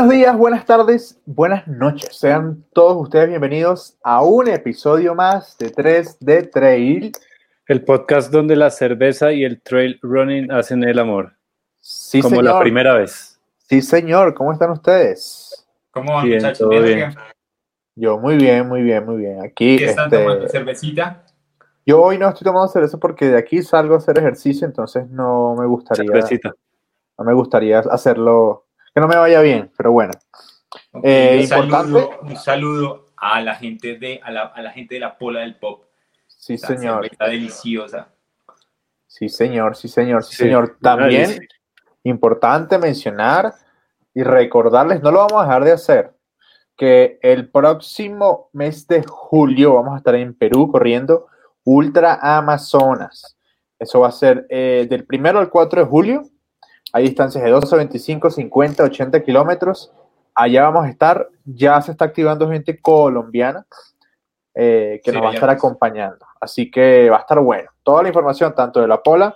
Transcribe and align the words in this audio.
Buenos 0.00 0.16
días, 0.16 0.38
buenas 0.38 0.64
tardes, 0.64 1.20
buenas 1.26 1.68
noches. 1.68 2.16
Sean 2.16 2.64
todos 2.72 2.96
ustedes 3.02 3.28
bienvenidos 3.28 3.98
a 4.02 4.22
un 4.22 4.48
episodio 4.48 5.14
más 5.14 5.58
de 5.58 5.68
3 5.68 6.16
de 6.20 6.42
Trail. 6.44 7.12
El 7.66 7.84
podcast 7.84 8.32
donde 8.32 8.56
la 8.56 8.70
cerveza 8.70 9.30
y 9.30 9.44
el 9.44 9.60
trail 9.60 9.98
running 10.00 10.50
hacen 10.52 10.84
el 10.84 10.98
amor. 11.00 11.34
Sí, 11.80 12.22
como 12.22 12.36
señor. 12.36 12.44
la 12.54 12.60
primera 12.60 12.94
vez. 12.94 13.38
Sí, 13.68 13.82
señor. 13.82 14.32
¿Cómo 14.32 14.54
están 14.54 14.70
ustedes? 14.70 15.68
¿Cómo 15.90 16.14
van, 16.14 16.24
Bien, 16.24 16.38
muchachos? 16.38 16.60
todo 16.60 16.80
¿Bien? 16.80 17.14
Yo 17.94 18.18
muy 18.18 18.36
bien, 18.36 18.66
muy 18.66 18.80
bien, 18.80 19.04
muy 19.04 19.18
bien. 19.18 19.42
Aquí, 19.44 19.76
¿Qué 19.76 19.84
están 19.84 20.06
este, 20.06 20.24
tomando? 20.24 20.48
¿Cervecita? 20.48 21.26
yo 21.84 22.00
hoy 22.00 22.16
no 22.16 22.30
estoy 22.30 22.46
tomando 22.46 22.68
cerveza 22.68 22.96
porque 22.96 23.26
de 23.26 23.36
aquí 23.36 23.62
salgo 23.62 23.96
a 23.96 23.98
hacer 23.98 24.16
ejercicio, 24.16 24.66
entonces 24.66 25.10
no 25.10 25.56
me 25.56 25.66
gustaría, 25.66 26.10
Cervecita. 26.10 26.54
no 27.18 27.24
me 27.26 27.34
gustaría 27.34 27.80
hacerlo, 27.80 28.64
que 28.94 29.00
no 29.00 29.08
me 29.08 29.16
vaya 29.16 29.40
bien, 29.40 29.70
pero 29.76 29.92
bueno. 29.92 30.12
Ok, 30.92 31.02
Eh, 31.04 31.36
un, 31.36 31.42
importante. 31.42 31.76
saludo, 31.76 32.10
un 32.22 32.36
saludo 32.36 33.06
a 33.16 33.40
la 33.40 33.54
gente 33.54 33.96
de 33.98 34.20
a 34.22 34.30
la, 34.30 34.42
a 34.42 34.62
la 34.62 34.70
gente 34.70 34.94
de 34.94 35.00
la 35.00 35.16
Pola 35.18 35.40
del 35.40 35.56
Pop. 35.56 35.84
Sí, 36.26 36.56
señor. 36.58 37.02
cerveza 37.04 37.24
deliciosa. 37.24 38.08
Sí, 39.06 39.28
señor, 39.28 39.76
sí, 39.76 39.88
señor, 39.88 40.24
sí, 40.24 40.30
Sí, 40.36 40.42
señor. 40.44 40.78
También 40.80 41.40
importante 42.04 42.78
mencionar 42.78 43.52
y 44.14 44.22
recordarles, 44.22 45.02
no 45.02 45.10
lo 45.10 45.18
vamos 45.18 45.42
a 45.42 45.44
dejar 45.46 45.64
de 45.64 45.72
hacer, 45.72 46.14
que 46.76 47.18
el 47.22 47.50
próximo 47.50 48.48
mes 48.52 48.86
de 48.86 49.04
julio 49.06 49.74
vamos 49.74 49.94
a 49.94 49.98
estar 49.98 50.14
en 50.14 50.34
Perú 50.34 50.70
corriendo 50.72 51.26
Ultra 51.64 52.18
Amazonas. 52.22 53.36
Eso 53.78 54.00
va 54.00 54.08
a 54.08 54.12
ser 54.12 54.46
eh, 54.48 54.86
del 54.88 55.04
primero 55.04 55.38
al 55.38 55.50
4 55.50 55.82
de 55.82 55.86
julio. 55.86 56.22
Hay 56.92 57.04
distancias 57.04 57.42
de 57.44 57.50
12, 57.50 57.76
25, 57.76 58.30
50, 58.30 58.84
80 58.84 59.22
kilómetros. 59.22 59.92
Allá 60.34 60.64
vamos 60.64 60.86
a 60.86 60.88
estar. 60.88 61.28
Ya 61.44 61.80
se 61.82 61.92
está 61.92 62.06
activando 62.06 62.50
gente 62.50 62.80
colombiana 62.80 63.66
eh, 64.54 65.00
que 65.04 65.10
Sí, 65.10 65.16
nos 65.16 65.24
va 65.24 65.30
a 65.30 65.34
estar 65.34 65.50
acompañando. 65.50 66.26
Así 66.40 66.70
que 66.70 67.08
va 67.10 67.18
a 67.18 67.20
estar 67.20 67.38
bueno. 67.40 67.70
Toda 67.82 68.02
la 68.02 68.08
información, 68.08 68.54
tanto 68.54 68.80
de 68.80 68.88
la 68.88 69.02
Pola 69.02 69.34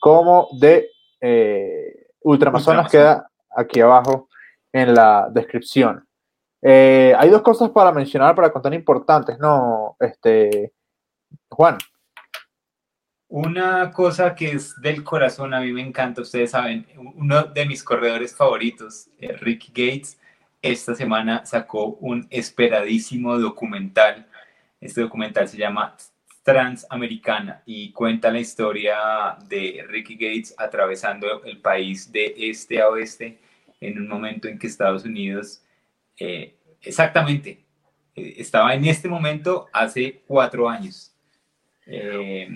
como 0.00 0.48
de 0.58 0.90
eh, 1.20 2.08
Ultramazonas, 2.22 2.86
Ultramazonas. 2.86 2.90
queda 2.90 3.30
aquí 3.56 3.80
abajo 3.80 4.28
en 4.72 4.94
la 4.94 5.28
descripción. 5.30 6.06
Eh, 6.62 7.14
hay 7.16 7.30
dos 7.30 7.42
cosas 7.42 7.70
para 7.70 7.92
mencionar, 7.92 8.34
para 8.34 8.50
contar 8.50 8.74
importantes, 8.74 9.38
¿no? 9.38 9.96
Este, 10.00 10.72
Juan, 11.48 11.78
Una 13.28 13.90
cosa 13.90 14.34
que 14.34 14.52
es 14.52 14.80
del 14.80 15.02
corazón, 15.02 15.52
a 15.52 15.60
mí 15.60 15.72
me 15.72 15.80
encanta, 15.82 16.22
ustedes 16.22 16.52
saben, 16.52 16.86
uno 16.96 17.44
de 17.44 17.66
mis 17.66 17.82
corredores 17.82 18.34
favoritos, 18.36 19.08
eh, 19.18 19.32
Ricky 19.32 19.68
Gates, 19.68 20.18
esta 20.62 20.94
semana 20.94 21.44
sacó 21.44 21.86
un 22.00 22.26
esperadísimo 22.30 23.38
documental. 23.38 24.26
Este 24.80 25.00
documental 25.00 25.48
se 25.48 25.56
llama 25.56 25.96
Transamericana 26.42 27.62
y 27.66 27.92
cuenta 27.92 28.30
la 28.30 28.38
historia 28.38 29.36
de 29.48 29.84
Ricky 29.88 30.14
Gates 30.14 30.54
atravesando 30.56 31.42
el 31.44 31.58
país 31.60 32.10
de 32.12 32.34
este 32.36 32.80
a 32.80 32.88
oeste 32.88 33.38
en 33.80 33.98
un 33.98 34.08
momento 34.08 34.48
en 34.48 34.58
que 34.58 34.66
Estados 34.66 35.04
Unidos, 35.04 35.62
eh, 36.18 36.54
exactamente, 36.80 37.64
eh, 38.14 38.34
estaba 38.38 38.74
en 38.74 38.84
este 38.84 39.08
momento 39.08 39.66
hace 39.72 40.22
cuatro 40.26 40.68
años. 40.68 41.12
Eh, 41.86 42.48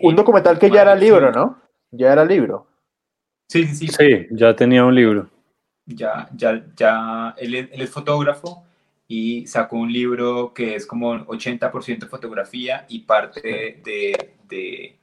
un 0.00 0.10
en- 0.10 0.16
documental 0.16 0.58
que 0.58 0.70
ya 0.70 0.82
era 0.82 0.94
libro, 0.94 1.30
¿no? 1.32 1.60
Ya 1.90 2.12
era 2.12 2.24
libro. 2.24 2.66
Sí, 3.48 3.64
sí, 3.66 3.86
sí. 3.88 3.94
Sí, 3.98 4.26
ya 4.32 4.54
tenía 4.56 4.84
un 4.84 4.94
libro. 4.94 5.30
Ya, 5.86 6.28
ya, 6.34 6.64
ya, 6.76 7.34
él, 7.38 7.54
es- 7.54 7.68
él 7.72 7.80
es 7.82 7.90
fotógrafo 7.90 8.64
y 9.08 9.46
sacó 9.46 9.76
un 9.76 9.92
libro 9.92 10.52
que 10.52 10.74
es 10.74 10.84
como 10.86 11.12
80% 11.14 12.08
fotografía 12.08 12.84
y 12.88 13.00
parte 13.00 13.80
de, 13.84 14.30
de 14.48 14.96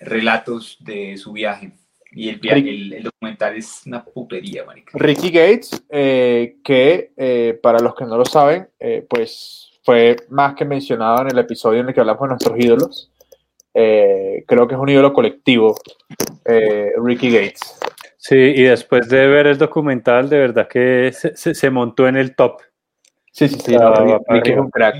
relatos 0.00 0.76
de 0.80 1.16
su 1.16 1.32
viaje. 1.32 1.72
Y 2.12 2.28
el, 2.28 2.38
via- 2.38 2.54
Rick- 2.54 2.68
el, 2.68 2.92
el 2.92 3.02
documental 3.04 3.56
es 3.56 3.82
una 3.86 4.04
putería, 4.04 4.64
marica. 4.64 4.92
Ricky 4.94 5.30
Gates, 5.30 5.82
eh, 5.88 6.58
que 6.62 7.12
eh, 7.16 7.58
para 7.62 7.80
los 7.80 7.94
que 7.94 8.04
no 8.04 8.16
lo 8.16 8.24
saben, 8.24 8.68
eh, 8.78 9.04
pues 9.08 9.72
fue 9.82 10.16
más 10.28 10.54
que 10.54 10.64
mencionado 10.64 11.22
en 11.22 11.28
el 11.32 11.38
episodio 11.38 11.80
en 11.80 11.88
el 11.88 11.94
que 11.94 12.00
hablamos 12.00 12.22
de 12.22 12.28
nuestros 12.28 12.58
ídolos. 12.58 13.10
Eh, 13.74 14.44
creo 14.46 14.66
que 14.68 14.74
es 14.74 14.80
un 14.80 14.88
ídolo 14.88 15.12
colectivo, 15.12 15.76
eh, 16.44 16.92
Ricky 17.02 17.30
Gates. 17.32 17.78
Sí, 18.16 18.36
y 18.36 18.62
después 18.62 19.08
de 19.08 19.26
ver 19.26 19.46
el 19.48 19.58
documental, 19.58 20.28
de 20.30 20.38
verdad 20.38 20.68
que 20.68 21.10
se, 21.12 21.36
se- 21.36 21.54
se 21.54 21.70
montó 21.70 22.06
en 22.08 22.16
el 22.16 22.34
top. 22.34 22.60
Sí, 23.32 23.48
sí, 23.48 23.58
sí. 23.60 23.74
Ah, 23.74 24.02
no, 24.06 24.20
Ricky, 24.28 24.52
es 24.52 24.58
un 24.58 24.70
crack. 24.70 24.96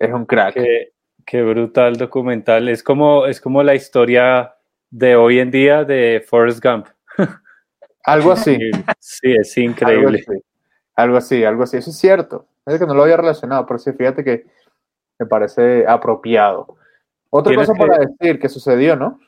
Es 0.00 0.12
un 0.12 0.24
crack. 0.24 0.54
Qué, 0.54 0.92
qué 1.26 1.42
brutal 1.42 1.96
documental. 1.96 2.68
Es 2.68 2.82
como, 2.82 3.26
es 3.26 3.40
como 3.40 3.62
la 3.62 3.74
historia 3.74 4.54
de 4.90 5.14
hoy 5.16 5.38
en 5.38 5.50
día 5.50 5.84
de 5.84 6.24
Forrest 6.26 6.64
Gump. 6.64 6.86
Algo 8.04 8.32
así. 8.32 8.58
Sí, 8.98 9.34
es 9.38 9.56
Algo 9.58 9.70
increíble. 9.70 10.24
así, 10.26 10.42
algo 10.96 11.16
así, 11.18 11.44
algo 11.44 11.62
así. 11.64 11.76
Eso 11.76 11.90
es 11.90 11.98
cierto. 11.98 12.46
Es 12.64 12.78
que 12.78 12.86
no 12.86 12.94
lo 12.94 13.02
había 13.02 13.18
relacionado, 13.18 13.66
pero 13.66 13.78
sí, 13.78 13.92
fíjate 13.92 14.24
que 14.24 14.46
me 15.18 15.26
parece 15.26 15.86
apropiado. 15.86 16.77
Otra 17.30 17.54
cosa 17.54 17.72
que- 17.72 17.78
para 17.78 17.98
decir 17.98 18.38
que 18.38 18.48
sucedió, 18.48 18.96
¿no? 18.96 19.20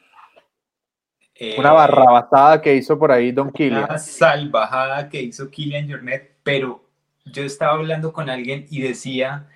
Eh, 1.34 1.56
Una 1.58 1.72
barrabasada 1.72 2.60
que 2.60 2.74
hizo 2.74 2.98
por 2.98 3.10
ahí 3.10 3.32
Don 3.32 3.50
Killian. 3.50 3.84
Una 3.84 3.98
salvajada 3.98 5.08
que 5.08 5.22
hizo 5.22 5.50
Killian 5.50 5.90
Jornet, 5.90 6.36
pero 6.42 6.84
yo 7.24 7.42
estaba 7.44 7.72
hablando 7.72 8.12
con 8.12 8.28
alguien 8.28 8.66
y 8.68 8.82
decía, 8.82 9.48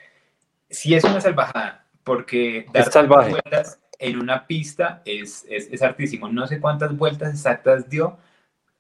si 0.71 0.95
es 0.95 1.05
una 1.05 1.21
salvajada, 1.21 1.87
porque 2.03 2.67
dar 2.73 2.91
salvaje. 2.91 3.31
vueltas 3.33 3.81
en 3.99 4.19
una 4.19 4.47
pista 4.47 5.03
es, 5.05 5.45
es, 5.49 5.71
es 5.71 5.83
hartísimo. 5.83 6.29
No 6.29 6.47
sé 6.47 6.59
cuántas 6.61 6.97
vueltas 6.97 7.31
exactas 7.35 7.89
dio, 7.89 8.17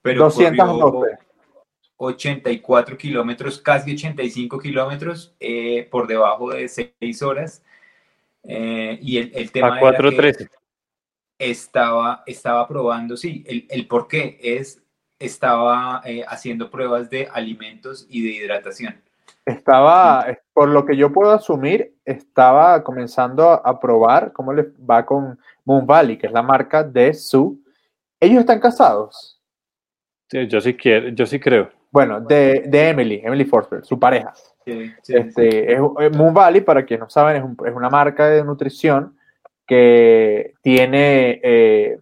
pero 0.01 0.29
corrió 0.31 0.51
212. 0.51 1.19
84 1.97 2.97
kilómetros, 2.97 3.61
casi 3.61 3.93
85 3.93 4.59
kilómetros 4.59 5.35
eh, 5.41 5.87
por 5.91 6.07
debajo 6.07 6.51
de 6.53 6.69
6 6.69 7.23
horas. 7.23 7.63
Eh, 8.44 8.99
y 9.00 9.19
el, 9.19 9.32
el 9.34 9.50
tema 9.50 9.77
A 9.77 9.81
era 9.81 9.97
que 9.97 10.03
4.13. 10.03 10.50
estaba, 11.38 12.22
estaba 12.27 12.69
probando, 12.69 13.16
sí, 13.16 13.43
el, 13.47 13.66
el 13.71 13.87
por 13.87 14.06
qué 14.06 14.38
es, 14.43 14.82
estaba 15.19 16.03
eh, 16.05 16.25
haciendo 16.27 16.71
pruebas 16.71 17.09
de 17.10 17.28
alimentos 17.33 18.06
y 18.09 18.22
de 18.22 18.31
hidratación. 18.31 19.00
Estaba, 19.47 20.27
por 20.54 20.69
lo 20.69 20.87
que 20.87 20.97
yo 20.97 21.12
puedo 21.12 21.31
asumir, 21.33 21.94
estaba 22.04 22.83
comenzando 22.83 23.50
a, 23.50 23.78
probar 23.78 24.33
cómo 24.33 24.54
le 24.54 24.69
va 24.88 25.04
con 25.04 25.38
Moon 25.65 25.87
Valley, 25.87 26.16
que 26.16 26.28
es 26.28 26.33
la 26.33 26.43
marca 26.43 26.83
de 26.83 27.12
su. 27.12 27.62
Ellos 28.19 28.41
están 28.41 28.60
casados. 28.60 29.38
Sí, 30.31 30.47
yo 30.47 30.60
sí 30.62 30.75
quiero, 30.75 31.09
yo 31.09 31.27
sí 31.27 31.38
creo. 31.38 31.71
Bueno, 31.91 32.21
de, 32.21 32.65
de 32.66 32.88
Emily, 32.88 33.21
Emily 33.22 33.44
Forsberg, 33.44 33.84
su 33.84 33.99
pareja. 33.99 34.33
Sí, 34.65 34.93
sí, 35.03 35.15
Este, 35.17 35.73
es, 35.75 35.79
eh, 35.79 36.11
Moon 36.17 36.33
Valley, 36.35 36.61
para 36.63 36.85
quienes 36.85 37.03
no 37.05 37.11
saben, 37.11 37.37
es, 37.37 37.43
un- 37.43 37.57
es 37.67 37.75
una 37.75 37.91
marca 37.91 38.27
de 38.29 38.43
nutrición 38.45 39.17
que 39.67 40.55
tiene 40.63 41.41
eh, 41.43 41.99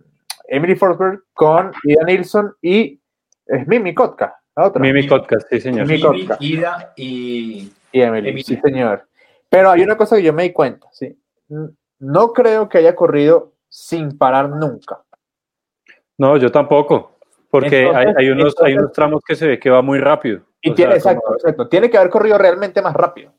Emily 0.48 0.74
Forsberg 0.76 1.22
con 1.32 1.72
Ida 1.84 2.04
Nilsson 2.04 2.54
y 2.60 3.00
es 3.46 3.66
Mimi 3.66 3.94
Kotka, 3.94 4.36
la 4.56 4.66
otra. 4.66 4.80
Mimi 4.82 5.04
Podcast, 5.04 5.48
sí, 5.50 5.60
señor. 5.60 5.86
Mimi 5.86 6.00
Kotka. 6.00 6.36
Ida 6.40 6.92
y 6.96 7.72
Y 7.92 8.00
Emily, 8.00 8.28
Emily. 8.30 8.42
sí, 8.44 8.56
señor. 8.62 9.06
Pero 9.48 9.70
hay 9.70 9.82
una 9.82 9.96
cosa 9.96 10.16
que 10.16 10.22
yo 10.22 10.32
me 10.32 10.44
di 10.44 10.52
cuenta, 10.52 10.88
¿sí? 10.92 11.16
No 11.98 12.32
creo 12.32 12.68
que 12.68 12.78
haya 12.78 12.94
corrido 12.96 13.52
sin 13.68 14.16
parar 14.18 14.48
nunca. 14.48 15.00
No, 16.18 16.36
yo 16.36 16.50
tampoco. 16.50 17.18
Porque 17.50 17.76
hay, 17.80 17.84
Entonces- 17.86 18.14
hay 18.18 18.28
unos, 18.30 18.54
hay 18.62 18.72
unos 18.74 18.92
tramos 18.92 19.20
que 19.26 19.34
se 19.34 19.46
ve 19.46 19.58
que 19.58 19.68
va 19.70 19.82
muy 19.82 19.98
rápido. 19.98 20.40
Y 20.62 20.74
tiene, 20.74 20.92
sea, 20.92 20.96
exacto, 21.12 21.22
como- 21.24 21.36
exacto. 21.36 21.68
Tiene 21.68 21.90
que 21.90 21.98
haber 21.98 22.10
corrido 22.10 22.38
realmente 22.38 22.80
más 22.80 22.94
rápido. 22.94 23.32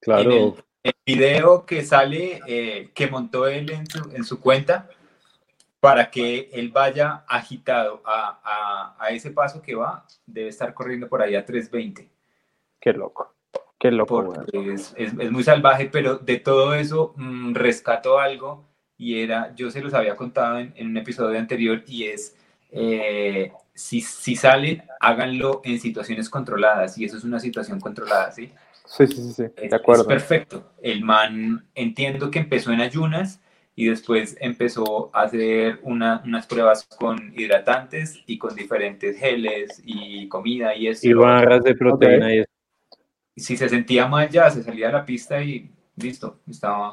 claro. 0.00 0.22
en 0.22 0.32
el, 0.32 0.54
el 0.84 0.94
video 1.06 1.64
que 1.66 1.82
sale, 1.84 2.40
eh, 2.46 2.90
que 2.94 3.06
montó 3.06 3.46
él 3.46 3.70
en 3.70 3.86
su, 3.86 4.10
en 4.14 4.24
su 4.24 4.40
cuenta, 4.40 4.88
para 5.80 6.10
que 6.10 6.48
él 6.52 6.70
vaya 6.70 7.24
agitado 7.28 8.02
a, 8.04 8.40
a- 8.44 8.96
a 9.04 9.10
ese 9.10 9.30
paso 9.32 9.60
que 9.62 9.74
va, 9.74 10.06
debe 10.26 10.48
estar 10.48 10.72
corriendo 10.74 11.08
por 11.08 11.22
ahí 11.22 11.34
a 11.34 11.44
320. 11.44 12.08
Qué 12.80 12.92
loco. 12.92 13.34
Qué 13.78 13.90
loco, 13.90 14.32
es, 14.52 14.94
es- 14.96 15.12
es 15.18 15.30
muy 15.32 15.42
salvaje, 15.42 15.88
pero 15.92 16.16
de 16.18 16.38
todo 16.38 16.74
eso 16.74 17.14
mm, 17.16 17.54
rescató 17.54 18.18
algo 18.20 18.64
y 18.96 19.20
era, 19.20 19.52
yo 19.56 19.70
se 19.72 19.80
los 19.80 19.92
había 19.94 20.14
contado 20.16 20.58
en, 20.60 20.72
en 20.76 20.86
un 20.88 20.96
episodio 20.96 21.36
anterior 21.38 21.82
y 21.88 22.04
es, 22.04 22.36
eh, 22.70 23.52
si, 23.74 24.00
si 24.00 24.36
salen, 24.36 24.82
háganlo 25.00 25.60
en 25.64 25.80
situaciones 25.80 26.28
controladas 26.28 26.98
y 26.98 27.04
eso 27.04 27.16
es 27.16 27.24
una 27.24 27.40
situación 27.40 27.80
controlada, 27.80 28.30
¿sí? 28.32 28.52
Sí, 28.84 29.06
sí, 29.06 29.14
sí, 29.14 29.32
sí, 29.32 29.44
Es, 29.56 29.70
de 29.70 29.76
acuerdo. 29.76 30.02
es 30.02 30.08
perfecto. 30.08 30.72
El 30.82 31.02
man, 31.02 31.66
entiendo 31.74 32.30
que 32.30 32.40
empezó 32.40 32.72
en 32.72 32.80
ayunas 32.80 33.40
y 33.74 33.86
después 33.86 34.36
empezó 34.40 35.10
a 35.14 35.22
hacer 35.22 35.80
unas 35.82 36.46
pruebas 36.46 36.84
con 36.84 37.32
hidratantes 37.34 38.20
y 38.26 38.36
con 38.36 38.54
diferentes 38.54 39.18
geles 39.18 39.80
y 39.84 40.28
comida 40.28 40.74
y 40.74 40.88
eso. 40.88 41.08
Y 41.08 41.14
barras 41.14 41.64
de 41.64 41.74
proteína 41.74 42.34
y 42.34 42.38
eso. 42.40 42.50
Si 43.34 43.56
se 43.56 43.68
sentía 43.68 44.06
mal 44.06 44.28
ya, 44.28 44.50
se 44.50 44.62
salía 44.62 44.90
a 44.90 44.92
la 44.92 45.04
pista 45.06 45.42
y 45.42 45.70
listo, 45.96 46.40
estaba... 46.48 46.92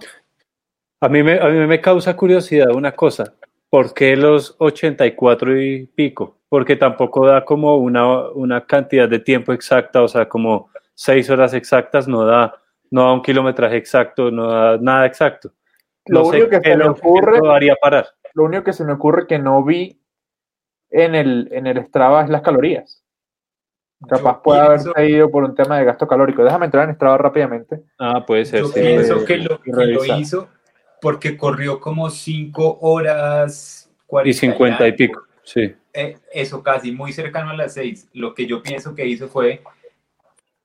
A 1.01 1.09
mí 1.09 1.23
me, 1.23 1.39
a 1.39 1.47
mí 1.47 1.67
me 1.67 1.81
causa 1.81 2.15
curiosidad 2.15 2.71
una 2.73 2.93
cosa, 2.93 3.33
¿por 3.69 3.93
qué 3.93 4.15
los 4.15 4.55
84 4.59 5.61
y 5.61 5.85
pico? 5.87 6.37
Porque 6.49 6.75
tampoco 6.75 7.25
da 7.25 7.45
como 7.45 7.77
una, 7.77 8.29
una 8.29 8.65
cantidad 8.65 9.07
de 9.07 9.19
tiempo 9.19 9.53
exacta, 9.53 10.01
o 10.01 10.07
sea, 10.07 10.27
como 10.27 10.69
seis 10.95 11.29
horas 11.29 11.53
exactas 11.53 12.07
no 12.07 12.25
da, 12.25 12.53
no 12.91 13.03
da 13.03 13.13
un 13.13 13.21
kilometraje 13.21 13.77
exacto, 13.77 14.31
no 14.31 14.49
da 14.49 14.77
nada 14.77 15.05
exacto 15.05 15.53
lo 16.09 16.27
único 16.27 16.49
que 16.49 16.61
se 16.61 16.77
me 16.77 16.87
ocurre. 16.87 17.39
parar. 17.81 18.07
Lo 18.33 18.43
único 18.43 18.63
que 18.63 18.73
se 18.73 18.83
me 18.83 18.93
ocurre 18.93 19.27
que 19.27 19.39
no 19.39 19.63
vi 19.63 20.01
en 20.89 21.15
el, 21.15 21.49
en 21.51 21.67
el 21.67 21.85
Strava 21.85 22.23
es 22.23 22.29
las 22.29 22.41
calorías. 22.41 23.03
Capaz 24.07 24.41
puede 24.41 24.61
haberse 24.61 25.09
ido 25.09 25.29
por 25.29 25.43
un 25.43 25.55
tema 25.55 25.77
de 25.77 25.85
gasto 25.85 26.07
calórico. 26.07 26.43
Déjame 26.43 26.65
entrar 26.65 26.87
en 26.87 26.95
Strava 26.95 27.17
rápidamente. 27.17 27.83
Ah, 27.99 28.25
puede 28.25 28.45
ser. 28.45 28.61
Yo 28.61 28.73
pienso 28.73 29.25
que, 29.25 29.37
lo, 29.37 29.59
hizo 30.17 30.49
porque 31.01 31.37
corrió 31.37 31.79
como 31.79 32.09
5 32.09 32.79
horas 32.81 33.89
40 34.07 34.29
y 34.29 34.33
50 34.33 34.87
y, 34.87 34.91
pico. 34.93 35.21
Sí. 35.43 35.75
Eh, 35.93 36.17
eso 36.31 36.61
casi, 36.61 36.91
muy 36.91 37.13
cercano 37.13 37.51
a 37.51 37.55
las 37.55 37.73
6. 37.73 38.09
Lo 38.13 38.33
que 38.33 38.45
yo 38.45 38.61
pienso 38.61 38.95
que 38.95 39.05
hizo 39.05 39.27
fue 39.27 39.61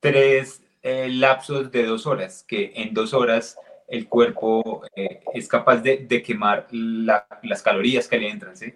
tres 0.00 0.62
eh, 0.82 1.08
lapsos 1.08 1.72
de 1.72 1.84
dos 1.84 2.06
horas, 2.06 2.44
que 2.46 2.72
en 2.74 2.92
dos 2.92 3.14
horas 3.14 3.56
el 3.88 4.08
cuerpo 4.08 4.82
eh, 4.94 5.20
es 5.32 5.48
capaz 5.48 5.78
de, 5.78 6.22
quemar 6.22 6.66
las 6.70 7.62
calorías 7.62 8.08
que 8.08 8.18
le 8.18 8.28
entran, 8.28 8.56
¿sí? 8.56 8.74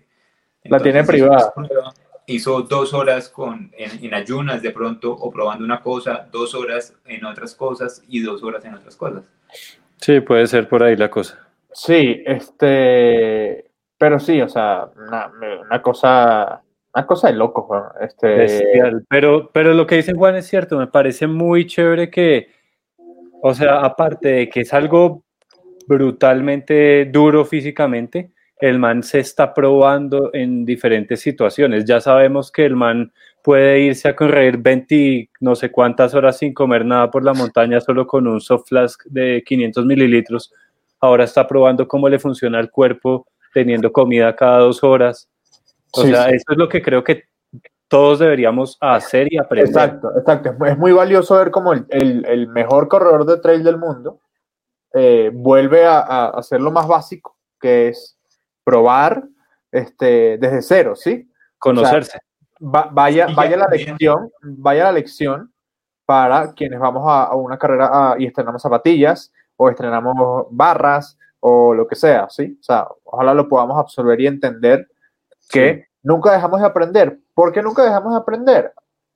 la 0.65 0.81
tiene 0.81 1.05
privada. 1.05 1.53
Hizo 2.27 2.61
dos 2.63 2.93
horas 2.93 3.31
con, 3.31 3.73
en, 3.77 4.13
ayunas 4.13 4.61
de 4.61 4.71
pronto 4.71 5.13
o 5.13 5.31
probando 5.31 5.65
una 5.65 5.83
cosa, 5.83 6.29
dos 6.31 6.55
horas 6.55 6.95
en 7.07 7.25
otras 7.25 7.55
cosas 7.55 8.03
y 8.07 8.21
dos 8.21 8.43
horas 8.43 8.65
en 8.67 8.75
otras 8.75 8.97
cosas. 8.97 9.25
Sí, 9.97 10.21
puede 10.21 10.47
ser 10.47 10.69
por 10.69 10.83
ahí 10.83 10.95
la 10.97 11.11
cosa. 11.11 11.48
Sí, 11.73 12.23
este, 12.27 13.71
pero 13.97 14.19
sí, 14.19 14.41
o 14.41 14.49
sea, 14.49 14.89
una, 14.97 15.83
cosa, 15.83 16.63
una 16.95 17.07
cosa 17.07 17.29
de 17.29 17.35
loco, 17.35 17.69
este. 18.01 18.47
Pero, 19.09 19.51
pero 19.53 19.75
lo 19.75 19.87
que 19.87 19.97
dice 19.97 20.15
Juan 20.15 20.37
es 20.37 20.47
cierto, 20.47 20.79
me 20.79 20.87
parece 20.87 21.27
muy 21.27 21.67
chévere 21.67 22.11
que 22.11 22.59
o 23.41 23.55
sea, 23.55 23.81
aparte 23.81 24.29
de 24.29 24.49
que 24.49 24.61
es 24.63 24.73
algo 24.75 25.25
brutalmente 25.87 27.07
duro 27.07 27.45
físicamente, 27.45 28.33
el 28.61 28.79
man 28.79 29.03
se 29.03 29.21
está 29.21 29.55
probando 29.55 30.31
en 30.33 30.65
diferentes 30.65 31.21
situaciones. 31.21 31.85
Ya 31.85 32.01
sabemos 32.01 32.51
que 32.51 32.65
el 32.65 32.75
man 32.75 33.13
puede 33.43 33.81
irse 33.81 34.09
a 34.09 34.17
correr 34.17 34.59
20, 34.59 35.31
no 35.41 35.55
sé 35.55 35.71
cuántas 35.71 36.15
horas 36.15 36.39
sin 36.39 36.53
comer 36.53 36.85
nada 36.85 37.11
por 37.11 37.25
la 37.25 37.33
montaña 37.35 37.81
solo 37.81 38.07
con 38.07 38.27
un 38.27 38.41
soft 38.41 38.69
flask 38.69 39.05
de 39.05 39.45
500 39.47 39.87
mililitros. 39.87 40.53
Ahora 41.01 41.25
está 41.25 41.47
probando 41.47 41.87
cómo 41.87 42.09
le 42.09 42.19
funciona 42.19 42.59
el 42.61 42.71
cuerpo 42.71 43.27
teniendo 43.53 43.93
comida 43.93 44.35
cada 44.35 44.59
dos 44.59 44.83
horas. 44.83 45.29
O 45.93 46.03
sea, 46.03 46.29
eso 46.29 46.45
es 46.51 46.59
lo 46.59 46.69
que 46.69 46.83
creo 46.83 47.03
que 47.03 47.25
todos 47.89 48.19
deberíamos 48.19 48.77
hacer 48.81 49.33
y 49.33 49.39
aprender. 49.39 49.69
Exacto, 49.69 50.11
exacto. 50.19 50.65
Es 50.67 50.79
muy 50.79 50.93
valioso 50.93 51.37
ver 51.37 51.51
cómo 51.51 51.73
el, 51.73 52.49
mejor 52.49 52.89
corredor 52.89 53.25
de 53.25 53.39
trail 53.39 53.65
del 53.65 53.79
mundo 53.79 54.21
eh, 54.93 55.31
vuelve 55.33 55.87
a, 55.87 56.29
hacer 56.29 56.61
lo 56.61 56.71
más 56.71 56.87
básico, 56.87 57.37
que 57.59 57.89
es 57.89 58.19
probar 58.65 59.25
este, 59.73 60.37
desde 60.39 60.63
cero, 60.63 60.95
¿sí? 60.95 61.31
Conocerse. 61.59 62.19
vaya, 62.61 63.29
vaya 63.35 63.57
la 63.57 63.67
lección, 63.69 64.31
vaya 64.43 64.85
la 64.85 64.93
lección 64.93 65.53
para 66.05 66.53
quienes 66.53 66.79
vamos 66.79 67.05
a, 67.07 67.35
una 67.35 67.59
carrera 67.59 68.15
y 68.19 68.27
estrenamos 68.27 68.63
zapatillas 68.63 69.33
o 69.59 69.69
estrenamos 69.69 70.47
barras 70.51 71.19
o 71.41 71.75
lo 71.75 71.87
que 71.87 71.97
sea, 71.97 72.29
¿sí? 72.31 72.57
O 72.61 72.63
sea, 72.63 72.89
ojalá 73.05 73.35
lo 73.35 73.49
podamos 73.49 73.79
absorber 73.79 74.21
y 74.21 74.27
entender 74.27 74.89
que 75.51 75.87
nunca 76.03 76.33
dejamos 76.33 76.61
de 76.61 76.67
aprender. 76.67 77.19
¿Por 77.35 77.53
qué 77.53 77.61
nunca 77.61 77.83
dejamos 77.83 78.13
de 78.13 78.19
aprender? 78.19 78.73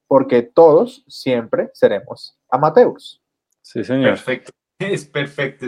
Porque 0.06 0.42
todos 0.42 1.04
siempre 1.06 1.70
seremos 1.72 2.36
amateurs. 2.50 3.22
Sí, 3.62 3.82
señor. 3.82 4.10
Perfecto. 4.10 4.52
Es 4.78 5.04
perfecto 5.04 5.66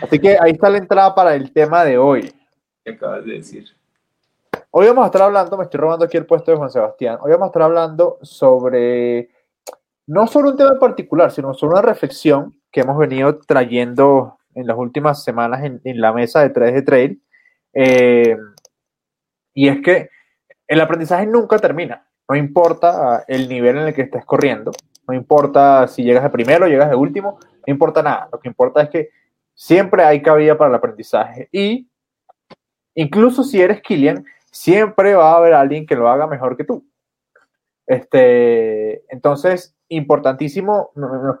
Así 0.00 0.18
que 0.18 0.38
ahí 0.40 0.52
está 0.52 0.70
la 0.70 0.78
entrada 0.78 1.14
para 1.14 1.34
el 1.34 1.52
tema 1.52 1.84
de 1.84 1.98
hoy. 1.98 2.32
¿Qué 2.82 2.92
acabas 2.92 3.26
de 3.26 3.34
decir? 3.34 3.66
Hoy 4.70 4.86
vamos 4.86 5.02
a 5.02 5.06
estar 5.06 5.20
hablando, 5.20 5.58
me 5.58 5.64
estoy 5.64 5.78
robando 5.78 6.06
aquí 6.06 6.16
el 6.16 6.24
puesto 6.24 6.50
de 6.50 6.56
Juan 6.56 6.70
Sebastián, 6.70 7.18
hoy 7.20 7.30
vamos 7.32 7.44
a 7.44 7.48
estar 7.48 7.60
hablando 7.60 8.18
sobre, 8.22 9.28
no 10.06 10.26
sobre 10.26 10.48
un 10.48 10.56
tema 10.56 10.70
en 10.70 10.78
particular, 10.78 11.30
sino 11.30 11.52
sobre 11.52 11.72
una 11.74 11.82
reflexión 11.82 12.58
que 12.72 12.80
hemos 12.80 12.98
venido 12.98 13.38
trayendo 13.38 14.38
en 14.54 14.66
las 14.66 14.76
últimas 14.76 15.22
semanas 15.22 15.62
en, 15.62 16.00
la 16.00 16.12
mesa 16.12 16.40
de 16.40 16.50
3 16.50 16.74
de 16.74 16.82
Trail. 16.82 17.22
Eh, 17.74 18.36
y 19.54 19.68
es 19.68 19.80
que 19.82 20.08
el 20.66 20.80
aprendizaje 20.80 21.26
nunca 21.26 21.58
termina. 21.58 22.06
No 22.28 22.36
importa 22.36 23.16
ah, 23.16 23.24
el 23.28 23.48
nivel 23.48 23.76
en 23.76 23.88
el 23.88 23.94
que 23.94 24.02
estés 24.02 24.24
corriendo, 24.24 24.72
no 25.06 25.14
importa 25.14 25.86
si 25.88 26.02
llegas 26.02 26.22
de 26.22 26.30
primero 26.30 26.66
llegas 26.66 26.88
de 26.88 26.96
último, 26.96 27.38
no 27.66 27.72
importa 27.72 28.02
nada. 28.02 28.28
Lo 28.32 28.40
que 28.40 28.48
importa 28.48 28.82
es 28.82 28.90
que 28.90 29.10
siempre 29.54 30.04
hay 30.04 30.22
cabida 30.22 30.56
para 30.56 30.70
el 30.70 30.76
aprendizaje. 30.76 31.48
Y 31.52 31.88
incluso 32.94 33.44
si 33.44 33.60
eres 33.60 33.82
Killian, 33.82 34.24
siempre 34.50 35.14
va 35.14 35.32
a 35.32 35.36
haber 35.36 35.54
alguien 35.54 35.86
que 35.86 35.96
lo 35.96 36.08
haga 36.08 36.26
mejor 36.26 36.56
que 36.56 36.64
tú. 36.64 36.86
Este, 37.86 39.04
entonces, 39.12 39.76
importantísimo, 39.88 40.92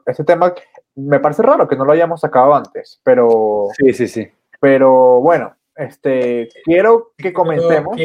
este 0.06 0.24
tema 0.24 0.52
me 0.94 1.20
parece 1.20 1.42
raro 1.42 1.68
que 1.68 1.76
no 1.76 1.84
lo 1.84 1.92
hayamos 1.92 2.20
sacado 2.20 2.54
antes, 2.54 3.00
pero... 3.02 3.68
Sí, 3.76 3.92
sí, 3.92 4.08
sí. 4.08 4.28
Pero 4.60 5.20
bueno, 5.20 5.54
este, 5.76 6.48
quiero 6.64 7.12
que 7.16 7.32
comencemos 7.32 7.96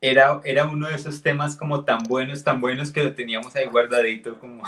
era, 0.00 0.40
era 0.44 0.66
uno 0.66 0.88
de 0.88 0.94
esos 0.94 1.22
temas 1.22 1.56
como 1.56 1.84
tan 1.84 2.02
buenos, 2.04 2.42
tan 2.42 2.60
buenos 2.60 2.90
que 2.90 3.04
lo 3.04 3.14
teníamos 3.14 3.54
ahí 3.56 3.66
guardadito 3.66 4.38
como... 4.38 4.62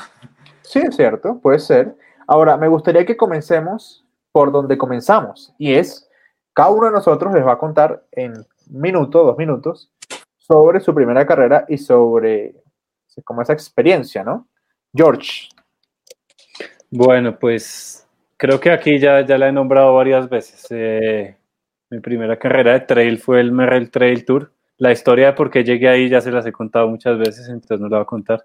Sí, 0.62 0.80
es 0.80 0.94
cierto, 0.94 1.38
puede 1.40 1.58
ser. 1.58 1.96
Ahora, 2.26 2.56
me 2.56 2.68
gustaría 2.68 3.06
que 3.06 3.16
comencemos 3.16 4.04
por 4.30 4.52
donde 4.52 4.78
comenzamos, 4.78 5.54
y 5.58 5.75
es, 5.75 6.08
cada 6.54 6.70
uno 6.70 6.87
de 6.87 6.92
nosotros 6.92 7.34
les 7.34 7.46
va 7.46 7.52
a 7.52 7.58
contar 7.58 8.04
en 8.12 8.32
un 8.32 8.46
minuto, 8.80 9.25
dos 9.25 9.37
minutos, 9.37 9.90
sobre 10.38 10.80
su 10.80 10.94
primera 10.94 11.26
carrera 11.26 11.64
y 11.68 11.78
sobre 11.78 12.54
como 13.25 13.42
esa 13.42 13.52
experiencia, 13.52 14.25
¿no? 14.25 14.49
George. 14.94 15.49
Bueno, 16.92 17.37
pues 17.38 18.06
creo 18.37 18.61
que 18.61 18.70
aquí 18.70 19.00
ya, 19.00 19.22
ya 19.22 19.37
la 19.37 19.49
he 19.49 19.52
nombrado 19.52 19.94
varias 19.94 20.28
veces. 20.28 20.66
Eh, 20.70 21.37
mi 21.90 21.99
primera 21.99 22.38
carrera 22.38 22.75
de 22.75 22.80
trail 22.80 23.18
fue 23.18 23.40
el 23.40 23.50
Merrell 23.50 23.90
Trail 23.90 24.25
Tour 24.25 24.52
la 24.82 24.90
historia 24.90 25.26
de 25.26 25.32
por 25.34 25.49
qué 25.49 25.62
llegué 25.62 25.88
ahí 25.88 26.08
ya 26.08 26.20
se 26.20 26.32
las 26.32 26.44
he 26.44 26.50
contado 26.50 26.88
muchas 26.88 27.16
veces, 27.16 27.49
entonces 27.49 27.78
no 27.78 27.88
la 27.88 27.99
voy 27.99 28.02
a 28.02 28.06
contar. 28.06 28.44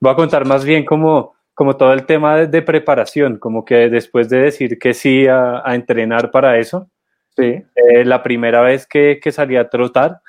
Voy 0.00 0.12
a 0.12 0.16
contar 0.16 0.44
más 0.44 0.64
bien 0.64 0.84
como, 0.84 1.34
como 1.54 1.76
todo 1.76 1.92
el 1.92 2.06
tema 2.06 2.38
de, 2.38 2.62
preparación, 2.62 3.38
como 3.38 3.64
que 3.64 3.88
después 3.88 4.28
de 4.28 4.40
decir 4.40 4.80
que 4.80 4.94
sí 4.94 5.28
a, 5.28 5.62
entrenar 5.66 6.32
para 6.32 6.58
eso, 6.58 6.90
sí. 7.36 7.62
Eh, 7.76 8.04
la 8.04 8.20
primera 8.20 8.62
vez 8.62 8.84
que, 8.84 9.20
que 9.22 9.30
salí 9.30 9.56
a 9.56 9.68
trotar, 9.68 10.20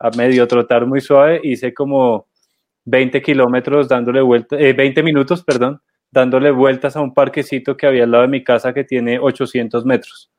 a 0.00 0.10
medio 0.16 0.48
trotar 0.48 0.86
muy 0.86 1.00
suave, 1.00 1.40
hice 1.44 1.72
como 1.72 2.26
20 2.86 3.22
kilómetros 3.22 3.88
dándole 3.88 4.20
vueltas, 4.22 4.58
20 4.58 5.04
minutos, 5.04 5.44
perdón, 5.44 5.80
dándole 6.10 6.50
vueltas 6.50 6.96
a 6.96 7.00
un 7.00 7.14
parquecito 7.14 7.76
que 7.76 7.86
había 7.86 8.04
al 8.04 8.10
lado 8.10 8.22
de 8.22 8.28
mi 8.28 8.44
casa 8.44 8.72
que 8.72 8.84
tiene 8.84 9.18
800 9.18 9.84
metros. 9.84 10.30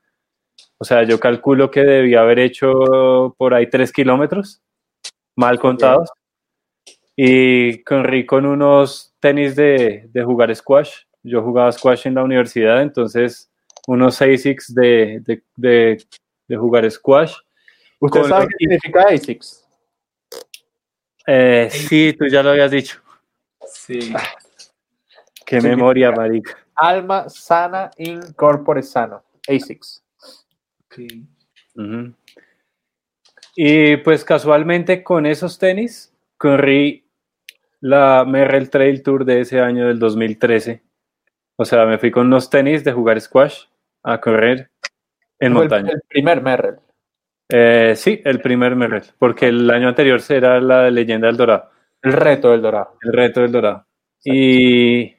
O 0.77 0.85
sea, 0.85 1.03
yo 1.03 1.19
calculo 1.19 1.69
que 1.69 1.81
debía 1.81 2.21
haber 2.21 2.39
hecho 2.39 3.35
por 3.37 3.53
ahí 3.53 3.69
tres 3.69 3.91
kilómetros, 3.91 4.61
mal 5.35 5.59
contados. 5.59 6.09
Y 7.15 7.83
corrí 7.83 8.25
con 8.25 8.45
unos 8.45 9.13
tenis 9.19 9.55
de, 9.55 10.09
jugar 10.23 10.55
squash. 10.55 11.01
Yo 11.21 11.43
jugaba 11.43 11.71
squash 11.71 12.07
en 12.07 12.15
la 12.15 12.23
universidad, 12.23 12.81
entonces 12.81 13.51
unos 13.87 14.15
6 14.15 14.73
de, 14.73 15.21
de, 15.57 16.05
de, 16.47 16.57
jugar 16.57 16.89
squash. 16.89 17.33
¿Usted 17.99 18.23
sabe 18.23 18.47
qué 18.47 18.55
significa 18.59 19.03
ASICS? 19.09 19.67
Eh, 21.27 21.67
sí, 21.69 22.15
tú 22.17 22.25
ya 22.27 22.41
lo 22.41 22.51
habías 22.51 22.71
dicho. 22.71 23.01
Sí. 23.67 24.13
Qué 25.49 25.61
memoria, 25.61 26.11
marica. 26.11 26.57
Alma 26.75 27.27
sana, 27.27 27.89
incorpore 27.97 28.83
sano. 28.83 29.23
ASICS. 29.47 30.03
Y 33.55 33.97
pues 33.97 34.23
casualmente 34.23 35.03
con 35.03 35.25
esos 35.25 35.57
tenis 35.57 36.13
corrí 36.37 37.05
la 37.81 38.25
Merrell 38.25 38.69
Trail 38.69 39.01
Tour 39.01 39.25
de 39.25 39.41
ese 39.41 39.59
año 39.59 39.87
del 39.87 39.97
2013. 39.97 40.83
O 41.55 41.65
sea, 41.65 41.85
me 41.85 41.97
fui 41.97 42.11
con 42.11 42.27
unos 42.27 42.49
tenis 42.49 42.83
de 42.83 42.91
jugar 42.91 43.19
squash 43.19 43.63
a 44.03 44.21
correr 44.21 44.69
En 45.39 45.53
Fue 45.53 45.61
montaña. 45.61 45.91
El, 45.91 46.01
primer 46.07 46.41
Merrell. 46.41 46.79
Eh, 47.49 47.93
sí, 47.95 48.21
el 48.23 48.39
primer 48.39 48.75
Merrell, 48.75 49.05
porque 49.17 49.47
el 49.47 49.69
año 49.71 49.87
anterior 49.87 50.21
era 50.29 50.61
la 50.61 50.89
Leyenda 50.91 51.27
del 51.27 51.37
Dorado, 51.37 51.71
El 52.01 52.13
reto 52.13 52.51
del 52.51 52.61
Dorado. 52.61 52.97
el 53.01 53.13
reto 53.13 53.41
del 53.41 53.51
Dorado. 53.51 53.85
Y 54.23 55.15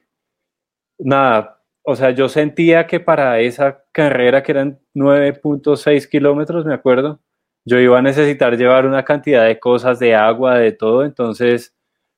nada, 1.00 1.60
o 1.82 1.96
sea, 1.96 2.10
yo 2.10 2.28
sentía 2.28 2.86
que 2.86 3.00
para 3.00 3.40
esa 3.40 3.84
carrera, 3.92 4.42
que 4.42 4.52
eran 4.52 4.78
9.6 4.94 6.06
kilómetros, 6.08 6.64
me 6.64 6.74
acuerdo, 6.74 7.20
yo 7.64 7.78
iba 7.78 7.98
a 7.98 8.02
necesitar 8.02 8.56
llevar 8.56 8.86
una 8.86 9.04
cantidad 9.04 9.44
de 9.46 9.58
cosas, 9.58 9.98
de 9.98 10.14
agua, 10.14 10.58
de 10.58 10.72
todo, 10.72 11.04
entonces 11.04 11.74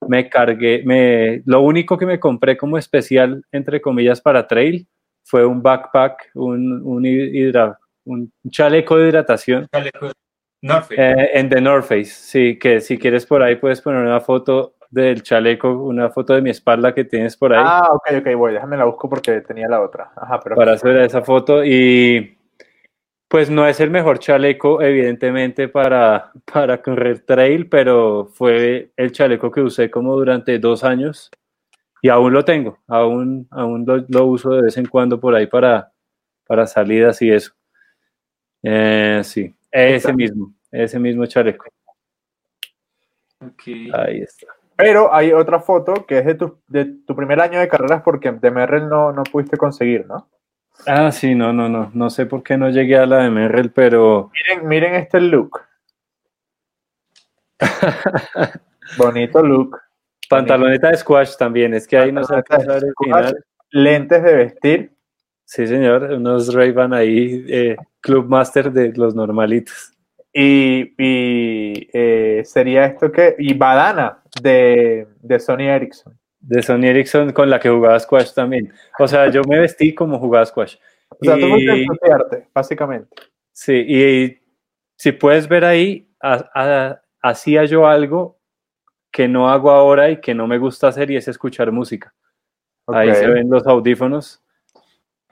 me 0.08 0.28
cargué, 0.28 0.82
me, 0.84 1.42
lo 1.46 1.60
único 1.60 1.96
que 1.96 2.06
me 2.06 2.18
compré 2.20 2.56
como 2.56 2.76
especial, 2.78 3.44
entre 3.52 3.80
comillas, 3.80 4.20
para 4.20 4.46
trail 4.46 4.86
fue 5.24 5.44
un 5.46 5.62
backpack, 5.62 6.30
un, 6.34 6.82
un, 6.84 7.04
hidra- 7.04 7.78
un 8.04 8.32
chaleco 8.50 8.96
de 8.96 9.08
hidratación 9.08 9.68
Chaleco 9.72 10.10
North 10.62 10.84
Face. 10.88 10.96
eh, 11.00 11.30
en 11.34 11.48
The 11.48 11.60
North 11.60 11.84
Face, 11.84 12.04
sí, 12.06 12.58
que 12.58 12.80
si 12.80 12.98
quieres 12.98 13.26
por 13.26 13.42
ahí 13.42 13.56
puedes 13.56 13.80
poner 13.80 14.02
una 14.02 14.20
foto 14.20 14.74
del 14.92 15.22
chaleco, 15.22 15.70
una 15.70 16.10
foto 16.10 16.34
de 16.34 16.42
mi 16.42 16.50
espalda 16.50 16.94
que 16.94 17.04
tienes 17.04 17.34
por 17.34 17.54
ahí 17.54 17.64
Ah, 17.64 17.88
ok, 17.92 18.18
ok, 18.18 18.36
voy, 18.36 18.52
déjame 18.52 18.76
la 18.76 18.84
busco 18.84 19.08
porque 19.08 19.40
tenía 19.40 19.66
la 19.66 19.80
otra. 19.80 20.12
Ajá, 20.14 20.38
pero. 20.38 20.54
para 20.54 20.72
hacer 20.72 20.98
esa 20.98 21.22
foto 21.22 21.64
y 21.64 22.36
pues 23.26 23.48
no 23.48 23.66
es 23.66 23.80
el 23.80 23.90
mejor 23.90 24.18
chaleco 24.18 24.82
evidentemente 24.82 25.68
para, 25.68 26.30
para 26.52 26.82
correr 26.82 27.20
trail, 27.20 27.66
pero 27.70 28.26
fue 28.26 28.92
el 28.94 29.12
chaleco 29.12 29.50
que 29.50 29.62
usé 29.62 29.90
como 29.90 30.14
durante 30.14 30.58
dos 30.58 30.84
años 30.84 31.30
y 32.02 32.10
aún 32.10 32.34
lo 32.34 32.44
tengo, 32.44 32.78
aún, 32.86 33.48
aún 33.50 33.86
lo, 33.86 34.04
lo 34.08 34.26
uso 34.26 34.50
de 34.50 34.62
vez 34.62 34.76
en 34.76 34.86
cuando 34.86 35.18
por 35.18 35.34
ahí 35.34 35.46
para, 35.46 35.90
para 36.46 36.66
salidas 36.66 37.22
y 37.22 37.30
eso. 37.30 37.54
Eh, 38.62 39.22
sí, 39.24 39.54
ese 39.70 40.12
mismo, 40.12 40.52
ese 40.70 40.98
mismo 40.98 41.24
chaleco. 41.24 41.64
Ok. 43.40 43.62
Ahí 43.94 44.20
está. 44.20 44.48
Pero 44.76 45.14
hay 45.14 45.32
otra 45.32 45.60
foto 45.60 46.06
que 46.06 46.18
es 46.18 46.26
de 46.26 46.34
tu, 46.34 46.58
de 46.66 46.84
tu 47.06 47.14
primer 47.14 47.40
año 47.40 47.60
de 47.60 47.68
carreras 47.68 48.02
porque 48.02 48.32
de 48.32 48.50
Merrell 48.50 48.88
no, 48.88 49.12
no 49.12 49.22
pudiste 49.24 49.56
conseguir, 49.56 50.06
¿no? 50.06 50.28
Ah, 50.86 51.12
sí, 51.12 51.34
no, 51.34 51.52
no, 51.52 51.68
no. 51.68 51.90
No 51.94 52.10
sé 52.10 52.26
por 52.26 52.42
qué 52.42 52.56
no 52.56 52.70
llegué 52.70 52.96
a 52.96 53.06
la 53.06 53.18
de 53.18 53.30
Merrell, 53.30 53.70
pero 53.70 54.30
Miren, 54.32 54.68
miren 54.68 54.94
este 54.94 55.20
look. 55.20 55.60
Bonito 58.98 59.42
look. 59.42 59.78
pantaloneta 60.28 60.88
de 60.88 60.96
squash 60.96 61.36
también. 61.36 61.74
Es 61.74 61.86
que 61.86 61.96
ahí 61.98 62.10
no 62.10 62.24
se 62.24 62.34
Pantaloneta 62.34 62.56
de 62.56 62.58
alcanza 62.58 62.70
a 62.70 62.74
ver 62.74 62.84
el 62.84 62.94
final. 62.98 63.44
Lentes 63.70 64.22
de 64.22 64.34
vestir. 64.34 64.92
Sí, 65.44 65.66
señor. 65.66 66.04
Unos 66.04 66.52
Ray-Ban 66.52 66.92
ahí, 66.94 67.44
eh, 67.48 67.76
Club 68.00 68.28
Master 68.28 68.72
de 68.72 68.92
los 68.94 69.14
normalitos. 69.14 69.92
Y, 70.32 70.94
y, 70.98 71.88
eh, 71.92 72.42
sería 72.44 72.86
esto 72.86 73.12
que. 73.12 73.34
Y 73.38 73.54
badana 73.54 74.22
de, 74.40 75.06
de 75.20 75.38
Sony 75.40 75.68
Ericsson. 75.68 76.18
De 76.40 76.62
Sony 76.62 76.84
Ericsson 76.86 77.32
con 77.32 77.50
la 77.50 77.60
que 77.60 77.68
jugaba 77.68 77.98
squash 78.00 78.32
también. 78.32 78.72
O 78.98 79.06
sea, 79.06 79.28
yo 79.30 79.42
me 79.44 79.58
vestí 79.58 79.94
como 79.94 80.18
jugaba 80.18 80.44
squash. 80.46 80.76
O 81.10 81.24
sea, 81.24 81.34
tú 81.38 81.46
Y- 81.58 81.68
ensuciarte, 81.82 82.48
básicamente. 82.54 83.14
Sí, 83.52 83.84
y 83.86 84.38
si 84.96 85.12
puedes 85.12 85.46
ver 85.46 85.64
ahí, 85.64 86.08
ha- 86.20 86.50
ha- 86.54 87.02
hacía 87.20 87.64
yo 87.66 87.86
algo 87.86 88.38
que 89.12 89.28
no 89.28 89.50
hago 89.50 89.70
ahora 89.70 90.10
y 90.10 90.20
que 90.20 90.34
no 90.34 90.46
me 90.46 90.56
gusta 90.58 90.88
hacer 90.88 91.10
y 91.10 91.16
es 91.16 91.28
escuchar 91.28 91.70
música. 91.70 92.14
Ahí 92.88 93.14
se 93.14 93.26
ven 93.28 93.50
los 93.50 93.66
audífonos. 93.66 94.41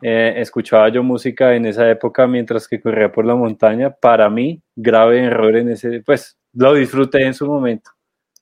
Eh, 0.02 0.34
escuchaba 0.36 0.88
yo 0.88 1.02
música 1.02 1.54
en 1.54 1.66
esa 1.66 1.88
época 1.90 2.26
mientras 2.26 2.66
que 2.66 2.80
corría 2.80 3.12
por 3.12 3.26
la 3.26 3.34
montaña. 3.34 3.90
Para 3.90 4.30
mí, 4.30 4.62
grave 4.74 5.24
error 5.24 5.56
en 5.56 5.70
ese, 5.70 6.02
pues 6.02 6.38
lo 6.52 6.74
disfruté 6.74 7.24
en 7.24 7.34
su 7.34 7.46
momento. 7.46 7.90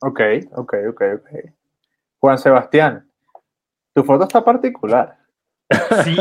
Ok, 0.01 0.21
ok, 0.53 0.75
ok, 0.91 1.03
ok. 1.17 1.29
Juan 2.21 2.39
Sebastián, 2.39 3.09
tu 3.95 4.05
foto 4.05 4.25
está 4.25 4.45
particular. 4.45 5.19
Sí, 6.05 6.17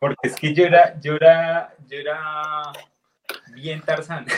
porque 0.00 0.16
es 0.28 0.36
que 0.36 0.54
yo 0.54 0.64
era, 0.64 0.98
yo 1.00 1.16
era, 1.16 1.74
yo 1.86 1.98
era 1.98 2.72
bien 3.54 3.80
Tarzán. 3.82 4.26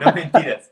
No 0.00 0.12
mentiras. 0.14 0.70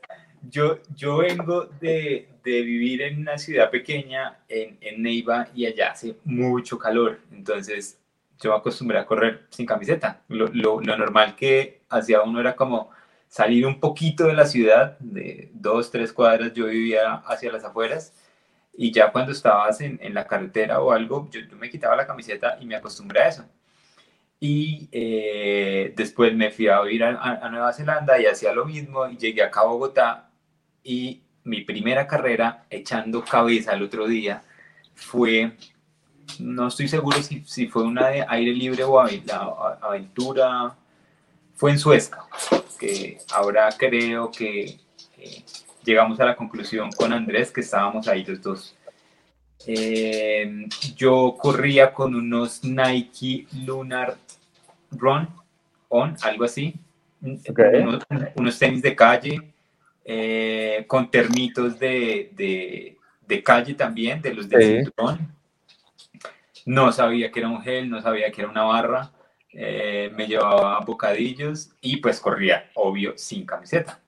Yo, 0.49 0.79
yo 0.95 1.17
vengo 1.17 1.65
de, 1.65 2.29
de 2.43 2.61
vivir 2.61 3.01
en 3.03 3.19
una 3.19 3.37
ciudad 3.37 3.69
pequeña, 3.69 4.39
en, 4.47 4.77
en 4.81 5.03
Neiva, 5.03 5.47
y 5.53 5.65
allá 5.67 5.91
hace 5.91 6.15
mucho 6.23 6.79
calor. 6.79 7.19
Entonces, 7.31 7.99
yo 8.41 8.51
me 8.51 8.57
acostumbré 8.57 8.97
a 8.99 9.05
correr 9.05 9.47
sin 9.49 9.65
camiseta. 9.65 10.21
Lo, 10.27 10.47
lo, 10.47 10.81
lo 10.81 10.97
normal 10.97 11.35
que 11.35 11.81
hacía 11.89 12.21
uno 12.21 12.39
era 12.39 12.55
como 12.55 12.89
salir 13.27 13.65
un 13.67 13.79
poquito 13.79 14.25
de 14.25 14.33
la 14.33 14.45
ciudad, 14.45 14.97
de 14.99 15.51
dos, 15.53 15.91
tres 15.91 16.13
cuadras, 16.13 16.53
yo 16.53 16.65
vivía 16.67 17.15
hacia 17.27 17.51
las 17.51 17.63
afueras, 17.63 18.13
y 18.75 18.91
ya 18.91 19.11
cuando 19.11 19.31
estabas 19.33 19.81
en, 19.81 19.99
en 20.01 20.13
la 20.13 20.25
carretera 20.27 20.79
o 20.81 20.91
algo, 20.91 21.29
yo, 21.31 21.41
yo 21.41 21.57
me 21.57 21.69
quitaba 21.69 21.95
la 21.95 22.07
camiseta 22.07 22.57
y 22.61 22.65
me 22.65 22.75
acostumbré 22.75 23.21
a 23.21 23.27
eso. 23.29 23.45
Y 24.39 24.87
eh, 24.91 25.93
después 25.95 26.33
me 26.35 26.49
fui 26.51 26.67
a 26.69 26.81
ir 26.89 27.03
a, 27.03 27.09
a- 27.21 27.49
Nueva 27.49 27.73
Zelanda 27.73 28.19
y 28.21 28.25
hacía 28.25 28.53
lo 28.53 28.65
mismo 28.65 29.07
y 29.09 29.17
llegué 29.17 29.43
acá 29.43 29.61
a 29.61 29.65
Bogotá 29.65 30.29
y 30.83 31.21
mi 31.43 31.61
primera 31.61 32.07
carrera 32.07 32.65
echando 32.69 33.23
cabeza 33.25 33.73
el 33.73 33.83
otro 33.83 34.07
día 34.07 34.43
fue, 34.95 35.53
no 36.39 36.67
estoy 36.67 36.87
seguro 36.87 37.21
si, 37.21 37.43
si 37.45 37.67
fue 37.67 37.83
una 37.83 38.07
de 38.09 38.25
aire 38.27 38.53
libre 38.53 38.83
o 38.83 38.99
aventura, 38.99 40.75
fue 41.55 41.71
en 41.71 41.79
Suezca, 41.79 42.25
que 42.79 43.17
ahora 43.33 43.69
creo 43.77 44.31
que 44.31 44.79
eh, 45.17 45.43
llegamos 45.83 46.19
a 46.19 46.25
la 46.25 46.35
conclusión 46.35 46.91
con 46.91 47.11
Andrés 47.11 47.51
que 47.51 47.61
estábamos 47.61 48.07
ahí 48.07 48.23
los 48.23 48.41
dos. 48.41 48.75
Eh, 49.67 50.67
yo 50.95 51.35
corría 51.37 51.93
con 51.93 52.15
unos 52.15 52.63
Nike 52.63 53.45
Lunar 53.65 54.15
Run 54.91 55.27
On, 55.89 56.15
algo 56.21 56.45
así. 56.45 56.75
Unos 58.35 58.57
tenis 58.57 58.81
de 58.81 58.95
calle, 58.95 59.51
eh, 60.05 60.85
con 60.87 61.11
termitos 61.11 61.77
de, 61.77 62.31
de, 62.35 62.97
de 63.27 63.43
calle 63.43 63.73
también, 63.73 64.21
de 64.21 64.33
los 64.33 64.47
de 64.47 64.57
Sí. 64.61 64.75
cinturón. 64.85 65.38
No 66.69 66.91
sabía 66.91 67.31
que 67.31 67.39
era 67.39 67.49
un 67.49 67.63
gel, 67.63 67.89
no 67.89 67.99
sabía 67.99 68.31
que 68.31 68.41
era 68.41 68.51
una 68.51 68.63
barra. 68.63 69.09
eh, 69.51 70.11
me 70.15 70.27
llevaba 70.27 70.79
bocadillos 70.81 71.71
y 71.81 71.97
pues 71.97 72.19
corría, 72.19 72.69
obvio, 72.75 73.17
sin 73.17 73.43
camiseta. 73.47 73.99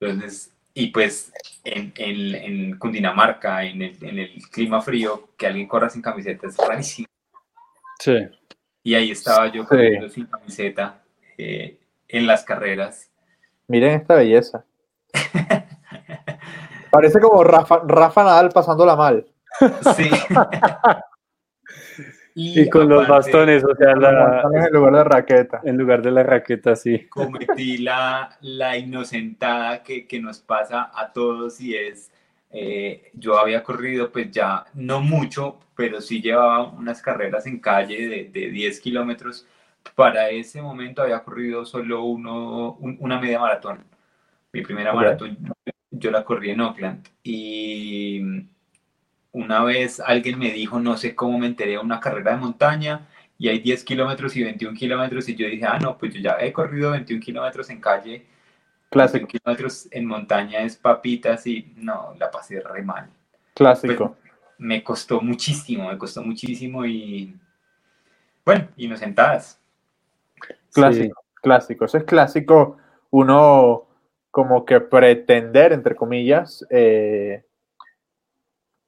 Entonces, 0.00 0.50
y 0.74 0.88
pues 0.88 1.32
en, 1.62 1.92
en, 1.96 2.34
en 2.34 2.78
Cundinamarca, 2.80 3.62
en 3.62 3.80
el, 3.82 3.96
en 4.02 4.18
el 4.18 4.42
clima 4.50 4.80
frío, 4.82 5.28
que 5.38 5.46
alguien 5.46 5.68
corra 5.68 5.88
sin 5.88 6.02
camiseta 6.02 6.48
es 6.48 6.56
rarísimo. 6.56 7.06
Sí. 8.00 8.16
Y 8.82 8.94
ahí 8.96 9.12
estaba 9.12 9.46
yo 9.52 9.62
Sí. 9.62 9.68
corriendo 9.68 10.08
sin 10.08 10.26
camiseta 10.26 11.00
eh, 11.38 11.78
en 12.08 12.26
las 12.26 12.42
carreras. 12.42 13.08
Miren 13.68 13.92
esta 13.92 14.16
belleza. 14.16 14.64
Parece 16.90 17.20
como 17.20 17.44
Rafa, 17.44 17.80
Rafa 17.86 18.24
Nadal 18.24 18.50
pasándola 18.50 18.96
mal. 18.96 19.24
Sí. 19.96 20.10
Y 22.52 22.68
con 22.68 22.88
los 22.88 23.06
aparte, 23.06 23.06
bastones, 23.06 23.64
o 23.64 23.74
sea, 23.76 23.94
la, 23.96 24.42
en 24.52 24.72
lugar 24.72 24.94
de 24.94 25.04
raqueta. 25.04 25.60
en 25.62 25.76
lugar 25.76 26.02
de 26.02 26.10
la 26.10 26.22
raqueta, 26.22 26.76
sí. 26.76 27.08
cometí 27.08 27.78
la, 27.78 28.36
la 28.40 28.76
inocentada 28.76 29.82
que, 29.82 30.06
que 30.06 30.20
nos 30.20 30.40
pasa 30.40 30.90
a 30.94 31.12
todos 31.12 31.60
y 31.60 31.76
es, 31.76 32.10
eh, 32.50 33.10
yo 33.14 33.38
había 33.38 33.62
corrido 33.62 34.10
pues 34.10 34.30
ya 34.30 34.64
no 34.74 35.00
mucho, 35.00 35.60
pero 35.76 36.00
sí 36.00 36.20
llevaba 36.20 36.68
unas 36.72 37.00
carreras 37.02 37.46
en 37.46 37.60
calle 37.60 38.08
de, 38.08 38.24
de 38.30 38.50
10 38.50 38.80
kilómetros. 38.80 39.46
Para 39.94 40.30
ese 40.30 40.62
momento 40.62 41.02
había 41.02 41.22
corrido 41.22 41.64
solo 41.64 42.04
uno, 42.04 42.72
un- 42.80 42.96
una 43.00 43.20
media 43.20 43.38
maratón. 43.38 43.84
Mi 44.52 44.62
primera 44.62 44.92
Ok. 44.92 44.96
maratón 44.96 45.38
yo 45.90 46.10
la 46.10 46.24
corrí 46.24 46.50
en 46.50 46.60
Oakland 46.60 47.08
y 47.22 48.22
una 49.34 49.62
vez 49.64 50.00
alguien 50.00 50.38
me 50.38 50.52
dijo, 50.52 50.80
no 50.80 50.96
sé 50.96 51.14
cómo 51.14 51.38
me 51.38 51.46
enteré, 51.46 51.76
una 51.78 52.00
carrera 52.00 52.32
de 52.32 52.38
montaña 52.38 53.08
y 53.36 53.48
hay 53.48 53.58
10 53.58 53.82
kilómetros 53.84 54.36
y 54.36 54.44
21 54.44 54.76
kilómetros 54.78 55.28
y 55.28 55.34
yo 55.34 55.48
dije, 55.48 55.66
ah, 55.66 55.78
no, 55.80 55.98
pues 55.98 56.14
yo 56.14 56.20
ya 56.20 56.36
he 56.40 56.52
corrido 56.52 56.92
21 56.92 57.20
kilómetros 57.20 57.68
en 57.68 57.80
calle, 57.80 58.24
Clásico, 58.88 59.26
21 59.26 59.26
kilómetros 59.26 59.88
en 59.90 60.06
montaña 60.06 60.60
es 60.60 60.76
papitas 60.76 61.46
y 61.48 61.74
no, 61.76 62.14
la 62.18 62.30
pasé 62.30 62.60
re 62.60 62.82
mal. 62.82 63.10
clásico. 63.54 64.16
Me 64.56 64.84
costó 64.84 65.20
muchísimo, 65.20 65.88
me 65.88 65.98
costó 65.98 66.22
muchísimo 66.22 66.86
y 66.86 67.36
bueno, 68.44 68.68
inocentadas. 68.76 69.58
Clásico, 70.72 71.24
clásico. 71.34 71.84
Eso 71.86 71.98
es 71.98 72.04
clásico. 72.04 72.76
Uno 73.10 73.88
como 74.30 74.64
que 74.64 74.80
pretender, 74.80 75.72
entre 75.72 75.96
comillas. 75.96 76.64
eh, 76.70 77.44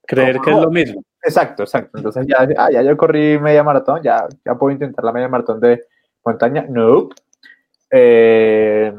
Creer 0.06 0.40
que 0.40 0.50
es 0.50 0.56
lo 0.56 0.70
mismo. 0.70 1.02
exacto, 1.22 1.64
exacto. 1.64 1.98
Entonces 1.98 2.26
ya, 2.26 2.46
ah, 2.56 2.70
ya 2.70 2.82
yo 2.82 2.96
corrí 2.96 3.38
media 3.38 3.62
maratón, 3.62 4.02
ya, 4.02 4.26
ya 4.44 4.54
puedo 4.54 4.72
intentar 4.72 5.04
la 5.04 5.12
media 5.12 5.28
maratón 5.28 5.60
de 5.60 5.84
montaña. 6.24 6.64
No, 6.68 7.08
Eh, 7.90 8.92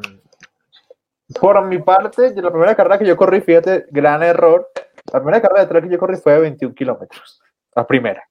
por 1.39 1.65
mi 1.65 1.79
parte, 1.79 2.33
la 2.41 2.49
primera 2.51 2.75
carrera 2.75 2.97
que 2.97 3.05
yo 3.05 3.17
corrí, 3.17 3.41
fíjate, 3.41 3.85
gran 3.91 4.23
error. 4.23 4.69
La 5.11 5.19
primera 5.19 5.41
carrera 5.41 5.61
de 5.61 5.67
trail 5.67 5.83
que 5.85 5.91
yo 5.91 5.99
corrí 5.99 6.15
fue 6.15 6.33
de 6.33 6.39
21 6.39 6.73
kilómetros. 6.73 7.41
La 7.75 7.85
primera. 7.85 8.23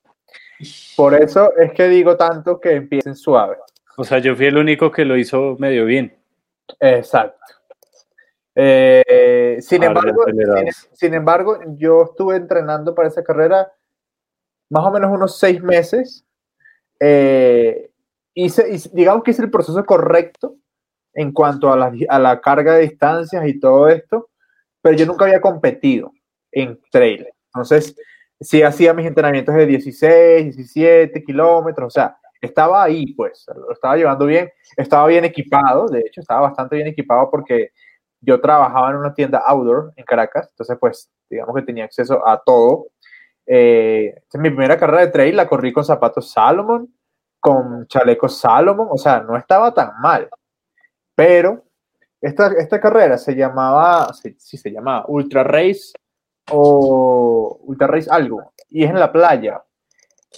Por 0.96 1.14
eso 1.14 1.54
es 1.56 1.72
que 1.72 1.88
digo 1.88 2.16
tanto 2.16 2.58
que 2.58 2.72
empiecen 2.72 3.14
suave. 3.14 3.56
O 3.96 4.04
sea, 4.04 4.18
yo 4.18 4.34
fui 4.34 4.46
el 4.46 4.56
único 4.56 4.90
que 4.90 5.04
lo 5.04 5.16
hizo 5.16 5.56
medio 5.58 5.84
bien. 5.84 6.16
Exacto. 6.80 7.38
Eh, 8.58 9.58
sin, 9.60 9.82
embargo, 9.82 10.24
sin, 10.24 10.88
sin, 10.94 11.14
embargo, 11.14 11.58
yo 11.76 12.04
estuve 12.04 12.36
entrenando 12.36 12.94
para 12.94 13.08
esa 13.08 13.22
carrera 13.22 13.70
más 14.70 14.84
o 14.84 14.90
menos 14.90 15.12
unos 15.12 15.38
seis 15.38 15.62
meses. 15.62 16.24
Eh, 16.98 17.90
hice, 18.34 18.90
digamos 18.94 19.22
que 19.22 19.32
hice 19.32 19.42
el 19.42 19.50
proceso 19.50 19.84
correcto 19.84 20.56
en 21.12 21.32
cuanto 21.32 21.70
a 21.70 21.76
la, 21.76 21.92
a 22.08 22.18
la 22.18 22.40
carga 22.40 22.74
de 22.74 22.82
distancias 22.82 23.46
y 23.46 23.60
todo 23.60 23.88
esto, 23.88 24.30
pero 24.80 24.96
yo 24.96 25.06
nunca 25.06 25.26
había 25.26 25.40
competido 25.40 26.12
en 26.50 26.80
trail. 26.90 27.26
Entonces, 27.46 27.94
sí 28.40 28.62
hacía 28.62 28.94
mis 28.94 29.06
entrenamientos 29.06 29.54
de 29.54 29.66
16, 29.66 30.56
17 30.56 31.24
kilómetros, 31.24 31.86
o 31.88 31.90
sea, 31.90 32.16
estaba 32.40 32.82
ahí, 32.82 33.14
pues, 33.14 33.46
lo 33.54 33.72
estaba 33.72 33.96
llevando 33.96 34.26
bien, 34.26 34.50
estaba 34.76 35.06
bien 35.06 35.24
equipado, 35.24 35.88
de 35.88 36.00
hecho, 36.00 36.20
estaba 36.20 36.42
bastante 36.42 36.76
bien 36.76 36.88
equipado 36.88 37.30
porque 37.30 37.70
yo 38.26 38.40
trabajaba 38.40 38.90
en 38.90 38.96
una 38.96 39.14
tienda 39.14 39.38
outdoor 39.38 39.92
en 39.96 40.04
Caracas, 40.04 40.48
entonces, 40.50 40.76
pues, 40.80 41.10
digamos 41.30 41.54
que 41.54 41.62
tenía 41.62 41.84
acceso 41.84 42.26
a 42.26 42.42
todo. 42.44 42.88
Eh, 43.46 44.20
mi 44.34 44.50
primera 44.50 44.76
carrera 44.76 45.06
de 45.06 45.12
trail 45.12 45.36
la 45.36 45.46
corrí 45.46 45.72
con 45.72 45.84
zapatos 45.84 46.32
Salomon, 46.32 46.92
con 47.38 47.86
chalecos 47.86 48.38
Salomon, 48.38 48.88
o 48.90 48.98
sea, 48.98 49.20
no 49.20 49.36
estaba 49.36 49.72
tan 49.72 49.92
mal. 50.00 50.28
Pero 51.14 51.64
esta, 52.20 52.48
esta 52.58 52.80
carrera 52.80 53.16
se 53.16 53.36
llamaba, 53.36 54.12
sí, 54.12 54.36
se 54.38 54.72
llamaba 54.72 55.04
Ultra 55.06 55.44
Race 55.44 55.92
o 56.50 57.60
Ultra 57.62 57.86
Race 57.86 58.08
algo, 58.10 58.52
y 58.68 58.82
es 58.84 58.90
en 58.90 58.98
la 58.98 59.12
playa. 59.12 59.62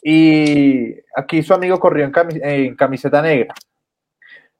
Y 0.02 0.95
aquí 1.16 1.42
su 1.42 1.54
amigo 1.54 1.80
corrió 1.80 2.11
en, 2.14 2.76
camiseta 2.76 3.23
negra. 3.23 3.54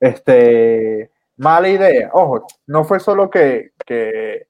Este, 0.01 1.11
mala 1.39 1.69
idea. 1.69 2.11
Ojo, 2.13 2.47
no 2.67 2.85
fue 2.85 3.01
solo 3.01 3.31
que, 3.31 3.71
que, 3.87 4.49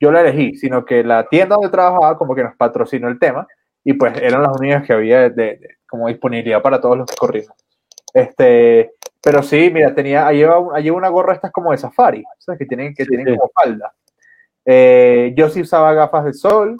yo 0.00 0.12
la 0.12 0.20
elegí, 0.20 0.56
sino 0.56 0.84
que 0.84 1.02
la 1.02 1.28
tienda 1.28 1.56
donde 1.56 1.70
trabajaba 1.70 2.16
como 2.16 2.34
que 2.34 2.44
nos 2.44 2.56
patrocinó 2.56 3.08
el 3.08 3.18
tema 3.18 3.46
y 3.84 3.94
pues 3.94 4.16
eran 4.16 4.42
las 4.42 4.56
únicas 4.58 4.86
que 4.86 4.92
había 4.92 5.28
de, 5.28 5.60
como 5.88 6.08
disponibilidad 6.08 6.62
para 6.62 6.80
todos 6.80 6.96
los 6.98 7.10
que 7.10 7.16
corrimos. 7.16 7.56
Este, 8.14 8.92
pero 9.22 9.42
sí, 9.42 9.70
mira, 9.72 9.94
tenía, 9.94 10.26
ahí 10.26 10.38
lleva, 10.38 10.78
lleva 10.80 10.96
una 10.96 11.08
gorra 11.08 11.34
estas 11.34 11.52
como 11.52 11.72
de 11.72 11.78
safari, 11.78 12.24
¿sabes? 12.38 12.58
Que 12.58 12.66
tienen, 12.66 12.94
que 12.94 13.04
tienen 13.04 13.36
como 13.36 13.50
falda. 13.52 13.92
Eh, 14.64 15.32
yo 15.36 15.48
sí 15.48 15.62
usaba 15.62 15.92
gafas 15.94 16.24
de 16.26 16.34
sol, 16.34 16.76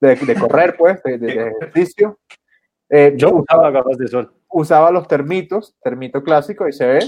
de, 0.00 0.14
de 0.16 0.34
correr, 0.34 0.76
pues, 0.76 1.02
de, 1.02 1.16
ejercicio. 1.60 2.18
Eh, 2.88 3.14
yo 3.16 3.30
usaba 3.34 3.70
gafas 3.70 3.98
de 3.98 4.08
sol. 4.08 4.32
Usaba 4.48 4.90
los 4.90 5.08
termitos, 5.08 5.74
termito 5.82 6.22
clásico, 6.22 6.68
y 6.68 6.72
se 6.72 6.86
ve. 6.86 6.98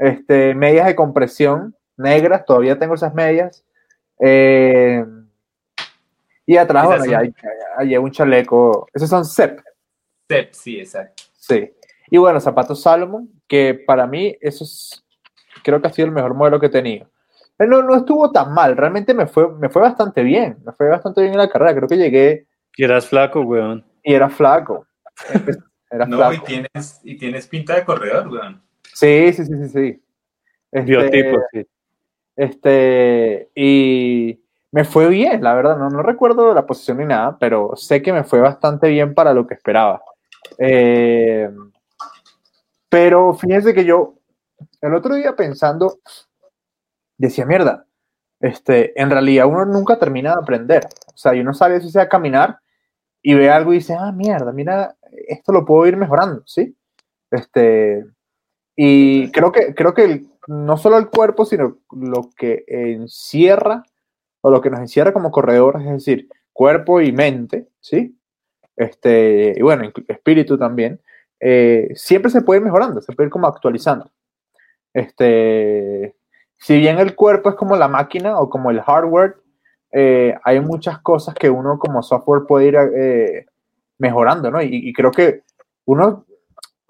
Este, 0.00 0.54
medias 0.54 0.86
de 0.86 0.96
compresión 0.96 1.76
negras, 1.98 2.46
todavía 2.46 2.78
tengo 2.78 2.94
esas 2.94 3.14
medias. 3.14 3.62
Eh, 4.18 5.04
y 6.46 6.56
atrás, 6.56 6.86
bueno, 6.86 7.04
ya, 7.04 7.22
hay 7.76 7.96
un 7.96 8.10
chaleco. 8.10 8.88
Esos 8.94 9.10
son 9.10 9.26
CEP. 9.26 9.60
CEP, 10.26 10.52
sí, 10.52 10.80
exacto. 10.80 11.24
Sí. 11.38 11.70
Y 12.10 12.16
bueno, 12.16 12.40
zapatos 12.40 12.82
Salomon, 12.82 13.30
que 13.46 13.74
para 13.74 14.06
mí 14.06 14.36
eso 14.40 14.64
es, 14.64 15.04
creo 15.62 15.80
que 15.80 15.88
ha 15.88 15.92
sido 15.92 16.06
el 16.06 16.14
mejor 16.14 16.34
modelo 16.34 16.58
que 16.58 16.66
he 16.66 16.70
tenido. 16.70 17.08
No, 17.58 17.82
no 17.82 17.94
estuvo 17.94 18.32
tan 18.32 18.54
mal, 18.54 18.74
realmente 18.74 19.12
me 19.12 19.26
fue, 19.26 19.52
me 19.54 19.68
fue 19.68 19.82
bastante 19.82 20.22
bien, 20.22 20.56
me 20.64 20.72
fue 20.72 20.88
bastante 20.88 21.20
bien 21.20 21.34
en 21.34 21.40
la 21.40 21.50
carrera, 21.50 21.74
creo 21.74 21.88
que 21.88 21.98
llegué... 21.98 22.46
Y 22.74 22.84
eras 22.84 23.06
flaco, 23.06 23.42
weón. 23.42 23.84
Y 24.02 24.14
era 24.14 24.30
flaco. 24.30 24.86
Era 25.90 26.06
no, 26.08 26.32
Y, 26.32 26.38
tienes, 26.40 27.00
y 27.04 27.18
tienes 27.18 27.46
pinta 27.46 27.74
de 27.74 27.84
corredor, 27.84 28.28
weón. 28.28 28.62
Sí, 28.94 29.32
sí, 29.32 29.44
sí, 29.44 29.52
sí, 29.56 29.68
sí. 29.68 30.02
Este, 30.72 30.82
Biotipo, 30.90 31.38
sí. 31.52 31.66
Este, 32.36 33.50
y 33.54 34.40
me 34.72 34.84
fue 34.84 35.08
bien, 35.08 35.42
la 35.42 35.54
verdad, 35.54 35.76
no, 35.76 35.90
no 35.90 36.02
recuerdo 36.02 36.54
la 36.54 36.66
posición 36.66 36.98
ni 36.98 37.06
nada, 37.06 37.36
pero 37.38 37.76
sé 37.76 38.02
que 38.02 38.12
me 38.12 38.24
fue 38.24 38.40
bastante 38.40 38.88
bien 38.88 39.14
para 39.14 39.34
lo 39.34 39.46
que 39.46 39.54
esperaba. 39.54 40.02
Eh, 40.58 41.50
pero 42.88 43.34
fíjense 43.34 43.74
que 43.74 43.84
yo, 43.84 44.14
el 44.80 44.94
otro 44.94 45.14
día 45.14 45.36
pensando, 45.36 45.98
decía, 47.18 47.46
mierda, 47.46 47.86
este, 48.40 48.98
en 49.00 49.10
realidad 49.10 49.46
uno 49.46 49.64
nunca 49.66 49.98
termina 49.98 50.32
de 50.32 50.40
aprender. 50.40 50.86
O 51.12 51.16
sea, 51.16 51.34
y 51.34 51.40
uno 51.40 51.54
sabe 51.54 51.80
si 51.80 51.90
sea 51.90 52.08
caminar 52.08 52.58
y 53.22 53.34
ve 53.34 53.50
algo 53.50 53.72
y 53.72 53.76
dice, 53.76 53.94
ah, 53.98 54.12
mierda, 54.12 54.52
mira, 54.52 54.96
esto 55.28 55.52
lo 55.52 55.64
puedo 55.64 55.86
ir 55.86 55.96
mejorando, 55.96 56.42
¿sí? 56.46 56.76
Este, 57.30 58.04
y 58.82 59.30
creo 59.30 59.52
que, 59.52 59.74
creo 59.74 59.92
que 59.92 60.22
no 60.46 60.78
solo 60.78 60.96
el 60.96 61.10
cuerpo, 61.10 61.44
sino 61.44 61.76
lo 61.92 62.30
que 62.34 62.64
encierra 62.66 63.82
o 64.40 64.50
lo 64.50 64.62
que 64.62 64.70
nos 64.70 64.80
encierra 64.80 65.12
como 65.12 65.30
corredores, 65.30 65.82
es 65.82 65.92
decir, 65.92 66.28
cuerpo 66.54 67.02
y 67.02 67.12
mente, 67.12 67.68
¿sí? 67.80 68.16
Este, 68.76 69.52
y 69.54 69.60
bueno, 69.60 69.92
espíritu 70.08 70.56
también, 70.56 70.98
eh, 71.40 71.90
siempre 71.94 72.30
se 72.30 72.40
puede 72.40 72.60
ir 72.60 72.64
mejorando, 72.64 73.02
se 73.02 73.12
puede 73.12 73.26
ir 73.26 73.30
como 73.30 73.48
actualizando. 73.48 74.10
Este, 74.94 76.16
si 76.56 76.78
bien 76.78 76.98
el 77.00 77.14
cuerpo 77.14 77.50
es 77.50 77.56
como 77.56 77.76
la 77.76 77.88
máquina 77.88 78.38
o 78.38 78.48
como 78.48 78.70
el 78.70 78.80
hardware, 78.80 79.36
eh, 79.92 80.34
hay 80.42 80.58
muchas 80.60 81.00
cosas 81.00 81.34
que 81.34 81.50
uno 81.50 81.78
como 81.78 82.02
software 82.02 82.46
puede 82.48 82.68
ir 82.68 82.76
eh, 82.76 83.44
mejorando, 83.98 84.50
¿no? 84.50 84.62
Y, 84.62 84.90
creo 84.94 85.10
que 85.10 85.42
uno, 85.84 86.24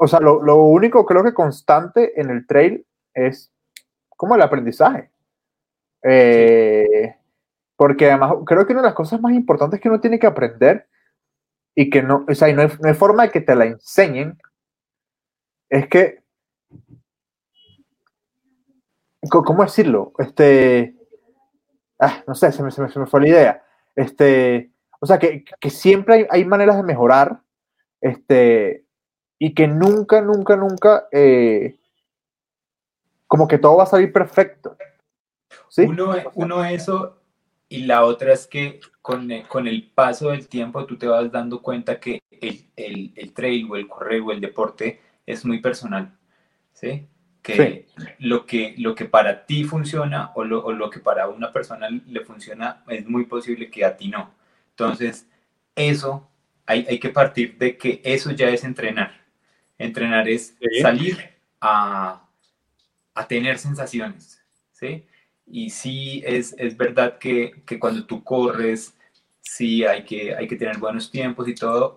o 0.02 0.08
sea, 0.08 0.18
lo, 0.18 0.42
lo, 0.42 0.56
único 0.56 1.04
creo 1.04 1.22
que 1.22 1.34
constante 1.34 2.18
en 2.18 2.30
el 2.30 2.46
trail 2.46 2.86
es 3.12 3.52
como 4.16 4.34
el 4.34 4.40
aprendizaje. 4.40 5.10
porque 7.76 8.06
además 8.06 8.32
creo 8.46 8.66
que 8.66 8.72
una 8.72 8.80
de 8.80 8.88
las 8.88 8.94
cosas 8.94 9.20
más 9.20 9.32
importantes 9.32 9.78
que 9.78 9.88
uno 9.90 10.00
tiene 10.00 10.18
que 10.18 10.26
aprender 10.26 10.88
y 11.74 11.90
que 11.90 12.02
no, 12.02 12.24
o 12.26 12.34
sea, 12.34 12.50
no, 12.54 12.62
hay, 12.62 12.94
forma 12.94 13.24
de 13.24 13.30
que 13.30 13.42
te 13.42 13.54
la 13.54 13.66
enseñen, 13.66 14.38
es 15.68 15.86
que, 15.88 16.22
¿cómo 19.30 19.62
decirlo? 19.62 20.14
Este, 20.18 20.96
ah, 21.98 22.24
no 22.26 22.34
sé, 22.34 22.52
se 22.52 22.62
me, 22.62 22.70
se, 22.70 22.80
me, 22.80 23.06
fue 23.06 23.20
la 23.20 23.28
idea. 23.28 23.64
Este, 23.94 24.72
o 24.98 25.04
sea, 25.04 25.18
que, 25.18 25.44
que 25.60 25.70
siempre 25.70 26.14
hay, 26.14 26.26
hay, 26.30 26.44
maneras 26.46 26.78
de 26.78 26.84
mejorar, 26.84 27.42
este, 28.00 28.86
y 29.42 29.54
que 29.54 29.66
nunca, 29.66 30.20
nunca, 30.20 30.54
nunca, 30.54 31.08
eh, 31.10 31.80
como 33.26 33.48
que 33.48 33.56
todo 33.56 33.78
va 33.78 33.84
a 33.84 33.86
salir 33.86 34.12
perfecto. 34.12 34.76
¿sí? 35.70 35.82
Uno, 35.82 36.14
uno 36.34 36.62
eso 36.62 37.22
y 37.70 37.84
la 37.86 38.04
otra 38.04 38.34
es 38.34 38.46
que 38.46 38.80
con, 39.00 39.30
con, 39.48 39.66
el 39.66 39.90
paso 39.94 40.28
del 40.28 40.46
tiempo 40.46 40.84
tú 40.84 40.98
te 40.98 41.06
vas 41.06 41.32
dando 41.32 41.62
cuenta 41.62 41.98
que 41.98 42.20
el, 42.30 42.66
el, 42.76 43.12
el 43.16 43.32
trail 43.32 43.66
o 43.70 43.76
el 43.76 43.88
correo 43.88 44.26
o 44.26 44.32
el 44.32 44.42
deporte 44.42 45.00
es 45.24 45.46
muy 45.46 45.60
personal, 45.60 46.12
¿sí? 46.74 47.08
Que, 47.40 47.86
Lo, 48.18 48.44
que 48.44 48.74
lo 48.76 48.94
que 48.94 49.06
para 49.06 49.46
ti 49.46 49.64
funciona 49.64 50.32
o 50.34 50.44
lo, 50.44 50.62
o 50.62 50.72
lo, 50.72 50.90
que 50.90 51.00
para 51.00 51.28
una 51.28 51.50
persona 51.50 51.88
le 51.88 52.20
funciona 52.20 52.84
es 52.88 53.08
muy 53.08 53.24
posible 53.24 53.70
que 53.70 53.86
a 53.86 53.96
ti 53.96 54.08
no. 54.08 54.34
Entonces, 54.72 55.26
eso 55.74 56.28
hay, 56.66 56.84
hay 56.86 57.00
que 57.00 57.08
partir 57.08 57.56
de 57.56 57.78
que 57.78 58.02
eso 58.04 58.32
ya 58.32 58.50
es 58.50 58.62
entrenar. 58.64 59.19
Entrenar 59.80 60.28
es 60.28 60.56
salir 60.82 61.18
a, 61.60 62.28
a 63.14 63.28
tener 63.28 63.58
sensaciones, 63.58 64.42
¿sí? 64.72 65.06
Y 65.46 65.70
sí, 65.70 66.22
es, 66.24 66.54
es 66.58 66.76
verdad 66.76 67.18
que, 67.18 67.62
que, 67.66 67.78
cuando 67.78 68.06
tú 68.06 68.22
corres, 68.22 68.94
sí 69.40 69.84
hay 69.84 70.04
que, 70.04 70.34
hay 70.34 70.46
que 70.46 70.56
tener 70.56 70.78
buenos 70.78 71.10
tiempos 71.10 71.48
y 71.48 71.54
todo, 71.54 71.96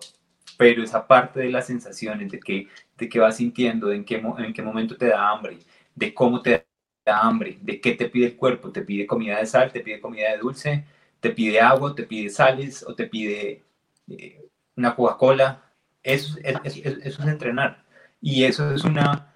pero 0.56 0.82
esa 0.82 1.06
parte 1.06 1.40
de 1.40 1.50
las 1.50 1.66
sensaciones, 1.66 2.30
de 2.32 2.40
que, 2.40 2.68
de 2.96 3.08
que 3.08 3.18
vas 3.20 3.36
sintiendo, 3.36 3.88
de 3.88 3.96
en 3.96 4.04
qué, 4.04 4.16
en 4.16 4.52
qué 4.52 4.62
momento 4.62 4.96
te 4.96 5.08
da 5.08 5.30
hambre, 5.30 5.58
de 5.94 6.14
cómo 6.14 6.42
te 6.42 6.66
da 7.04 7.20
hambre, 7.20 7.58
de 7.60 7.80
qué 7.80 7.92
te 7.94 8.08
pide 8.08 8.26
el 8.26 8.36
cuerpo, 8.36 8.72
te 8.72 8.82
pide 8.82 9.06
comida 9.06 9.38
de 9.38 9.46
sal, 9.46 9.72
te 9.72 9.80
pide 9.80 10.00
comida 10.00 10.32
de 10.32 10.38
dulce, 10.38 10.84
te 11.20 11.30
pide 11.30 11.60
agua, 11.60 11.94
te 11.94 12.04
pide 12.04 12.30
sales 12.30 12.84
o 12.86 12.94
te 12.94 13.06
pide 13.06 13.62
eh, 14.08 14.48
una 14.76 14.94
Coca-Cola. 14.96 15.63
Eso, 16.04 16.38
es 16.42 17.18
entrenar. 17.18 17.84
Y 18.20 18.44
eso 18.44 18.72
es 18.72 18.84
una, 18.84 19.34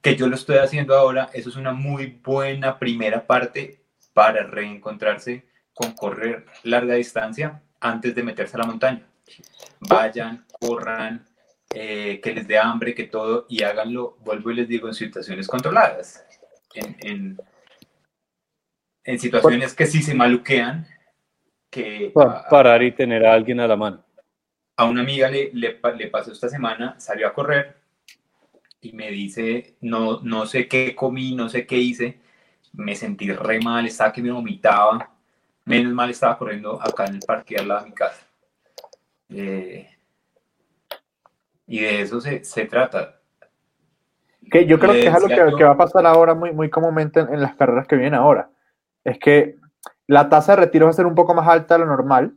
que 0.00 0.16
yo 0.16 0.28
lo 0.28 0.36
estoy 0.36 0.58
haciendo 0.58 0.96
ahora, 0.96 1.28
eso 1.32 1.48
es 1.48 1.56
una 1.56 1.72
muy 1.72 2.20
buena 2.22 2.78
primera 2.78 3.26
parte 3.26 3.82
para 4.12 4.44
reencontrarse 4.44 5.46
con 5.74 5.92
correr 5.92 6.46
larga 6.62 6.94
distancia 6.94 7.62
antes 7.80 8.14
de 8.14 8.22
meterse 8.22 8.56
a 8.56 8.60
la 8.60 8.66
montaña. 8.66 9.06
Vayan, 9.80 10.44
corran, 10.60 11.26
eh, 11.72 12.20
que 12.22 12.34
les 12.34 12.46
dé 12.46 12.58
hambre, 12.58 12.94
que 12.94 13.04
todo, 13.04 13.46
y 13.48 13.62
háganlo, 13.62 14.16
vuelvo 14.20 14.50
y 14.50 14.56
les 14.56 14.68
digo, 14.68 14.88
en 14.88 14.94
situaciones 14.94 15.46
controladas. 15.46 16.24
en, 16.74 17.38
en, 19.04 19.18
situaciones 19.18 19.74
que 19.74 19.86
sí 19.86 20.02
se 20.02 20.14
maluquean, 20.14 20.86
que... 21.68 22.12
parar 22.50 22.82
y 22.82 22.92
tener 22.92 23.24
a 23.26 23.32
alguien 23.34 23.60
a 23.60 23.66
la 23.66 23.76
mano. 23.76 24.04
A 24.80 24.84
una 24.84 25.02
amiga 25.02 25.28
le, 25.28 25.50
le, 25.52 25.78
le 25.98 26.06
pasó 26.06 26.32
esta 26.32 26.48
semana, 26.48 26.98
salió 26.98 27.26
a 27.26 27.34
correr 27.34 27.76
y 28.80 28.92
me 28.92 29.10
dice, 29.10 29.76
no, 29.82 30.20
no 30.22 30.46
sé 30.46 30.68
qué 30.68 30.96
comí, 30.96 31.34
no 31.34 31.50
sé 31.50 31.66
qué 31.66 31.76
hice, 31.76 32.18
me 32.72 32.96
sentí 32.96 33.30
re 33.30 33.60
mal, 33.60 33.84
estaba 33.84 34.10
que 34.10 34.22
me 34.22 34.30
vomitaba, 34.30 35.10
menos 35.66 35.92
mal 35.92 36.08
estaba 36.08 36.38
corriendo 36.38 36.80
acá 36.80 37.04
en 37.04 37.16
el 37.16 37.20
parque 37.20 37.56
al 37.56 37.68
lado 37.68 37.82
de 37.82 37.90
mi 37.90 37.94
casa. 37.94 38.26
Eh, 39.28 39.86
y 41.66 41.80
de 41.80 42.00
eso 42.00 42.18
se, 42.22 42.42
se 42.42 42.64
trata. 42.64 43.20
Que 44.50 44.64
yo 44.64 44.78
creo 44.78 44.92
que 44.92 45.08
es 45.08 45.14
algo 45.14 45.28
que, 45.28 45.58
que, 45.58 45.64
va 45.64 45.72
a 45.72 45.76
pasar 45.76 46.06
ahora 46.06 46.32
muy, 46.32 46.52
muy 46.52 46.70
comúnmente 46.70 47.20
en, 47.20 47.42
las 47.42 47.54
carreras 47.54 47.86
que 47.86 47.96
vienen 47.96 48.14
ahora. 48.14 48.48
Es 49.04 49.18
que 49.18 49.56
la 50.06 50.30
tasa 50.30 50.56
de 50.56 50.62
retiro 50.62 50.86
va 50.86 50.90
a 50.90 50.94
ser 50.94 51.04
un 51.04 51.14
poco 51.14 51.34
más 51.34 51.46
alta 51.46 51.74
de 51.74 51.80
lo 51.80 51.86
normal. 51.86 52.32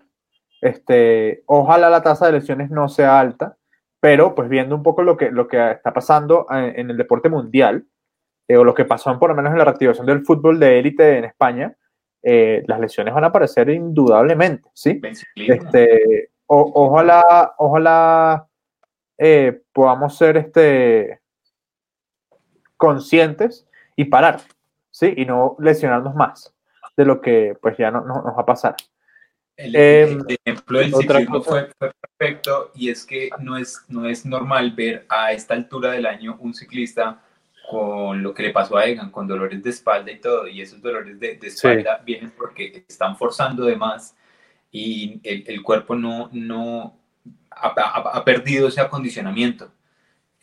Este, 0.63 1.43
ojalá 1.45 1.89
la 1.89 2.01
tasa 2.01 2.25
de 2.25 2.31
lesiones 2.31 2.71
no 2.71 2.87
sea 2.87 3.19
alta, 3.19 3.57
pero 3.99 4.33
pues 4.33 4.47
viendo 4.47 4.77
un 4.77 4.81
poco 4.81 5.03
lo 5.03 5.17
que, 5.17 5.29
lo 5.29 5.45
que 5.45 5.71
está 5.71 5.91
pasando 5.91 6.47
eh, 6.49 6.75
en 6.77 6.89
el 6.89 6.95
deporte 6.95 7.27
mundial, 7.27 7.85
eh, 8.47 8.55
o 8.55 8.63
lo 8.63 8.73
que 8.73 8.85
pasó 8.85 9.19
por 9.19 9.29
lo 9.29 9.35
menos 9.35 9.51
en 9.51 9.57
la 9.57 9.65
reactivación 9.65 10.05
del 10.05 10.23
fútbol 10.23 10.61
de 10.61 10.79
élite 10.79 11.17
en 11.17 11.25
España, 11.25 11.75
eh, 12.21 12.63
las 12.65 12.79
lesiones 12.79 13.13
van 13.13 13.25
a 13.25 13.27
aparecer 13.27 13.69
indudablemente, 13.71 14.69
¿sí? 14.73 15.01
Este, 15.35 16.29
ojalá, 16.47 17.55
ojalá 17.57 18.47
podamos 19.73 20.17
ser 20.17 20.37
este, 20.37 21.19
conscientes 22.77 23.67
y 23.97 24.05
parar, 24.05 24.39
¿sí? 24.91 25.13
Y 25.17 25.25
no 25.25 25.57
lesionarnos 25.59 26.15
más 26.15 26.55
de 26.95 27.03
lo 27.03 27.19
que 27.19 27.57
pues 27.61 27.75
ya 27.77 27.91
no, 27.91 27.99
nos 28.05 28.23
va 28.25 28.41
a 28.41 28.45
pasar. 28.45 28.75
El, 29.55 29.75
em, 29.75 30.19
ejemplo 30.27 30.79
del 30.79 30.93
ciclismo 30.93 31.41
fue, 31.43 31.69
perfecto 31.77 32.71
y 32.73 32.89
es 32.89 33.05
que 33.05 33.29
no 33.39 33.55
es, 33.55 33.81
no 33.87 34.09
es 34.09 34.25
normal 34.25 34.71
ver 34.71 35.05
a 35.09 35.31
esta 35.31 35.53
altura 35.53 35.91
del 35.91 36.07
año 36.07 36.37
un 36.39 36.55
ciclista 36.55 37.21
con 37.69 38.21
lo 38.23 38.33
que 38.33 38.43
le 38.43 38.49
pasó 38.49 38.77
a 38.77 38.85
Egan, 38.85 39.11
con 39.11 39.27
dolores 39.27 39.61
de 39.63 39.69
espalda 39.69 40.11
y 40.11 40.19
todo, 40.19 40.47
y 40.47 40.61
esos 40.61 40.81
dolores 40.81 41.19
de, 41.19 41.39
espalda 41.41 42.01
vienen 42.03 42.31
porque 42.31 42.83
están 42.87 43.15
forzando 43.15 43.65
de 43.65 43.75
más 43.75 44.15
y 44.71 45.21
el, 45.23 45.43
el 45.47 45.61
cuerpo 45.61 45.95
no, 45.95 46.29
no 46.33 46.97
ha, 47.51 47.67
ha, 47.69 48.25
perdido 48.25 48.67
ese 48.67 48.81
acondicionamiento. 48.81 49.71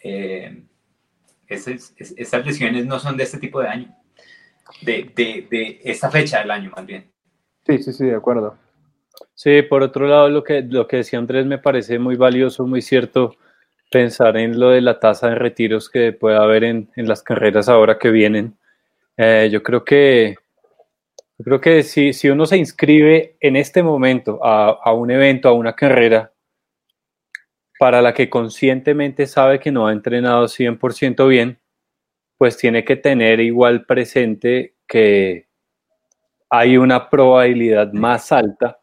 Eh, 0.03 0.63
esas, 1.47 1.93
esas, 1.99 2.47
lesiones 2.47 2.87
no 2.87 2.99
son 3.01 3.17
de 3.17 3.25
este 3.25 3.39
tipo 3.39 3.61
de 3.61 3.69
año, 3.69 3.95
de, 4.83 5.11
de, 5.15 5.47
de 5.51 5.81
esta 5.85 6.11
fecha 6.11 6.39
del 6.39 6.53
año 6.53 6.71
más 6.75 6.87
bien. 6.87 7.11
Sí, 7.67 7.79
sí, 7.83 7.93
sí, 7.93 8.07
de 8.07 8.15
acuerdo. 8.15 8.57
Sí, 9.35 9.63
por 9.63 9.83
otro 9.83 10.07
lado, 10.07 10.29
lo 10.29 10.45
que, 10.45 10.63
lo 10.63 10.87
que 10.87 10.99
decía 10.99 11.19
Andrés 11.19 11.47
me 11.47 11.59
parece 11.59 11.99
muy 11.99 12.17
valioso, 12.17 12.67
muy 12.67 12.83
cierto, 12.83 13.37
pensar 13.91 14.37
en 14.37 14.59
lo 14.59 14.71
de 14.71 14.81
la 14.81 15.01
tasa 15.01 15.31
de 15.31 15.35
retiros 15.35 15.89
que 15.91 16.13
puede 16.13 16.37
haber 16.37 16.65
en, 16.65 16.91
en 16.97 17.09
las 17.09 17.23
carreras 17.23 17.69
ahora 17.69 17.99
que 17.99 18.11
vienen. 18.11 18.57
Eh, 19.17 19.49
yo 19.53 19.63
creo 19.63 19.85
que, 19.85 20.37
yo 21.39 21.45
creo 21.45 21.61
que 21.61 21.83
si, 21.83 22.13
si, 22.13 22.29
uno 22.29 22.47
se 22.47 22.57
inscribe 22.59 23.37
en 23.41 23.57
este 23.57 23.83
momento 23.83 24.45
a, 24.45 24.79
a, 24.83 24.93
un 24.93 25.11
evento, 25.11 25.49
a 25.49 25.53
una 25.53 25.75
carrera, 25.75 26.33
para 27.79 28.03
la 28.03 28.13
que 28.13 28.29
conscientemente 28.29 29.27
sabe 29.27 29.59
que 29.59 29.73
no 29.73 29.87
ha 29.87 29.93
entrenado 29.93 30.49
100% 30.49 31.27
bien, 31.29 31.59
pues 32.37 32.57
tiene 32.59 32.85
que 32.85 32.97
tener 32.97 33.41
igual 33.41 33.87
presente 33.87 34.75
que 34.87 35.49
hay 36.51 36.77
una 36.77 37.09
probabilidad 37.09 37.93
más 37.93 38.33
alta 38.33 38.80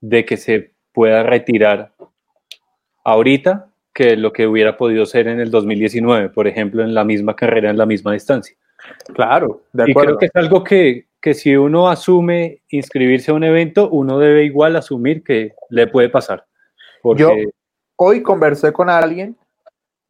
de 0.00 0.24
que 0.24 0.36
se 0.36 0.72
pueda 0.92 1.22
retirar 1.22 1.92
ahorita 3.04 3.68
que 3.92 4.16
lo 4.16 4.32
que 4.32 4.46
hubiera 4.46 4.76
podido 4.76 5.06
ser 5.06 5.28
en 5.28 5.40
el 5.40 5.50
2019, 5.50 6.28
por 6.30 6.46
ejemplo, 6.46 6.82
en 6.82 6.94
la 6.94 7.04
misma 7.04 7.34
carrera, 7.34 7.70
en 7.70 7.78
la 7.78 7.86
misma 7.86 8.12
distancia. 8.12 8.56
Claro, 9.14 9.62
de 9.72 9.84
acuerdo. 9.84 10.12
Y 10.12 10.16
creo 10.16 10.18
que 10.18 10.26
es 10.26 10.36
algo 10.36 10.64
que, 10.64 11.06
que 11.20 11.34
si 11.34 11.56
uno 11.56 11.88
asume 11.88 12.62
inscribirse 12.68 13.30
a 13.30 13.34
un 13.34 13.44
evento, 13.44 13.88
uno 13.88 14.18
debe 14.18 14.44
igual 14.44 14.76
asumir 14.76 15.24
que 15.24 15.54
le 15.70 15.86
puede 15.86 16.08
pasar. 16.08 16.44
Porque... 17.02 17.22
Yo 17.22 17.30
hoy 17.96 18.22
conversé 18.22 18.72
con 18.72 18.90
alguien 18.90 19.36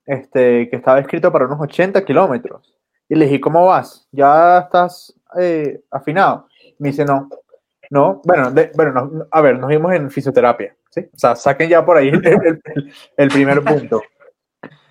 este, 0.05 0.69
que 0.69 0.77
estaba 0.77 0.99
escrito 0.99 1.33
para 1.33 1.47
unos 1.47 1.61
80 1.61 2.05
kilómetros 2.05 2.77
y 3.09 3.15
le 3.15 3.27
dije, 3.27 3.41
¿cómo 3.41 3.67
vas? 3.67 4.09
¿Ya 4.13 4.59
estás 4.59 5.15
eh, 5.39 5.81
afinado? 5.91 6.49
Me 6.79 6.89
dice, 6.91 7.05
no, 7.05 7.29
no, 7.91 8.21
bueno, 8.25 8.53
bueno 8.75 9.27
a 9.31 9.41
ver, 9.41 9.59
nos 9.59 9.69
vimos 9.69 9.93
en 9.93 10.11
fisioterapia, 10.11 10.75
¿sí? 10.91 11.01
O 11.13 11.19
sea, 11.19 11.37
saquen 11.37 11.69
ya 11.69 11.85
por 11.85 11.97
ahí 11.97 12.11
el, 13.17 13.29
primer 13.29 13.63
punto. 13.63 14.03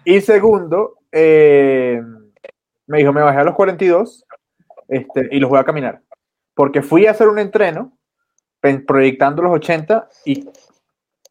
Y 0.04 0.22
segundo, 0.22 1.00
eh, 1.12 2.02
me 2.88 3.00
dijo, 3.00 3.12
me 3.12 3.22
bajé 3.22 3.40
a 3.40 3.44
los 3.44 3.56
42 3.56 4.26
este, 4.88 5.28
y 5.32 5.40
los 5.40 5.50
voy 5.50 5.60
a 5.60 5.64
caminar. 5.64 6.02
Porque 6.54 6.82
fui 6.82 7.06
a 7.06 7.12
hacer 7.12 7.28
un 7.28 7.40
entreno 7.40 7.98
proyectando 8.88 9.44
los 9.44 9.54
80 9.54 10.10
y, 10.26 10.50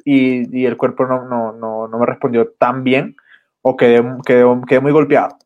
y, 0.04 0.66
el 0.66 0.76
cuerpo 0.76 1.06
no, 1.06 1.24
no, 1.24 1.52
no, 1.52 1.88
no, 1.88 1.98
me 1.98 2.06
respondió 2.06 2.52
tan 2.52 2.84
bien 2.84 3.16
o 3.62 3.76
quedé, 3.76 4.04
quedé, 4.24 4.44
quedé 4.68 4.80
muy 4.80 4.92
golpeado. 4.92 5.36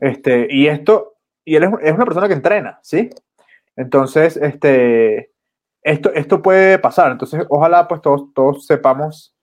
Este, 0.00 0.48
y 0.50 0.66
esto, 0.66 1.14
y 1.44 1.54
él 1.54 1.64
es, 1.64 1.70
es 1.82 1.92
una 1.92 2.04
persona 2.04 2.26
que 2.26 2.34
entrena, 2.34 2.80
¿sí? 2.82 3.10
Entonces, 3.76 4.36
este, 4.36 5.31
esto, 5.82 6.12
esto 6.12 6.42
puede 6.42 6.78
pasar. 6.78 7.12
Entonces, 7.12 7.44
ojalá 7.48 7.88
pues 7.88 8.00
todos, 8.00 8.32
todos 8.34 8.66
sepamos 8.66 9.34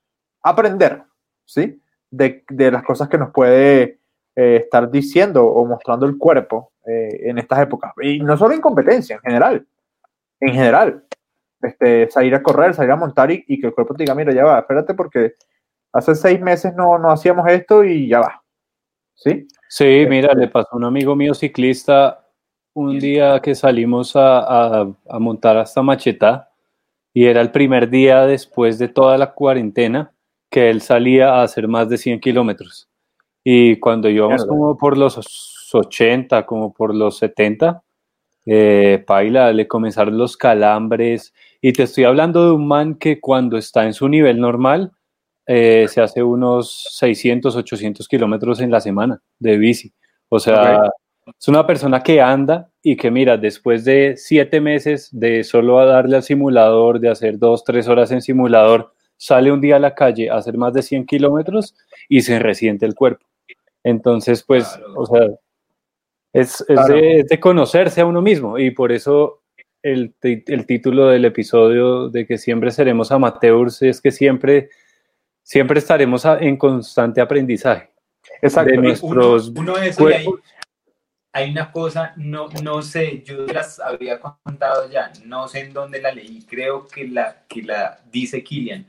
aprender, 0.41 1.03
¿sí? 1.45 1.81
De, 2.09 2.43
de 2.49 2.71
las 2.71 2.83
cosas 2.83 3.09
que 3.09 3.17
nos 3.17 3.31
puede 3.31 3.99
eh, 4.35 4.55
estar 4.63 4.89
diciendo 4.89 5.45
o 5.45 5.65
mostrando 5.65 6.05
el 6.05 6.17
cuerpo 6.17 6.71
eh, 6.85 7.29
en 7.29 7.37
estas 7.37 7.59
épocas. 7.59 7.93
Y 8.01 8.19
no 8.19 8.37
solo 8.37 8.53
en 8.53 8.61
competencia, 8.61 9.17
en 9.17 9.21
general. 9.21 9.67
En 10.39 10.53
general. 10.53 11.03
Este, 11.61 12.09
salir 12.09 12.33
a 12.35 12.41
correr, 12.41 12.73
salir 12.73 12.91
a 12.91 12.95
montar 12.95 13.29
y, 13.31 13.43
y 13.47 13.59
que 13.59 13.67
el 13.67 13.73
cuerpo 13.73 13.93
te 13.93 14.03
diga, 14.03 14.15
mira, 14.15 14.31
ya 14.31 14.45
va, 14.45 14.59
espérate 14.59 14.93
porque 14.93 15.35
hace 15.91 16.15
seis 16.15 16.39
meses 16.39 16.73
no, 16.73 16.97
no 16.97 17.11
hacíamos 17.11 17.47
esto 17.49 17.83
y 17.83 18.07
ya 18.07 18.21
va. 18.21 18.41
¿Sí? 19.15 19.45
Sí, 19.67 20.05
mira, 20.07 20.33
le 20.33 20.47
pasó 20.47 20.69
a 20.71 20.77
un 20.77 20.85
amigo 20.85 21.15
mío 21.17 21.33
ciclista 21.33 22.25
un 22.79 22.99
día 22.99 23.39
que 23.41 23.55
salimos 23.55 24.15
a, 24.15 24.81
a, 24.81 25.19
montar 25.19 25.57
hasta 25.57 25.81
Macheta 25.81 26.49
y 27.13 27.25
era 27.25 27.41
el 27.41 27.51
primer 27.51 27.89
día 27.89 28.25
después 28.25 28.79
de 28.79 28.87
toda 28.87 29.17
la 29.17 29.33
cuarentena 29.33 30.11
que 30.49 30.69
él 30.69 30.81
salía 30.81 31.35
a 31.35 31.43
hacer 31.43 31.67
más 31.67 31.89
de 31.89 31.97
100 31.97 32.19
kilómetros. 32.19 32.89
Y 33.43 33.77
cuando 33.77 34.09
íbamos 34.09 34.45
como 34.45 34.77
por 34.77 34.97
los 34.97 35.17
80, 35.73 36.45
como 36.45 36.73
por 36.73 36.93
los 36.93 37.17
70, 37.17 37.81
eh, 38.45 39.03
Paila, 39.05 39.53
le 39.53 39.67
comenzaron 39.67 40.17
los 40.17 40.37
calambres. 40.37 41.33
Y 41.61 41.73
te 41.73 41.83
estoy 41.83 42.05
hablando 42.05 42.45
de 42.45 42.51
un 42.51 42.67
man 42.67 42.95
que 42.95 43.19
cuando 43.19 43.57
está 43.57 43.85
en 43.85 43.93
su 43.93 44.07
nivel 44.07 44.39
normal, 44.39 44.91
eh, 45.45 45.87
se 45.87 46.01
hace 46.01 46.23
unos 46.23 46.87
600, 46.91 47.55
800 47.55 48.07
kilómetros 48.07 48.59
en 48.61 48.71
la 48.71 48.81
semana 48.81 49.21
de 49.39 49.57
bici. 49.57 49.93
O 50.29 50.39
sea, 50.39 50.89
es 51.37 51.47
una 51.47 51.65
persona 51.65 52.01
que 52.01 52.21
anda 52.21 52.68
y 52.81 52.95
que 52.95 53.11
mira, 53.11 53.37
después 53.37 53.83
de 53.83 54.15
siete 54.17 54.61
meses 54.61 55.09
de 55.11 55.43
solo 55.43 55.85
darle 55.85 56.15
al 56.15 56.23
simulador, 56.23 56.99
de 56.99 57.09
hacer 57.09 57.37
dos, 57.37 57.63
tres 57.63 57.87
horas 57.87 58.11
en 58.11 58.21
simulador, 58.21 58.93
sale 59.17 59.51
un 59.51 59.59
día 59.59 59.75
a 59.75 59.79
la 59.79 59.95
calle 59.95 60.29
a 60.29 60.35
hacer 60.35 60.57
más 60.57 60.73
de 60.73 60.81
100 60.81 61.05
kilómetros 61.05 61.75
y 62.07 62.21
se 62.21 62.39
resiente 62.39 62.85
el 62.85 62.95
cuerpo. 62.95 63.25
Entonces, 63.83 64.43
pues, 64.43 64.79
o 64.95 65.05
sea, 65.05 65.27
es, 66.31 66.65
de, 66.67 67.39
conocerse 67.39 68.01
a 68.01 68.05
uno 68.05 68.21
mismo 68.21 68.57
y 68.57 68.71
por 68.71 68.91
eso 68.91 69.41
el, 69.81 70.13
el, 70.21 70.65
título 70.65 71.07
del 71.07 71.25
episodio 71.25 72.09
de 72.09 72.25
que 72.25 72.37
siempre 72.37 72.71
seremos 72.71 73.11
amateurs 73.11 73.81
es 73.81 74.01
que 74.01 74.11
siempre, 74.11 74.69
siempre 75.43 75.79
estaremos 75.79 76.23
en 76.25 76.55
constante 76.55 77.19
aprendizaje. 77.19 77.89
Exacto. 78.41 78.71
De 78.71 78.77
nuestros 78.77 79.49
uno, 79.49 79.73
cuerpos 79.97 80.39
hay 81.31 81.51
una 81.51 81.71
cosa, 81.71 82.13
no, 82.17 82.47
no 82.63 82.81
sé, 82.81 83.23
yo 83.23 83.45
las 83.45 83.79
había 83.79 84.19
contado 84.19 84.89
ya, 84.89 85.11
no 85.25 85.47
sé 85.47 85.61
en 85.61 85.73
dónde 85.73 86.01
la 86.01 86.11
leí, 86.11 86.43
creo 86.47 86.87
que 86.87 87.07
la, 87.07 87.43
que 87.47 87.61
la 87.61 87.99
dice 88.11 88.43
Kilian. 88.43 88.87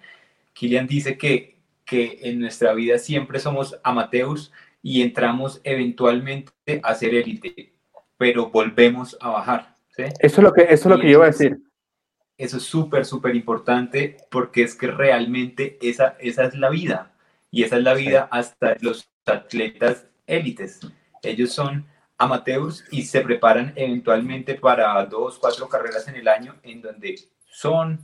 Kilian 0.53 0.87
dice 0.87 1.19
que, 1.19 1.57
que 1.85 2.19
en 2.23 2.41
nuestra 2.41 2.73
vida 2.73 2.99
siempre 2.99 3.39
somos 3.41 3.79
amateurs 3.83 4.53
y 4.83 5.03
entramos 5.03 5.61
eventualmente 5.65 6.81
a 6.83 6.95
ser 6.95 7.15
élite, 7.15 7.73
pero 8.17 8.51
volvemos 8.51 9.17
a 9.21 9.29
bajar. 9.29 9.75
Eso 9.97 10.17
es 10.21 10.39
lo 10.39 10.53
que, 10.53 10.63
eso 10.63 10.73
es 10.73 10.87
lo 10.87 10.99
que 10.99 11.11
yo 11.11 11.19
iba 11.19 11.25
a 11.25 11.31
decir. 11.31 11.59
Eso 12.39 12.57
es 12.57 12.63
súper, 12.63 13.05
súper 13.05 13.37
importante 13.37 14.17
porque 14.31 14.63
es 14.63 14.75
que 14.75 14.87
realmente 14.87 15.79
esa, 15.83 16.17
esa 16.21 16.45
es 16.45 16.55
la 16.55 16.71
vida 16.71 17.13
y 17.51 17.65
esa 17.65 17.77
es 17.77 17.83
la 17.83 17.93
vida 17.93 18.29
hasta 18.31 18.77
los 18.81 19.11
atletas 19.27 20.07
élites. 20.27 20.81
Ellos 21.23 21.53
son 21.53 21.85
amateurs 22.21 22.85
y 22.91 23.03
se 23.03 23.23
preparan 23.23 23.73
eventualmente 23.75 24.55
para 24.55 25.05
dos, 25.07 25.39
cuatro 25.39 25.69
carreras 25.69 26.07
en 26.07 26.17
el 26.17 26.29
año 26.29 26.55
en 26.63 26.83
donde 26.83 27.17
son, 27.47 27.99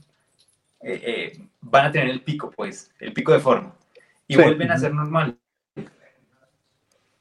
eh, 0.80 1.00
eh, 1.04 1.48
van 1.60 1.86
a 1.86 1.92
tener 1.92 2.08
el 2.08 2.22
pico, 2.22 2.50
pues, 2.50 2.90
el 2.98 3.12
pico 3.12 3.32
de 3.32 3.40
forma 3.40 3.74
y 4.26 4.36
vuelven 4.36 4.70
a 4.70 4.78
ser 4.78 4.92
normal. 4.92 5.38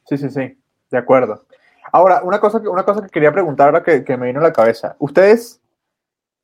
Sí, 0.07 0.17
sí, 0.17 0.29
sí, 0.29 0.57
de 0.89 0.97
acuerdo. 0.97 1.45
Ahora, 1.91 2.21
una 2.23 2.39
cosa, 2.39 2.57
una 2.59 2.83
cosa 2.83 3.01
que 3.01 3.09
quería 3.09 3.31
preguntar 3.31 3.67
ahora 3.67 3.83
que, 3.83 4.03
que 4.03 4.17
me 4.17 4.27
vino 4.27 4.39
a 4.39 4.43
la 4.43 4.53
cabeza. 4.53 4.95
¿Ustedes 4.99 5.61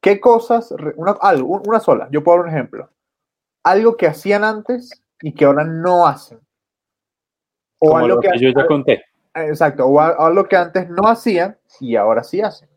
qué 0.02 0.20
cosas, 0.20 0.74
una, 0.96 1.12
algo, 1.22 1.62
una 1.66 1.80
sola, 1.80 2.08
yo 2.12 2.24
puedo 2.24 2.38
dar 2.38 2.48
un 2.48 2.54
ejemplo, 2.54 2.90
algo 3.64 3.96
que 3.96 4.08
hacían 4.08 4.44
antes 4.44 5.02
y 5.22 5.34
que 5.34 5.46
ahora 5.46 5.64
no 5.64 6.06
hacen? 6.06 6.40
O 7.80 7.96
algo 7.96 8.20
que, 8.20 8.30
yo 8.40 8.50
ya 8.56 8.66
conté. 8.68 9.11
Exacto, 9.34 9.86
o 9.86 10.00
algo 10.00 10.44
que 10.46 10.58
antes 10.58 10.90
no 10.90 11.08
hacían 11.08 11.58
y 11.80 11.96
ahora 11.96 12.24
sí 12.24 12.42
hacen. 12.42 12.70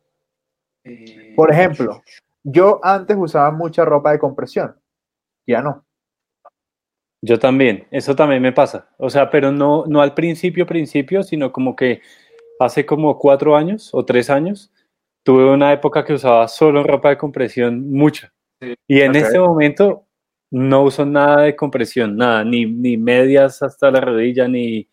Eh, 0.85 1.33
Por 1.35 1.51
ejemplo, 1.51 2.03
yo 2.43 2.79
antes 2.83 3.17
usaba 3.19 3.51
mucha 3.51 3.85
ropa 3.85 4.13
de 4.13 4.19
compresión, 4.19 4.77
ya 5.47 5.61
no. 5.63 5.85
Yo 7.23 7.39
también, 7.39 7.87
eso 7.91 8.15
también 8.15 8.43
me 8.43 8.53
pasa. 8.53 8.89
O 8.99 9.09
sea, 9.09 9.31
pero 9.31 9.51
no, 9.51 9.85
no 9.87 10.03
al 10.03 10.15
principio, 10.15 10.67
principio, 10.67 11.23
sino 11.23 11.51
como 11.53 11.75
que 11.75 12.03
hace 12.61 12.85
como 12.85 13.19
cuatro 13.19 13.57
años 13.57 13.91
o 13.93 14.05
tres 14.05 14.29
años, 14.31 14.73
tuve 15.23 15.51
una 15.51 15.73
época 15.73 16.05
que 16.05 16.13
usaba 16.13 16.47
solo 16.49 16.83
ropa 16.83 17.09
de 17.09 17.19
compresión, 17.19 17.91
mucha. 17.91 18.33
Y 18.87 19.01
en 19.01 19.17
este 19.17 19.39
momento 19.39 20.07
no 20.51 20.83
uso 20.83 21.05
nada 21.05 21.43
de 21.43 21.57
compresión, 21.57 22.17
nada, 22.17 22.45
ni, 22.45 22.67
ni 22.67 22.97
medias 22.97 23.63
hasta 23.63 23.91
la 23.91 24.01
rodilla, 24.01 24.47
ni 24.47 24.89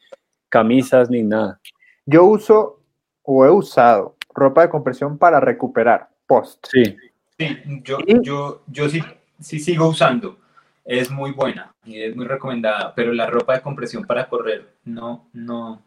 camisas, 0.52 1.10
ni 1.10 1.24
nada. 1.24 1.60
Yo 2.06 2.26
uso 2.26 2.80
o 3.24 3.46
he 3.46 3.50
usado 3.50 4.18
ropa 4.34 4.62
de 4.62 4.70
compresión 4.70 5.18
para 5.18 5.40
recuperar 5.40 6.10
post. 6.28 6.68
Sí. 6.72 6.96
Sí, 7.40 7.58
yo, 7.84 7.98
yo, 8.22 8.62
yo 8.68 8.88
sí, 8.88 9.02
sí 9.40 9.60
sigo 9.60 9.88
usando 9.88 10.38
es 10.86 11.12
muy 11.12 11.32
buena 11.32 11.74
y 11.86 12.02
es 12.02 12.16
muy 12.16 12.26
recomendada, 12.26 12.94
pero 12.96 13.14
la 13.14 13.28
ropa 13.28 13.54
de 13.54 13.62
compresión 13.62 14.06
para 14.06 14.28
correr, 14.28 14.74
no, 14.84 15.30
no, 15.34 15.82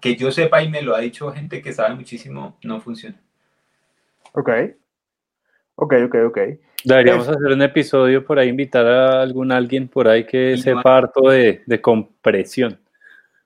que 0.00 0.16
yo 0.16 0.30
sepa 0.30 0.62
y 0.62 0.68
me 0.68 0.82
lo 0.82 0.94
ha 0.94 1.00
dicho 1.00 1.30
gente 1.32 1.62
que 1.62 1.72
sabe 1.72 1.94
muchísimo, 1.94 2.58
no 2.62 2.80
funciona. 2.80 3.20
Ok, 4.32 4.50
ok, 5.74 5.94
ok, 6.06 6.14
ok. 6.26 6.38
Deberíamos 6.84 7.28
hacer 7.28 7.52
un 7.52 7.62
episodio 7.62 8.24
por 8.24 8.38
ahí, 8.38 8.48
invitar 8.48 8.86
a 8.86 9.22
algún 9.22 9.50
alguien 9.50 9.88
por 9.88 10.06
ahí 10.08 10.24
que 10.24 10.56
sepa 10.56 10.98
harto 10.98 11.28
de, 11.28 11.62
de, 11.66 11.80
compresión. 11.80 12.78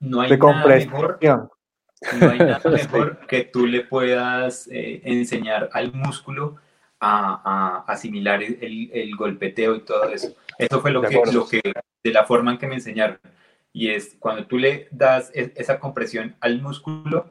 No 0.03 0.19
hay 0.19 0.37
nada 0.37 0.65
mejor, 0.65 1.17
no 1.21 2.29
hay 2.29 2.37
nada 2.37 2.69
mejor 2.69 3.25
que 3.25 3.45
tú 3.45 3.65
le 3.65 3.85
puedas 3.85 4.67
eh, 4.69 5.01
enseñar 5.05 5.69
al 5.71 5.93
músculo 5.93 6.57
a, 6.99 7.85
asimilar 7.87 8.43
el, 8.43 8.89
el, 8.93 9.15
golpeteo 9.15 9.75
y 9.75 9.81
todo 9.81 10.09
eso. 10.09 10.35
Eso 10.57 10.81
fue 10.81 10.91
lo 10.91 11.01
que, 11.01 11.21
lo 11.31 11.47
que, 11.47 11.61
de 12.03 12.11
la 12.11 12.25
forma 12.25 12.51
en 12.51 12.57
que 12.57 12.67
me 12.67 12.75
enseñaron. 12.75 13.17
Y 13.71 13.89
es 13.89 14.17
cuando 14.19 14.45
tú 14.45 14.57
le 14.57 14.89
das 14.91 15.31
esa 15.33 15.79
compresión 15.79 16.35
al 16.41 16.61
músculo, 16.61 17.29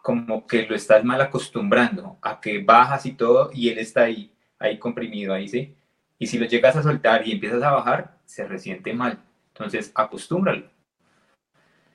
como 0.00 0.46
que 0.46 0.66
lo 0.66 0.76
estás 0.76 1.02
mal 1.02 1.20
acostumbrando 1.20 2.16
a 2.22 2.40
que 2.40 2.62
bajas 2.62 3.06
y 3.06 3.12
todo, 3.12 3.50
y 3.52 3.70
él 3.70 3.78
está 3.78 4.02
ahí, 4.02 4.32
ahí 4.60 4.78
comprimido, 4.78 5.34
ahí, 5.34 5.48
¿sí? 5.48 5.74
Y 6.16 6.28
si 6.28 6.38
lo 6.38 6.46
llegas 6.46 6.76
a 6.76 6.82
soltar 6.84 7.26
y 7.26 7.32
empiezas 7.32 7.62
a 7.64 7.72
bajar, 7.72 8.18
se 8.24 8.46
resiente 8.46 8.94
mal. 8.94 9.18
Entonces, 9.52 9.90
acostúmbralo. 9.96 10.77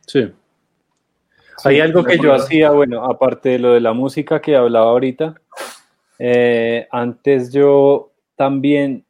Sí. 0.08 0.32
Hay 1.64 1.80
algo 1.80 2.04
que 2.04 2.18
yo 2.18 2.34
hacía, 2.34 2.72
bueno, 2.72 3.06
aparte 3.06 3.50
de 3.50 3.60
lo 3.60 3.74
de 3.74 3.80
la 3.80 3.94
música 3.94 4.42
que 4.42 4.56
hablaba 4.56 4.88
ahorita, 4.92 5.36
eh, 6.20 6.88
antes 6.92 7.52
yo 7.52 8.12
también, 8.36 9.06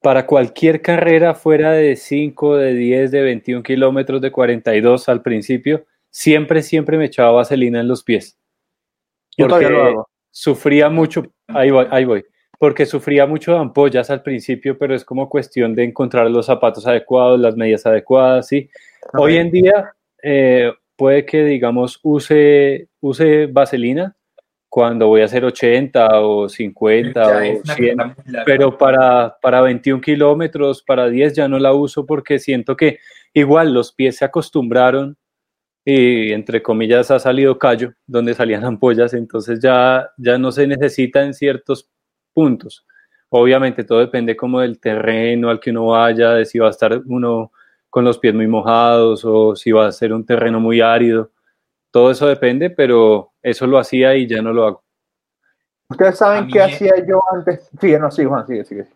para 0.00 0.26
cualquier 0.26 0.82
carrera 0.82 1.34
fuera 1.34 1.72
de 1.72 1.96
5, 1.96 2.56
de 2.56 2.74
10, 2.74 3.10
de 3.10 3.22
21 3.22 3.62
kilómetros, 3.62 4.20
de 4.20 4.32
42 4.32 5.08
al 5.08 5.22
principio, 5.22 5.86
siempre, 6.10 6.62
siempre 6.62 6.98
me 6.98 7.06
echaba 7.06 7.32
vaselina 7.32 7.80
en 7.80 7.88
los 7.88 8.02
pies. 8.02 8.38
Porque 9.36 9.94
sufría 10.30 10.88
mucho, 10.88 11.24
ahí 11.48 11.70
voy, 11.70 11.86
ahí 11.90 12.04
voy, 12.04 12.24
porque 12.64 12.86
sufría 12.86 13.26
mucho 13.26 13.52
de 13.52 13.58
ampollas 13.58 14.08
al 14.08 14.22
principio, 14.22 14.78
pero 14.78 14.94
es 14.94 15.04
como 15.04 15.28
cuestión 15.28 15.74
de 15.74 15.84
encontrar 15.84 16.30
los 16.30 16.46
zapatos 16.46 16.86
adecuados, 16.86 17.38
las 17.38 17.58
medias 17.58 17.84
adecuadas, 17.84 18.48
¿sí? 18.48 18.70
Hoy 19.12 19.36
en 19.36 19.50
día 19.50 19.92
eh, 20.22 20.72
puede 20.96 21.26
que, 21.26 21.44
digamos, 21.44 22.00
use, 22.02 22.88
use 23.00 23.48
vaselina, 23.48 24.16
cuando 24.70 25.08
voy 25.08 25.20
a 25.20 25.26
hacer 25.26 25.44
80 25.44 26.20
o 26.22 26.48
50 26.48 27.28
o 27.28 27.74
100, 27.76 27.98
pero 28.46 28.78
para, 28.78 29.36
para 29.42 29.60
21 29.60 30.00
kilómetros, 30.00 30.82
para 30.82 31.10
10 31.10 31.34
ya 31.34 31.48
no 31.48 31.58
la 31.58 31.74
uso 31.74 32.06
porque 32.06 32.38
siento 32.38 32.78
que 32.78 32.98
igual 33.34 33.74
los 33.74 33.92
pies 33.92 34.16
se 34.16 34.24
acostumbraron 34.24 35.18
y 35.84 36.32
entre 36.32 36.62
comillas 36.62 37.10
ha 37.10 37.18
salido 37.18 37.58
callo 37.58 37.92
donde 38.06 38.32
salían 38.32 38.64
ampollas, 38.64 39.12
entonces 39.12 39.60
ya, 39.60 40.08
ya 40.16 40.38
no 40.38 40.50
se 40.50 40.66
necesita 40.66 41.22
en 41.22 41.34
ciertos 41.34 41.90
puntos. 42.34 42.84
Obviamente 43.30 43.84
todo 43.84 44.00
depende 44.00 44.36
como 44.36 44.60
del 44.60 44.80
terreno 44.80 45.48
al 45.48 45.60
que 45.60 45.70
uno 45.70 45.86
vaya, 45.86 46.32
de 46.32 46.44
si 46.44 46.58
va 46.58 46.66
a 46.66 46.70
estar 46.70 47.00
uno 47.06 47.52
con 47.88 48.04
los 48.04 48.18
pies 48.18 48.34
muy 48.34 48.48
mojados 48.48 49.24
o 49.24 49.56
si 49.56 49.72
va 49.72 49.86
a 49.86 49.92
ser 49.92 50.12
un 50.12 50.26
terreno 50.26 50.60
muy 50.60 50.80
árido 50.80 51.30
todo 51.94 52.10
eso 52.10 52.26
depende, 52.26 52.70
pero 52.70 53.34
eso 53.40 53.68
lo 53.68 53.78
hacía 53.78 54.16
y 54.16 54.26
ya 54.26 54.42
no 54.42 54.52
lo 54.52 54.66
hago. 54.66 54.84
Ustedes 55.88 56.18
saben 56.18 56.48
qué 56.48 56.60
hacía 56.60 56.92
yo 57.06 57.20
antes. 57.32 57.70
Sigue, 57.80 58.00
no, 58.00 58.10
sigue, 58.10 58.26
Juan, 58.26 58.44
sigue, 58.48 58.64
sigue. 58.64 58.86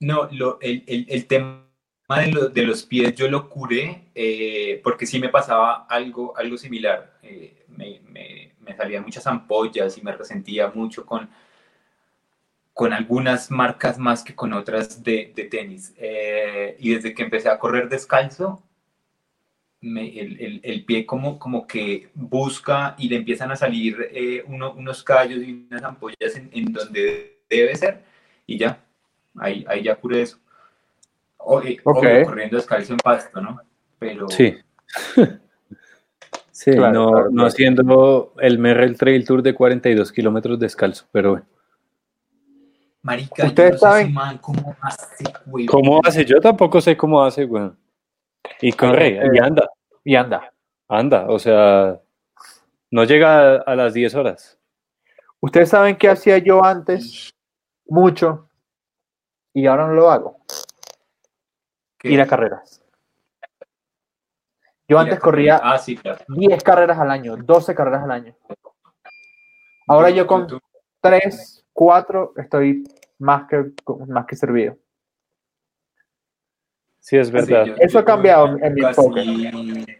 No, 0.00 0.28
lo, 0.32 0.58
el, 0.60 0.84
el, 0.86 1.06
el, 1.08 1.26
tema 1.26 1.64
de, 2.06 2.50
de, 2.52 2.62
los 2.66 2.82
pies 2.82 3.14
yo 3.14 3.30
lo 3.30 3.48
curé 3.48 4.10
eh, 4.14 4.78
porque 4.84 5.06
sí 5.06 5.18
me 5.18 5.30
pasaba 5.30 5.86
algo, 5.88 6.36
algo 6.36 6.58
similar. 6.58 7.14
Eh, 7.22 7.64
me, 7.68 8.02
me, 8.06 8.52
me, 8.60 8.76
salían 8.76 9.04
muchas 9.04 9.26
ampollas 9.26 9.96
y 9.96 10.02
me 10.02 10.12
resentía 10.12 10.68
mucho 10.68 11.06
con, 11.06 11.30
con 12.78 12.92
algunas 12.92 13.50
marcas 13.50 13.98
más 13.98 14.22
que 14.22 14.36
con 14.36 14.52
otras 14.52 15.02
de, 15.02 15.32
de 15.34 15.44
tenis. 15.46 15.92
Eh, 15.96 16.76
y 16.78 16.94
desde 16.94 17.12
que 17.12 17.24
empecé 17.24 17.48
a 17.48 17.58
correr 17.58 17.88
descalzo, 17.88 18.62
el, 19.82 20.60
el, 20.62 20.84
pie 20.84 21.04
como, 21.04 21.40
como 21.40 21.66
que 21.66 22.08
busca 22.14 22.94
y 22.96 23.08
le 23.08 23.16
empiezan 23.16 23.50
a 23.50 23.56
salir 23.56 24.08
eh, 24.12 24.44
unos 24.46 25.02
callos 25.02 25.42
y 25.42 25.66
unas 25.68 25.82
ampollas 25.82 26.36
en, 26.36 26.50
en, 26.52 26.72
donde 26.72 27.40
debe 27.50 27.74
ser 27.74 28.04
y 28.46 28.58
ya, 28.58 28.78
ahí, 29.38 29.64
ahí 29.68 29.82
ya 29.82 29.96
cure 29.96 30.22
eso. 30.22 30.38
O, 31.36 31.60
eh, 31.60 31.80
corriendo 31.82 32.58
descalzo 32.58 32.92
en 32.92 33.00
pasto, 33.00 33.40
¿no? 33.40 33.60
Pero... 33.98 34.28
Sí. 34.28 34.54
sí, 36.52 36.70
no, 36.70 37.28
no 37.28 37.44
haciendo 37.44 38.34
el 38.38 38.60
Merrell 38.60 38.96
Trail 38.96 39.24
Tour 39.24 39.42
de 39.42 39.52
42 39.52 40.12
kilómetros 40.12 40.60
descalzo, 40.60 41.06
pero 41.10 41.30
bueno. 41.32 41.57
Marica, 43.08 43.46
¿Ustedes 43.46 43.80
saben 43.80 44.14
cómo 44.42 44.76
hace, 44.82 45.24
¿Cómo 45.66 46.00
hace? 46.04 46.26
Yo 46.26 46.42
tampoco 46.42 46.78
sé 46.78 46.94
cómo 46.94 47.24
hace, 47.24 47.46
güey. 47.46 47.70
Y 48.60 48.70
corre, 48.74 49.12
y 49.32 49.38
eh, 49.38 49.40
anda. 49.42 49.66
Y 50.04 50.14
anda. 50.14 50.52
Anda, 50.86 51.24
o 51.26 51.38
sea, 51.38 51.98
no 52.90 53.04
llega 53.04 53.62
a, 53.62 53.74
las 53.74 53.94
10 53.94 54.14
horas. 54.14 54.58
Ustedes 55.40 55.70
saben 55.70 55.96
qué 55.96 56.10
hacía 56.10 56.36
yo 56.36 56.62
antes 56.62 57.34
mucho 57.86 58.50
y 59.54 59.66
ahora 59.66 59.86
no 59.86 59.94
lo 59.94 60.10
hago. 60.10 60.36
Ir 62.02 62.20
a 62.20 62.26
carreras. 62.26 62.82
Yo 64.86 64.98
antes 64.98 65.18
corría 65.18 65.62
10 66.28 66.52
ah, 66.52 66.62
carreras 66.62 66.98
al 66.98 67.10
año, 67.10 67.38
12 67.38 67.74
carreras 67.74 68.02
al 68.02 68.10
año. 68.10 68.36
Ahora 69.86 70.10
yo 70.10 70.26
con 70.26 70.46
3, 71.00 71.64
4 71.72 72.34
estoy 72.36 72.84
más 73.18 73.48
que, 73.48 73.72
más 74.06 74.26
que 74.26 74.36
servido. 74.36 74.76
Sí, 77.00 77.16
es 77.16 77.30
verdad. 77.30 77.74
Eso 77.78 77.98
ha 77.98 78.04
cambiado 78.04 78.56
en 78.60 78.74
mi 78.74 78.82
enfoque. 78.82 79.98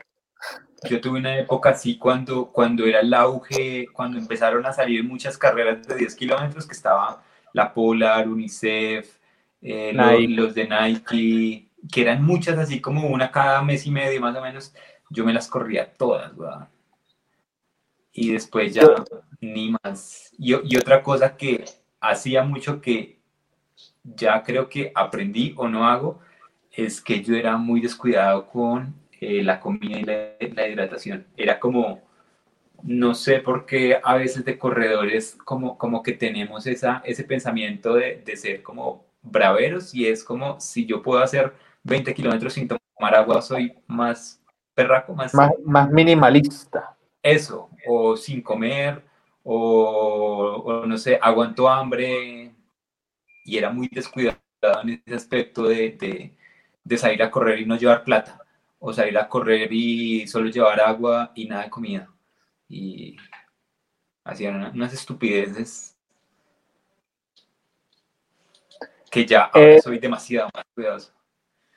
Yo 0.88 1.00
tuve 1.00 1.18
una 1.18 1.38
época 1.38 1.70
así 1.70 1.98
cuando, 1.98 2.52
cuando 2.52 2.86
era 2.86 3.00
el 3.00 3.12
auge, 3.12 3.86
cuando 3.92 4.18
empezaron 4.18 4.64
a 4.64 4.72
salir 4.72 5.02
muchas 5.02 5.36
carreras 5.36 5.86
de 5.86 5.96
10 5.96 6.14
kilómetros, 6.14 6.66
que 6.66 6.74
estaba 6.74 7.22
la 7.52 7.74
Polar, 7.74 8.28
UNICEF, 8.28 9.16
eh, 9.62 9.92
los, 10.28 10.54
de 10.54 10.68
Nike, 10.68 11.68
que 11.90 12.02
eran 12.02 12.22
muchas 12.22 12.58
así 12.58 12.80
como 12.80 13.08
una 13.08 13.30
cada 13.32 13.62
mes 13.62 13.86
y 13.86 13.90
medio 13.90 14.20
más 14.20 14.36
o 14.36 14.40
menos. 14.40 14.72
Yo 15.10 15.24
me 15.24 15.32
las 15.32 15.48
corría 15.48 15.92
todas, 15.94 16.32
Y 18.12 18.32
después 18.32 18.74
ya 18.74 18.86
ni 19.40 19.74
más. 19.82 20.30
Y, 20.38 20.52
y 20.52 20.76
otra 20.76 21.02
cosa 21.02 21.36
que 21.36 21.64
hacía 22.00 22.42
mucho 22.44 22.80
que 22.80 23.18
ya 24.04 24.42
creo 24.42 24.68
que 24.68 24.92
aprendí 24.94 25.54
o 25.56 25.68
no 25.68 25.86
hago, 25.86 26.20
es 26.70 27.00
que 27.00 27.22
yo 27.22 27.34
era 27.34 27.56
muy 27.56 27.80
descuidado 27.80 28.46
con 28.46 28.94
eh, 29.20 29.42
la 29.42 29.60
comida 29.60 29.98
y 29.98 30.50
la, 30.50 30.68
hidratación. 30.68 31.26
Era 31.36 31.58
como, 31.58 32.02
no 32.82 33.14
sé 33.14 33.40
por 33.40 33.66
qué 33.66 34.00
a 34.02 34.14
veces 34.16 34.44
de 34.44 34.58
corredores 34.58 35.36
como, 35.44 35.76
como 35.76 36.02
que 36.02 36.12
tenemos 36.12 36.66
esa, 36.66 37.02
ese 37.04 37.24
pensamiento 37.24 37.94
de, 37.94 38.22
de 38.24 38.36
ser 38.36 38.62
como 38.62 39.04
braveros 39.22 39.94
y 39.94 40.06
es 40.06 40.22
como 40.24 40.60
si 40.60 40.86
yo 40.86 41.02
puedo 41.02 41.22
hacer 41.22 41.52
20 41.82 42.14
kilómetros 42.14 42.52
sin 42.52 42.68
tomar 42.68 43.14
agua, 43.14 43.42
soy 43.42 43.74
más 43.86 44.40
perraco, 44.74 45.14
más... 45.14 45.34
Más, 45.34 45.50
más 45.64 45.90
minimalista. 45.90 46.96
Eso, 47.22 47.70
o 47.86 48.16
sin 48.16 48.40
comer, 48.42 49.02
o, 49.50 50.62
o, 50.64 50.86
no 50.86 50.98
sé, 50.98 51.18
aguanto 51.22 51.68
hambre 51.68 52.52
y 53.44 53.56
era 53.56 53.70
muy 53.70 53.88
descuidado 53.88 54.36
en 54.82 55.02
ese 55.06 55.14
aspecto 55.14 55.62
de, 55.64 55.92
de, 55.92 56.36
de 56.84 56.98
salir 56.98 57.22
a 57.22 57.30
correr 57.30 57.60
y 57.60 57.64
no 57.66 57.76
llevar 57.76 58.04
plata, 58.04 58.38
o 58.78 58.92
salir 58.92 59.16
a 59.16 59.26
correr 59.28 59.72
y 59.72 60.26
solo 60.26 60.50
llevar 60.50 60.80
agua 60.80 61.32
y 61.34 61.46
nada 61.48 61.64
de 61.64 61.70
comida. 61.70 62.08
Y 62.68 63.16
hacían 64.24 64.70
unas 64.74 64.92
estupideces 64.92 65.96
que 69.10 69.24
ya 69.24 69.44
ahora 69.44 69.76
Eh, 69.76 69.80
soy 69.80 69.98
demasiado 69.98 70.50
más 70.54 70.64
cuidadoso. 70.74 71.12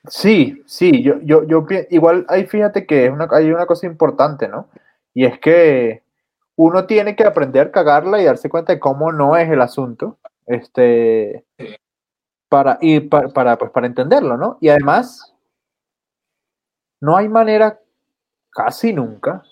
Sí, 0.07 0.61
sí, 0.65 1.01
yo, 1.01 1.21
yo, 1.23 1.45
yo 1.45 1.65
igual 1.89 2.25
ahí 2.27 2.45
fíjate 2.47 2.85
que 2.85 3.05
es 3.05 3.11
una, 3.11 3.29
hay 3.31 3.49
una 3.51 3.65
cosa 3.65 3.85
importante, 3.85 4.49
¿no? 4.49 4.67
Y 5.13 5.23
es 5.23 5.39
que 5.39 6.03
uno 6.63 6.85
tiene 6.85 7.15
que 7.15 7.23
aprender 7.25 7.67
a 7.67 7.71
cagarla 7.71 8.21
y 8.21 8.25
darse 8.25 8.49
cuenta 8.49 8.73
de 8.73 8.79
cómo 8.79 9.11
no 9.11 9.35
es 9.35 9.49
el 9.49 9.61
asunto, 9.61 10.19
este, 10.45 11.43
para, 12.49 12.77
y 12.81 12.99
para, 12.99 13.29
para, 13.29 13.57
pues, 13.57 13.71
para 13.71 13.87
entenderlo, 13.87 14.37
¿no? 14.37 14.57
Y 14.61 14.69
además, 14.69 15.33
no 17.01 17.17
hay 17.17 17.27
manera, 17.29 17.79
casi 18.51 18.93
nunca, 18.93 19.43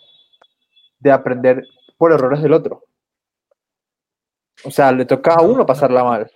de 1.00 1.12
aprender 1.12 1.64
por 1.98 2.12
errores 2.12 2.44
del 2.44 2.54
otro. 2.54 2.84
O 4.66 4.70
sea, 4.72 4.92
le 4.92 5.06
toca 5.06 5.34
a 5.36 5.42
uno 5.42 5.66
pasarla 5.66 6.04
mal. 6.04 6.32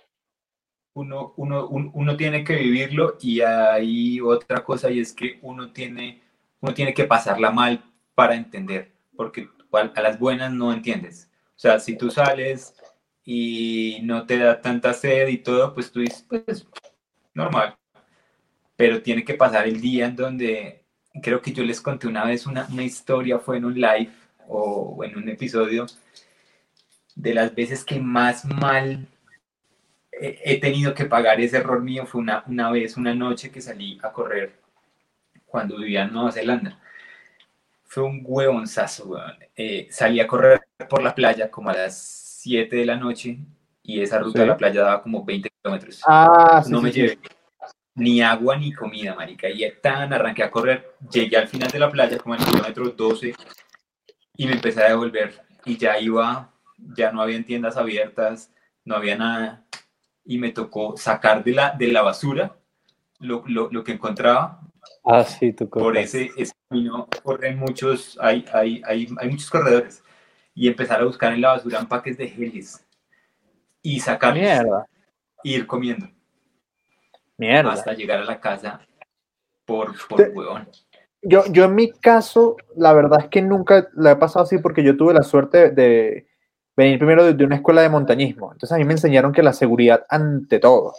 Uno, 0.94 1.34
uno, 1.36 1.68
un- 1.68 1.90
uno 1.94 2.16
tiene 2.16 2.42
que 2.44 2.56
vivirlo 2.56 3.16
y 3.20 3.40
hay 3.42 4.20
otra 4.20 4.64
cosa 4.64 4.90
y 4.90 5.00
es 5.00 5.12
que 5.12 5.38
uno 5.42 5.72
tiene, 5.72 6.22
uno 6.60 6.72
tiene 6.74 6.94
que 6.94 7.04
pasarla 7.04 7.50
mal 7.50 7.84
para 8.14 8.34
entender, 8.34 8.92
porque 9.16 9.48
a 9.76 10.02
las 10.02 10.18
buenas 10.18 10.52
no 10.52 10.72
entiendes. 10.72 11.30
O 11.56 11.58
sea, 11.58 11.78
si 11.80 11.96
tú 11.96 12.10
sales 12.10 12.74
y 13.24 14.00
no 14.02 14.26
te 14.26 14.38
da 14.38 14.60
tanta 14.60 14.92
sed 14.92 15.28
y 15.28 15.38
todo, 15.38 15.74
pues 15.74 15.90
tú 15.90 16.00
dices, 16.00 16.24
pues 16.28 16.66
normal. 17.32 17.76
Pero 18.76 19.02
tiene 19.02 19.24
que 19.24 19.34
pasar 19.34 19.66
el 19.66 19.80
día 19.80 20.06
en 20.06 20.16
donde, 20.16 20.84
creo 21.22 21.40
que 21.40 21.52
yo 21.52 21.62
les 21.64 21.80
conté 21.80 22.06
una 22.06 22.24
vez 22.24 22.46
una, 22.46 22.66
una 22.70 22.82
historia, 22.82 23.38
fue 23.38 23.58
en 23.58 23.64
un 23.64 23.74
live 23.74 24.10
o 24.48 25.02
en 25.04 25.16
un 25.16 25.28
episodio, 25.28 25.86
de 27.14 27.34
las 27.34 27.54
veces 27.54 27.84
que 27.84 28.00
más 28.00 28.44
mal 28.44 29.06
he 30.20 30.60
tenido 30.60 30.94
que 30.94 31.06
pagar 31.06 31.40
ese 31.40 31.56
error 31.58 31.82
mío 31.82 32.06
fue 32.06 32.20
una, 32.20 32.44
una 32.46 32.70
vez, 32.70 32.96
una 32.96 33.14
noche 33.14 33.50
que 33.50 33.60
salí 33.60 33.98
a 34.02 34.12
correr 34.12 34.54
cuando 35.46 35.78
vivía 35.78 36.04
en 36.04 36.12
Nueva 36.12 36.32
Zelanda. 36.32 36.78
Fue 37.84 38.02
un 38.02 38.22
huevonzazo, 38.24 39.06
weón. 39.06 39.34
Eh, 39.56 39.86
salí 39.90 40.20
a 40.20 40.26
correr 40.26 40.60
por 40.88 41.02
la 41.02 41.14
playa 41.14 41.50
como 41.50 41.70
a 41.70 41.74
las 41.74 41.96
7 42.42 42.76
de 42.76 42.86
la 42.86 42.96
noche 42.96 43.38
y 43.82 44.00
esa 44.00 44.18
ruta 44.18 44.38
Sí. 44.38 44.40
de 44.40 44.46
la 44.46 44.56
playa 44.56 44.82
daba 44.82 45.02
como 45.02 45.24
20 45.24 45.50
kilómetros. 45.62 46.00
Ah, 46.06 46.62
sí, 46.64 46.70
no 46.72 46.78
sí, 46.78 46.84
me 46.84 46.90
llevé 46.92 47.18
ni 47.96 48.20
agua 48.20 48.56
ni 48.56 48.72
comida, 48.72 49.14
marica. 49.14 49.48
Y 49.48 49.64
tan 49.80 50.12
arranqué 50.12 50.42
a 50.42 50.50
correr, 50.50 50.94
llegué 51.10 51.36
al 51.36 51.46
final 51.48 51.70
de 51.70 51.78
la 51.78 51.90
playa 51.90 52.18
como 52.18 52.34
en 52.34 52.40
el 52.42 52.46
kilómetro 52.48 52.88
12 52.90 53.34
y 54.36 54.46
me 54.46 54.52
empecé 54.54 54.82
a 54.82 54.88
devolver. 54.88 55.40
Y 55.64 55.76
ya 55.76 55.98
iba, 56.00 56.50
ya 56.96 57.12
no 57.12 57.22
habían 57.22 57.44
tiendas 57.44 57.76
abiertas, 57.76 58.50
no 58.84 58.96
había 58.96 59.16
nada. 59.16 59.64
Y 60.24 60.38
me 60.38 60.50
tocó 60.50 60.96
sacar 60.96 61.44
de 61.44 61.52
la, 61.52 61.70
de 61.70 61.88
la 61.88 62.02
basura 62.02 62.56
lo, 63.20 63.44
lo, 63.46 63.68
lo 63.70 63.84
que 63.84 63.92
encontraba. 63.92 64.60
Ah, 65.04 65.22
sí, 65.22 65.52
tú 65.52 65.68
Por 65.68 65.82
contaste. 65.94 66.30
ese, 66.36 66.52
ese 66.64 66.68
camino 66.68 67.08
corren 67.22 67.58
muchos, 67.58 68.18
hay, 68.20 68.44
hay, 68.52 68.82
hay, 68.86 69.08
hay 69.18 69.28
muchos 69.30 69.50
corredores. 69.50 70.02
Y 70.54 70.68
empezar 70.68 71.00
a 71.00 71.04
buscar 71.04 71.32
en 71.32 71.40
la 71.40 71.48
basura 71.48 71.80
empaques 71.80 72.16
de 72.16 72.28
geles. 72.28 72.86
Y 73.82 74.00
sacarlos. 74.00 74.40
Mierda, 74.42 74.86
e 75.42 75.48
ir 75.50 75.66
comiendo. 75.66 76.08
mierda. 77.36 77.72
hasta 77.72 77.92
llegar 77.92 78.20
a 78.20 78.24
la 78.24 78.40
casa 78.40 78.80
por, 79.64 79.94
por 80.08 80.22
Te- 80.22 80.30
huevón. 80.30 80.68
Yo, 81.22 81.44
yo 81.50 81.64
en 81.64 81.74
mi 81.74 81.90
caso, 81.90 82.56
la 82.76 82.92
verdad 82.92 83.20
es 83.22 83.28
que 83.28 83.40
nunca 83.40 83.88
la 83.94 84.12
he 84.12 84.16
pasado 84.16 84.44
así 84.44 84.58
porque 84.58 84.84
yo 84.84 84.96
tuve 84.96 85.14
la 85.14 85.22
suerte 85.22 85.70
de 85.70 86.28
venir 86.76 86.98
primero 86.98 87.24
de, 87.24 87.32
de 87.32 87.44
una 87.44 87.56
escuela 87.56 87.80
de 87.80 87.88
montañismo. 87.88 88.52
Entonces 88.52 88.72
a 88.72 88.78
mí 88.78 88.84
me 88.84 88.92
enseñaron 88.92 89.32
que 89.32 89.42
la 89.42 89.54
seguridad 89.54 90.04
ante 90.08 90.58
todo. 90.58 90.92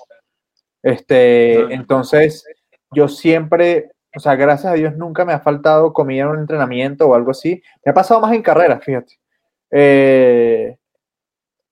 Este, 0.82 1.74
entonces 1.74 2.46
yo 2.92 3.08
siempre, 3.08 3.92
o 4.16 4.20
sea, 4.20 4.36
gracias 4.36 4.72
a 4.72 4.76
Dios 4.76 4.96
nunca 4.96 5.26
me 5.26 5.34
ha 5.34 5.40
faltado 5.40 5.92
comida 5.94 6.24
en 6.24 6.30
un 6.30 6.40
entrenamiento 6.40 7.08
o 7.08 7.16
algo 7.16 7.32
así. 7.32 7.62
Me 7.84 7.92
ha 7.92 7.94
pasado 7.94 8.20
más 8.22 8.34
en 8.34 8.42
carreras, 8.42 8.84
fíjate. 8.84 9.20
Eh, 9.72 10.78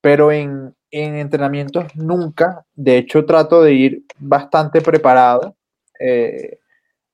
pero 0.01 0.31
en, 0.31 0.75
en 0.91 1.15
entrenamientos 1.15 1.95
nunca. 1.95 2.65
De 2.75 2.97
hecho, 2.97 3.25
trato 3.25 3.61
de 3.63 3.73
ir 3.73 4.03
bastante 4.19 4.81
preparado. 4.81 5.55
Eh, 5.99 6.59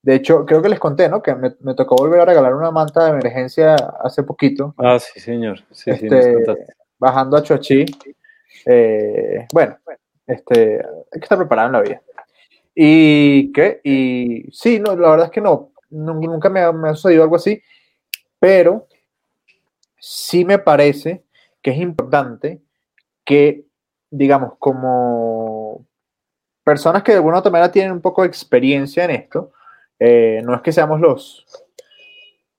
de 0.02 0.16
hecho, 0.16 0.46
creo 0.46 0.62
que 0.62 0.70
les 0.70 0.80
conté, 0.80 1.10
¿no? 1.10 1.22
Que 1.22 1.36
me, 1.36 1.54
me 1.60 1.76
tocó 1.76 1.96
volver 1.96 2.22
a 2.22 2.26
regalar 2.26 2.56
una 2.56 2.72
manta 2.72 3.04
de 3.06 3.12
emergencia 3.12 3.76
hace 3.76 4.24
poquito, 4.24 4.74
Ah, 4.78 4.98
sí, 5.00 5.20
señor. 5.20 5.60
Sí, 5.72 5.92
sí, 5.94 6.06
Este, 6.08 6.34
contaste. 6.36 6.74
bajando 6.98 7.38
a 7.38 7.44
Choachí. 7.44 7.86
Eh, 8.66 9.46
bueno, 9.54 9.78
este, 10.26 10.78
hay 11.12 11.20
que 11.20 11.26
estar 11.26 11.38
preparado 11.38 11.68
en 11.68 11.74
la 11.74 11.82
vida. 11.82 12.02
¿Y 12.76 13.52
qué? 13.52 13.82
Y 13.84 14.46
sí, 14.52 14.80
no, 14.80 14.96
la 14.96 15.10
verdad 15.12 15.26
es 15.28 15.32
que 15.32 15.42
no, 15.42 15.72
nu- 15.90 16.14
nunca 16.22 16.50
me 16.50 16.62
ha, 16.62 16.72
me 16.72 16.90
ha 16.90 16.96
sucedido 16.96 17.24
algo 17.24 17.36
así, 17.36 17.62
pero 18.40 18.88
sí 20.00 20.46
me 20.46 20.60
parece 20.60 21.24
que 21.62 21.72
es 21.72 21.78
importante 21.78 22.62
que, 23.26 23.66
digamos, 24.12 24.54
como 24.60 25.86
personas 26.64 27.04
que 27.04 27.14
de 27.14 27.18
alguna 27.20 27.42
manera 27.42 27.72
tienen 27.72 27.94
un 27.94 28.02
poco 28.02 28.24
de 28.24 28.28
experiencia 28.30 29.06
en 29.06 29.12
esto, 29.12 29.52
eh, 30.00 30.42
no 30.46 30.56
es 30.56 30.62
que 30.62 30.72
seamos 30.74 31.00
los, 31.00 31.46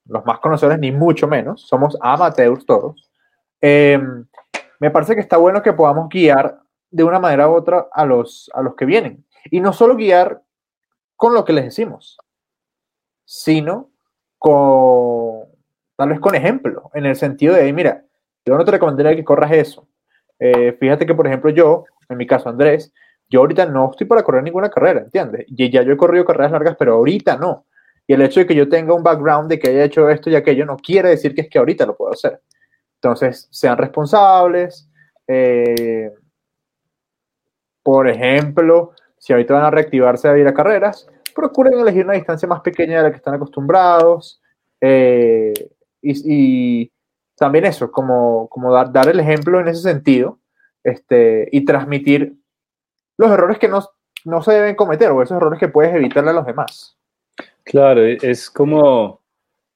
los 0.07 0.25
más 0.25 0.39
conocedores, 0.41 0.79
ni 0.81 0.93
mucho 0.93 1.29
menos, 1.29 1.63
somos 1.67 1.97
amateurs 2.01 2.65
todos. 2.67 3.11
Eh, 3.61 4.01
me 4.81 4.91
parece 4.91 5.15
que 5.15 5.21
está 5.21 5.37
bueno 5.37 5.63
que 5.63 5.73
podamos 5.73 6.09
guiar 6.09 6.61
de 6.91 7.05
una 7.05 7.19
manera 7.21 7.49
u 7.49 7.55
otra 7.55 7.89
a 7.93 8.05
los, 8.05 8.51
a 8.55 8.63
los 8.63 8.75
que 8.75 8.87
vienen. 8.87 9.25
Y 9.51 9.61
no 9.61 9.73
solo 9.73 9.97
guiar 9.97 10.43
con 11.17 11.35
lo 11.35 11.45
que 11.45 11.53
les 11.53 11.65
decimos, 11.65 12.19
sino 13.25 13.91
con, 14.39 15.45
tal 15.97 16.09
vez 16.09 16.21
con 16.21 16.35
ejemplo, 16.35 16.91
en 16.95 17.07
el 17.07 17.17
sentido 17.17 17.55
de, 17.55 17.73
mira, 17.73 18.05
yo 18.45 18.57
no 18.57 18.65
te 18.65 18.71
recomendaría 18.71 19.17
que 19.17 19.25
corras 19.25 19.53
eso. 19.53 19.89
Eh, 20.39 20.73
fíjate 20.81 21.07
que, 21.07 21.15
por 21.15 21.27
ejemplo, 21.27 21.51
yo, 21.51 21.85
en 22.09 22.17
mi 22.17 22.27
caso, 22.27 22.49
Andrés, 22.49 22.93
yo 23.29 23.41
ahorita 23.41 23.67
no 23.67 23.91
estoy 23.91 24.07
para 24.07 24.23
correr 24.23 24.43
ninguna 24.43 24.71
carrera, 24.71 25.01
¿entiendes? 25.01 25.45
Y 25.47 25.71
ya 25.71 25.83
yo 25.83 25.93
he 25.93 25.97
corrido 25.97 26.25
carreras 26.25 26.53
largas, 26.53 26.77
pero 26.79 26.95
ahorita 26.95 27.37
no. 27.37 27.67
Y 28.07 28.15
el 28.15 28.23
hecho 28.23 28.41
de 28.41 28.47
que 28.47 28.55
yo 28.55 28.69
tenga 28.69 28.95
un 28.95 29.05
background 29.05 29.49
de 29.49 29.59
que 29.59 29.69
haya 29.69 29.85
hecho 29.85 30.09
esto 30.09 30.31
y 30.31 30.35
aquello 30.35 30.67
no 30.67 30.77
quiere 30.77 31.11
decir 31.11 31.35
que 31.35 31.43
es 31.43 31.49
que 31.49 31.59
ahorita 31.59 31.87
lo 31.87 31.97
puedo 31.97 32.13
hacer. 32.13 32.41
Entonces, 32.97 33.47
sean 33.51 33.79
responsables. 33.79 34.89
eh, 35.29 36.13
por 37.83 38.09
ejemplo, 38.09 38.93
si 39.21 39.33
ahorita 39.33 39.55
van 39.55 39.65
a 39.65 39.71
reactivarse 39.71 40.29
a 40.29 40.37
ir 40.37 40.49
a 40.49 40.55
carreras, 40.55 41.07
procuren 41.35 41.79
elegir 41.79 42.05
una 42.05 42.15
distancia 42.15 42.49
más 42.49 42.63
pequeña 42.63 42.97
de 42.97 43.03
la 43.05 43.11
que 43.11 43.19
están 43.19 43.35
acostumbrados. 43.35 44.43
eh, 44.81 45.53
y, 46.03 46.91
también 47.37 47.65
eso, 47.65 47.91
como, 47.91 48.49
como 48.49 48.71
dar, 48.71 48.93
dar 48.93 49.09
el 49.09 49.19
ejemplo 49.19 49.61
en 49.61 49.69
ese 49.69 49.81
sentido 49.81 50.39
este, 50.85 51.49
y 51.51 51.65
transmitir 51.65 52.35
los 53.17 53.31
errores 53.31 53.59
que 53.59 53.67
no, 53.67 53.83
no 54.27 54.43
se 54.43 54.53
deben 54.53 54.75
cometer 54.75 55.11
o 55.11 55.23
esos 55.23 55.39
errores 55.39 55.59
que 55.59 55.69
puedes 55.69 55.95
evitarle 55.95 56.31
a 56.31 56.35
los 56.35 56.45
demás. 56.45 56.99
Claro, 57.65 58.05
e- 58.05 58.19
es 58.21 58.51
como, 58.51 59.23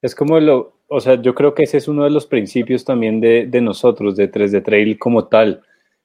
es 0.02 0.14
como 0.14 0.38
lo, 0.40 0.74
o 0.88 1.00
sea, 1.00 1.14
yo 1.14 1.34
creo 1.34 1.54
que 1.54 1.62
ese 1.62 1.78
es 1.78 1.88
uno 1.88 2.04
de 2.04 2.10
los 2.10 2.26
principios 2.26 2.84
también 2.84 3.18
de, 3.20 3.46
de 3.46 3.60
nosotros, 3.62 4.14
de 4.14 4.30
3D 4.30 4.62
Trail 4.62 4.98
como 4.98 5.28
tal. 5.28 5.62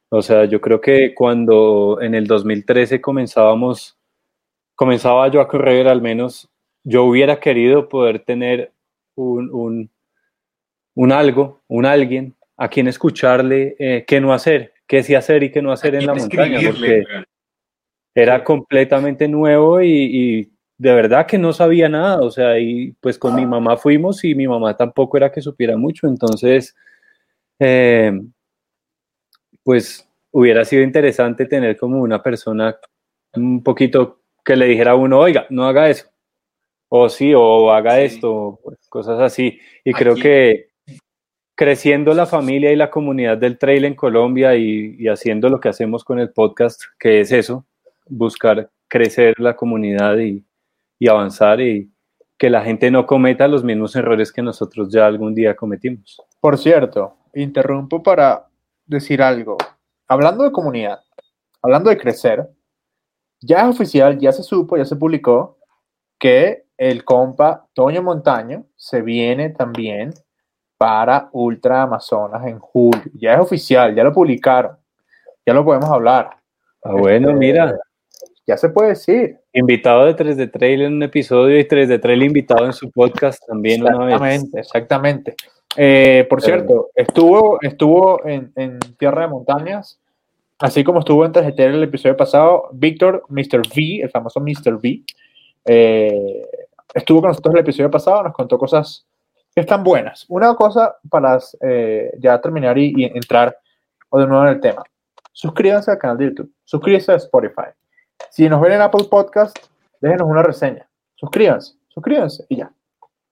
O 0.10 0.22
sea, 0.22 0.45
yo 0.45 0.60
creo 0.60 0.82
que 0.82 1.14
cuando 1.14 1.99
en 2.01 2.16
el 2.16 2.26
2013 2.26 2.99
comenzábamos, 2.99 3.97
comenzaba 4.76 5.28
yo 5.30 5.39
a 5.39 5.47
correr, 5.47 5.88
al 5.88 6.01
menos 6.01 6.49
yo 6.84 7.03
hubiera 7.03 7.39
querido 7.39 7.88
poder 7.88 8.20
tener 8.20 8.72
un, 9.16 9.49
un, 9.51 9.91
un 10.95 11.12
algo, 11.12 11.62
un 11.68 11.86
alguien 11.86 12.36
a 12.57 12.70
quien 12.70 12.88
escucharle 12.88 13.76
eh, 13.80 14.03
qué 14.07 14.20
no 14.20 14.34
hacer, 14.34 14.74
qué 14.88 15.03
sí 15.03 15.16
hacer 15.16 15.43
y 15.43 15.51
qué 15.51 15.62
no 15.62 15.72
hacer 15.72 15.95
en 15.95 16.07
la 16.07 16.16
montaña, 16.16 16.60
porque 16.66 17.03
era 18.16 18.43
completamente 18.43 19.28
nuevo 19.28 19.82
y, 19.82 19.89
y 19.91 20.51
de 20.78 20.93
verdad 20.93 21.28
que 21.28 21.38
no 21.38 21.53
sabía 21.53 21.88
nada, 21.89 22.22
o 22.22 22.32
sea, 22.32 22.57
y 22.57 22.93
pues 23.01 23.20
con 23.20 23.36
mi 23.36 23.45
mamá 23.45 23.78
fuimos 23.78 24.24
y 24.24 24.34
mi 24.34 24.47
mamá 24.47 24.76
tampoco 24.76 25.18
era 25.18 25.32
que 25.32 25.41
supiera 25.41 25.78
mucho, 25.78 26.07
entonces, 26.07 26.76
eh, 27.60 28.14
pues 29.64 30.10
hubiera 30.32 30.66
sido 30.66 30.84
interesante 30.84 31.45
tener 31.45 31.78
como 31.78 32.01
una 32.01 32.22
persona 32.22 32.78
un 33.34 33.64
poquito 33.64 34.22
que 34.43 34.55
le 34.55 34.68
dijera 34.68 34.91
a 34.91 34.95
uno, 34.95 35.20
oiga, 35.20 35.45
no 35.49 35.66
haga 35.66 35.89
eso, 35.89 36.07
o 36.89 37.10
sí, 37.10 37.34
o 37.36 37.72
haga 37.72 38.01
esto, 38.01 38.60
pues, 38.64 38.78
cosas 38.89 39.20
así, 39.20 39.60
y 39.84 39.93
creo 39.93 40.16
que 40.16 40.70
creciendo 41.55 42.14
la 42.14 42.26
familia 42.26 42.72
y 42.72 42.76
la 42.76 42.89
comunidad 42.89 43.38
del 43.38 43.57
trail 43.57 43.86
en 43.86 43.95
Colombia 43.95 44.55
y, 44.55 44.95
y 44.97 45.07
haciendo 45.07 45.49
lo 45.49 45.60
que 45.60 45.70
hacemos 45.70 46.03
con 46.03 46.20
el 46.20 46.32
podcast, 46.32 46.82
que 46.97 47.20
es 47.20 47.32
eso, 47.32 47.66
buscar 48.07 48.70
crecer 48.88 49.39
la 49.39 49.55
comunidad 49.55 50.18
y, 50.18 50.43
y 50.97 51.07
avanzar 51.07 51.62
y 51.62 51.91
que 52.38 52.49
la 52.49 52.64
gente 52.64 52.89
no 52.91 53.05
cometa 53.05 53.47
los 53.47 53.64
mismos 53.64 53.95
errores 53.95 54.32
que 54.32 54.41
nosotros 54.41 54.91
ya 54.91 55.05
algún 55.05 55.36
día 55.36 55.55
cometimos. 55.55 56.22
Por 56.39 56.57
cierto, 56.57 57.18
interrumpo 57.34 58.01
para 58.01 58.49
decir 58.90 59.22
algo. 59.22 59.58
Hablando 60.08 60.44
de 60.44 60.52
comunidad, 60.52 61.00
hablando 61.62 61.90
de 61.90 61.98
crecer, 61.98 62.50
ya 63.42 63.62
es 63.62 63.68
oficial, 63.68 64.18
ya 64.20 64.32
se 64.32 64.44
supo, 64.44 64.76
ya 64.76 64.86
se 64.86 64.96
publicó 64.96 65.58
que 66.18 66.66
el 66.78 67.06
compa 67.06 67.68
Toño 67.74 68.02
Montaño 68.04 68.66
se 68.76 69.02
viene 69.02 69.50
también 69.50 70.14
para 70.78 71.30
Ultra 71.32 71.84
Amazonas 71.84 72.46
en 72.48 72.60
julio. 72.60 73.04
Ya 73.14 73.34
es 73.34 73.40
oficial, 73.40 73.96
ya 73.96 74.04
lo 74.04 74.14
publicaron, 74.14 74.78
ya 75.46 75.54
lo 75.54 75.64
podemos 75.64 75.90
hablar. 75.90 76.38
Ah, 76.84 76.94
bueno, 76.94 77.30
Este, 77.30 77.40
mira, 77.40 77.78
Ya 78.50 78.58
se 78.58 78.70
puede 78.70 78.89
decir. 78.89 79.38
invitado 79.54 80.06
de 80.06 80.16
3 80.16 80.36
de 80.36 80.47
Trail 80.47 80.82
en 80.82 80.93
un 80.93 81.04
episodio 81.04 81.60
y 81.60 81.68
3 81.68 81.88
de 81.88 82.00
Trail 82.00 82.24
invitado 82.24 82.66
en 82.66 82.74
su 82.74 82.89
podcast 82.89 83.39
también 83.45 83.84
una 83.84 84.06
vez. 84.06 84.16
Exactamente, 84.16 84.60
exactamente. 84.60 85.36
Eh, 85.78 86.26
por 86.28 86.41
cierto, 86.41 86.89
estuvo, 86.95 87.60
estuvo 87.62 88.26
en, 88.26 88.52
en 88.56 88.80
Tierra 88.97 89.22
de 89.22 89.28
Montañas, 89.28 90.02
así 90.58 90.84
como 90.84 90.97
estuvo 90.97 91.24
en 91.26 91.32
TGT 91.32 91.60
el 91.60 91.84
episodio 91.84 92.18
pasado, 92.18 92.70
Víctor, 92.74 93.24
Mr. 93.30 93.60
V, 93.60 94.02
el 94.02 94.10
famoso 94.10 94.39
Mr. 94.39 94.74
V, 94.74 95.04
eh, 95.66 96.47
estuvo 96.95 97.22
con 97.22 97.28
nosotros 97.28 97.54
el 97.54 97.62
episodio 97.62 97.91
pasado, 97.91 98.24
nos 98.24 98.34
contó 98.34 98.58
cosas 98.58 99.06
que 99.54 99.62
están 99.62 99.84
buenas. 99.84 100.26
Una 100.28 100.56
cosa 100.56 100.95
para 101.08 101.38
eh, 101.62 102.14
ya 102.18 102.41
terminar 102.41 102.80
y, 102.80 102.95
y 102.97 103.04
entrar 103.04 103.56
o 104.10 104.20
de 104.20 104.26
nuevo 104.26 104.43
en 104.47 104.54
el 104.56 104.60
tema. 104.60 104.82
Suscríbanse 105.34 105.91
al 105.91 106.00
canal 106.00 106.18
de 106.18 106.26
YouTube, 106.26 106.52
suscríbanse 106.64 107.12
a 107.12 107.18
Spotify. 107.18 107.70
Si 108.32 108.47
nos 108.49 108.61
ven 108.61 108.73
en 108.73 108.82
Apple 108.82 109.05
Podcast, 109.09 109.57
déjenos 110.01 110.27
una 110.27 110.43
reseña. 110.43 110.88
Suscríbanse, 111.15 111.75
suscríbanse 111.88 112.45
y 112.49 112.57
ya. 112.57 112.71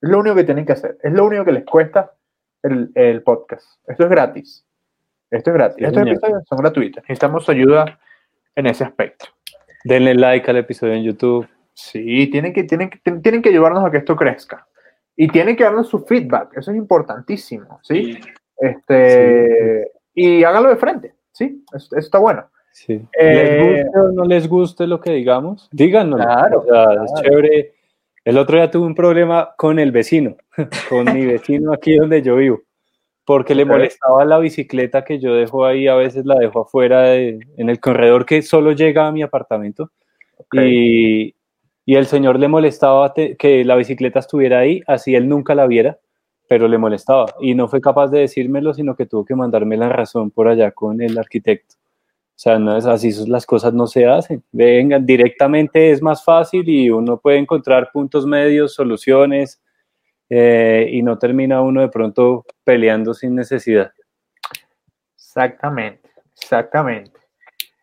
Es 0.01 0.09
lo 0.09 0.19
único 0.19 0.35
que 0.35 0.43
tienen 0.43 0.65
que 0.65 0.73
hacer. 0.73 0.97
Es 1.01 1.11
lo 1.13 1.25
único 1.25 1.45
que 1.45 1.51
les 1.51 1.65
cuesta 1.65 2.13
el, 2.63 2.91
el 2.95 3.23
podcast. 3.23 3.65
Esto 3.87 4.03
es 4.03 4.09
gratis. 4.09 4.65
Esto 5.31 5.49
es 5.51 5.53
gratis. 5.55 5.77
Sí, 5.77 5.83
Estos 5.85 5.99
señor. 6.01 6.15
episodios 6.17 6.43
son 6.47 6.57
gratuitos. 6.59 7.03
Necesitamos 7.03 7.45
su 7.45 7.51
ayuda 7.51 7.99
en 8.55 8.65
ese 8.67 8.83
aspecto. 8.83 9.25
Denle 9.83 10.15
like 10.15 10.49
al 10.49 10.57
episodio 10.57 10.93
en 10.93 11.03
YouTube. 11.03 11.47
Sí, 11.73 12.27
tienen 12.31 12.53
que, 12.53 12.63
tienen, 12.63 12.89
que- 12.89 12.99
tienen- 12.99 13.41
que 13.41 13.49
ayudarnos 13.49 13.85
a 13.85 13.91
que 13.91 13.97
esto 13.97 14.15
crezca. 14.15 14.67
Y 15.15 15.27
tienen 15.29 15.55
que 15.55 15.63
darnos 15.63 15.87
su 15.87 15.99
feedback. 16.05 16.57
Eso 16.57 16.71
es 16.71 16.77
importantísimo. 16.77 17.79
¿sí? 17.83 18.19
Este, 18.57 19.91
Y 20.13 20.43
háganlo 20.43 20.69
de 20.69 20.75
frente. 20.77 21.13
¿sí? 21.31 21.63
Eso, 21.73 21.87
eso 21.95 21.97
está 21.99 22.17
bueno. 22.19 22.49
Sí. 22.85 23.01
Eh, 23.19 23.33
¿Les 23.33 23.85
guste 23.85 23.99
o 23.99 24.11
no 24.11 24.23
les 24.25 24.47
guste 24.47 24.85
lo 24.87 24.99
que 25.01 25.11
digamos? 25.13 25.67
Díganos. 25.71 26.21
Claro, 26.21 26.59
O 26.59 26.63
sea, 26.65 26.83
es 27.05 27.11
chévere. 27.23 27.73
El 28.23 28.37
otro 28.37 28.57
día 28.57 28.69
tuve 28.69 28.85
un 28.85 28.93
problema 28.93 29.49
con 29.57 29.79
el 29.79 29.91
vecino, 29.91 30.35
con 30.89 31.11
mi 31.11 31.25
vecino 31.25 31.73
aquí 31.73 31.95
donde 31.97 32.21
yo 32.21 32.35
vivo, 32.35 32.61
porque 33.25 33.55
le 33.55 33.63
molestaba 33.77 34.25
la 34.25 34.37
bicicleta 34.37 35.03
que 35.03 35.17
yo 35.17 35.33
dejo 35.33 35.65
ahí, 35.65 35.87
a 35.87 35.95
veces 35.95 36.25
la 36.25 36.35
dejo 36.35 36.61
afuera 36.61 37.01
de- 37.03 37.39
en 37.57 37.69
el 37.69 37.79
corredor 37.79 38.25
que 38.27 38.41
solo 38.43 38.73
llega 38.73 39.07
a 39.07 39.11
mi 39.11 39.23
apartamento. 39.23 39.89
Y, 40.63 41.33
y 41.85 41.95
el 41.95 42.05
señor 42.05 42.37
le 42.37 42.47
molestaba 42.47 43.11
te- 43.13 43.35
que 43.37 43.65
la 43.65 43.75
bicicleta 43.75 44.19
estuviera 44.19 44.59
ahí, 44.59 44.81
así 44.85 45.15
él 45.15 45.27
nunca 45.27 45.55
la 45.55 45.65
viera, 45.65 45.97
pero 46.47 46.67
le 46.67 46.77
molestaba. 46.77 47.25
Y 47.41 47.55
no 47.55 47.67
fue 47.67 47.81
capaz 47.81 48.09
de 48.09 48.19
decírmelo, 48.19 48.73
sino 48.75 48.95
que 48.95 49.07
tuvo 49.07 49.25
que 49.25 49.33
mandarme 49.35 49.77
la 49.77 49.89
razón 49.89 50.29
por 50.29 50.47
allá 50.47 50.69
con 50.71 51.01
el 51.01 51.17
arquitecto. 51.17 51.75
O 52.37 52.39
sea, 52.39 52.59
no 52.59 52.77
es 52.77 52.85
así, 52.85 53.11
las 53.27 53.47
cosas 53.47 53.73
no 53.73 53.87
se 53.87 54.05
hacen. 54.05 54.43
Vengan, 54.51 55.03
directamente 55.07 55.89
es 55.89 56.03
más 56.03 56.23
fácil 56.23 56.69
y 56.69 56.91
uno 56.91 57.17
puede 57.17 57.37
encontrar 57.39 57.89
puntos 57.91 58.27
medios, 58.27 58.75
soluciones, 58.75 59.59
eh, 60.29 60.87
y 60.91 61.01
no 61.01 61.17
termina 61.17 61.61
uno 61.61 61.81
de 61.81 61.89
pronto 61.89 62.45
peleando 62.63 63.15
sin 63.15 63.33
necesidad. 63.33 63.91
Exactamente, 65.15 66.09
exactamente. 66.39 67.11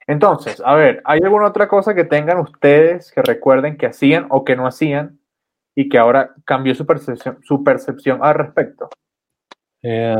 Entonces, 0.07 0.63
a 0.65 0.77
ver, 0.77 1.03
¿hay 1.05 1.19
alguna 1.25 1.49
otra 1.49 1.67
cosa 1.67 1.93
que 1.93 2.05
tengan 2.05 2.39
ustedes 2.39 3.11
que 3.11 3.23
recuerden 3.23 3.77
que 3.77 3.87
hacían 3.87 4.27
o 4.31 4.45
que 4.45 4.55
no 4.55 4.69
hacían 4.69 5.19
y 5.75 5.89
que 5.89 5.99
ahora 5.99 6.33
cambió 6.45 6.77
su 6.77 6.87
percepción, 6.87 7.41
su 7.43 7.65
percepción 7.65 8.21
al 8.23 8.35
respecto? 8.35 8.89
Eh, 9.83 10.15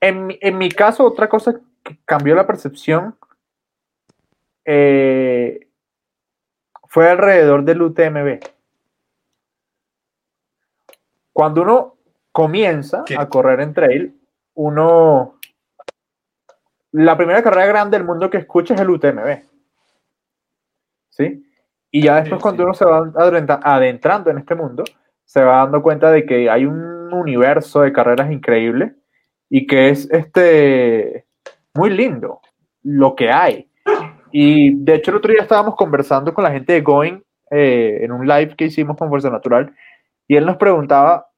En, 0.00 0.26
mi- 0.28 0.38
en 0.40 0.56
mi 0.58 0.68
caso, 0.68 1.04
otra 1.04 1.28
cosa 1.28 1.58
cambió 2.04 2.34
la 2.34 2.46
percepción 2.46 3.16
eh, 4.64 5.68
fue 6.88 7.08
alrededor 7.10 7.64
del 7.64 7.82
UTMB. 7.82 8.38
Cuando 11.32 11.62
uno 11.62 11.96
comienza 12.32 13.02
¿Qué? 13.04 13.16
a 13.18 13.28
correr 13.28 13.60
en 13.60 13.74
trail, 13.74 14.20
uno... 14.54 15.38
La 16.92 17.16
primera 17.16 17.42
carrera 17.42 17.66
grande 17.66 17.98
del 17.98 18.06
mundo 18.06 18.30
que 18.30 18.38
escucha 18.38 18.74
es 18.74 18.80
el 18.80 18.90
UTMB. 18.90 19.42
¿Sí? 21.10 21.44
Y 21.90 22.02
ya 22.02 22.16
después 22.16 22.38
Sí, 22.38 22.42
cuando 22.42 22.64
uno 22.64 22.74
se 22.74 22.84
va 22.84 22.98
adentra- 22.98 23.60
adentrando 23.62 24.30
en 24.30 24.38
este 24.38 24.54
mundo, 24.54 24.84
se 25.24 25.42
va 25.42 25.56
dando 25.58 25.82
cuenta 25.82 26.10
de 26.12 26.24
que 26.24 26.48
hay 26.48 26.66
un 26.66 27.12
universo 27.12 27.80
de 27.82 27.92
carreras 27.92 28.30
increíble 28.30 28.94
y 29.48 29.66
que 29.66 29.90
es 29.90 30.08
este 30.10 31.26
muy 31.74 31.90
lindo 31.90 32.40
lo 32.82 33.14
que 33.14 33.30
hay. 33.30 33.70
Y 34.32 34.74
de 34.74 34.94
hecho 34.94 35.10
el 35.10 35.18
otro 35.18 35.32
día 35.32 35.42
estábamos 35.42 35.76
conversando 35.76 36.32
con 36.32 36.44
la 36.44 36.50
gente 36.50 36.72
de 36.72 36.80
Going 36.80 37.20
eh, 37.50 38.00
en 38.02 38.12
un 38.12 38.26
live 38.26 38.54
que 38.56 38.66
hicimos 38.66 38.96
con 38.96 39.08
Fuerza 39.08 39.30
Natural 39.30 39.74
y 40.26 40.36
él 40.36 40.46
nos 40.46 40.56
preguntaba 40.56 41.28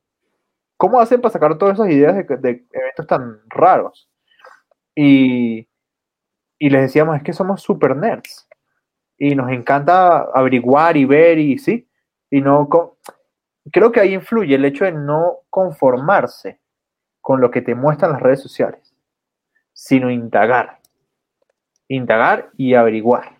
cómo 0.76 1.00
hacen 1.00 1.20
para 1.20 1.32
sacar 1.32 1.58
todas 1.58 1.78
esas 1.78 1.90
ideas 1.90 2.14
de, 2.14 2.36
de 2.36 2.66
eventos 2.72 3.06
tan 3.06 3.40
raros. 3.48 4.08
Y, 4.94 5.68
y 6.58 6.70
les 6.70 6.82
decíamos, 6.82 7.16
es 7.16 7.22
que 7.22 7.32
somos 7.32 7.62
super 7.62 7.96
nerds 7.96 8.48
y 9.18 9.34
nos 9.34 9.50
encanta 9.50 10.28
averiguar 10.34 10.96
y 10.96 11.04
ver 11.04 11.38
y 11.38 11.58
sí, 11.58 11.88
y 12.30 12.40
no... 12.40 12.68
Creo 13.72 13.90
que 13.90 14.00
ahí 14.00 14.14
influye 14.14 14.54
el 14.54 14.64
hecho 14.64 14.84
de 14.84 14.92
no 14.92 15.38
conformarse 15.50 16.60
con 17.20 17.40
lo 17.40 17.50
que 17.50 17.62
te 17.62 17.74
muestran 17.74 18.12
las 18.12 18.22
redes 18.22 18.40
sociales, 18.40 18.85
sino 19.76 20.10
indagar. 20.10 20.78
Indagar 21.86 22.50
y 22.56 22.74
averiguar. 22.74 23.36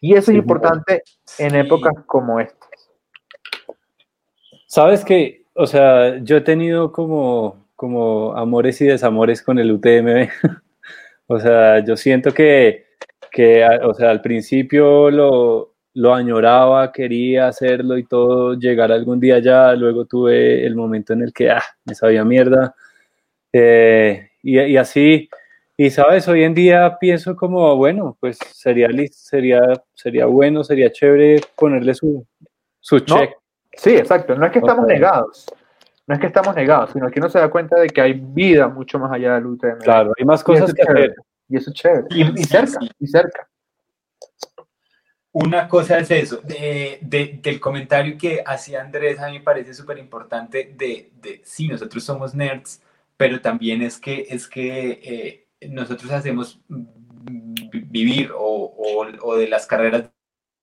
Y 0.00 0.12
eso 0.12 0.32
es 0.32 0.34
Sí, 0.34 0.34
importante 0.34 1.02
en 1.38 1.54
épocas 1.54 1.94
como 2.04 2.40
estas. 2.40 2.90
Sabes 4.66 5.04
que, 5.04 5.44
o 5.54 5.66
sea, 5.66 6.18
yo 6.18 6.36
he 6.36 6.40
tenido 6.40 6.92
como, 6.92 7.64
como 7.76 8.36
amores 8.36 8.80
y 8.80 8.86
desamores 8.86 9.40
con 9.40 9.58
el 9.58 9.70
UTMB. 9.70 10.28
o 11.28 11.38
sea, 11.38 11.82
yo 11.84 11.96
siento 11.96 12.34
que, 12.34 12.86
que, 13.30 13.64
o 13.82 13.94
sea, 13.94 14.10
al 14.10 14.20
principio 14.20 15.10
lo, 15.10 15.74
lo 15.94 16.12
añoraba, 16.12 16.90
quería 16.90 17.46
hacerlo 17.46 17.96
y 17.96 18.04
todo, 18.04 18.54
llegar 18.54 18.90
algún 18.90 19.20
día 19.20 19.36
allá, 19.36 19.74
luego 19.74 20.06
tuve 20.06 20.66
el 20.66 20.74
momento 20.74 21.12
en 21.12 21.22
el 21.22 21.32
que, 21.32 21.50
ah, 21.50 21.62
me 21.84 21.94
sabía 21.94 22.24
mierda. 22.24 22.74
Eh, 23.52 24.27
y, 24.50 24.60
y 24.60 24.76
así, 24.76 25.28
y 25.76 25.90
sabes, 25.90 26.26
hoy 26.28 26.42
en 26.44 26.54
día 26.54 26.96
pienso 26.98 27.36
como, 27.36 27.76
bueno, 27.76 28.16
pues 28.20 28.38
sería, 28.52 28.88
sería, 29.12 29.60
sería 29.94 30.26
bueno, 30.26 30.64
sería 30.64 30.90
chévere 30.90 31.40
ponerle 31.56 31.94
su, 31.94 32.26
su 32.80 32.96
No, 32.96 33.04
check. 33.04 33.30
Sí, 33.74 33.90
exacto. 33.96 34.34
No 34.34 34.46
es 34.46 34.52
que 34.52 34.58
estamos 34.58 34.86
negados. 34.86 35.46
No 36.06 36.14
es 36.14 36.20
que 36.20 36.26
estamos 36.26 36.56
negados, 36.56 36.90
sino 36.92 37.10
que 37.10 37.20
uno 37.20 37.28
se 37.28 37.38
da 37.38 37.50
cuenta 37.50 37.78
de 37.78 37.88
que 37.88 38.00
hay 38.00 38.14
vida 38.14 38.66
mucho 38.66 38.98
más 38.98 39.12
allá 39.12 39.34
del 39.34 39.46
UTM. 39.46 39.78
Claro, 39.80 40.12
hay 40.18 40.24
más 40.24 40.42
cosas 40.42 40.72
que 40.72 40.82
chévere. 40.82 41.04
hacer. 41.04 41.14
Y 41.48 41.56
eso 41.58 41.70
es 41.70 41.76
chévere. 41.76 42.04
Y, 42.10 42.44
cerca, 42.44 42.78
y 42.98 43.06
cerca. 43.06 43.48
Una 45.32 45.68
cosa 45.68 45.98
es 45.98 46.10
eso, 46.10 46.38
de, 46.42 46.98
de- 47.02 47.38
del 47.42 47.60
comentario 47.60 48.16
que 48.18 48.42
hacía 48.44 48.80
Andrés, 48.80 49.20
a 49.20 49.26
mí 49.26 49.34
me 49.34 49.44
parece 49.44 49.74
súper 49.74 49.98
importante 49.98 50.72
de, 50.76 51.10
de, 51.20 51.40
sí, 51.44 51.68
nosotros 51.68 52.02
somos 52.02 52.34
nerds, 52.34 52.82
pero 53.18 53.42
también 53.42 53.82
es 53.82 53.98
que, 54.00 54.26
es 54.30 54.48
que 54.48 55.00
eh, 55.60 55.68
nosotros 55.70 56.12
hacemos 56.12 56.60
vi- 56.68 57.80
vivir 57.88 58.32
o, 58.34 58.74
o- 59.22 59.36
de 59.36 59.48
las 59.48 59.66
carreras 59.66 60.10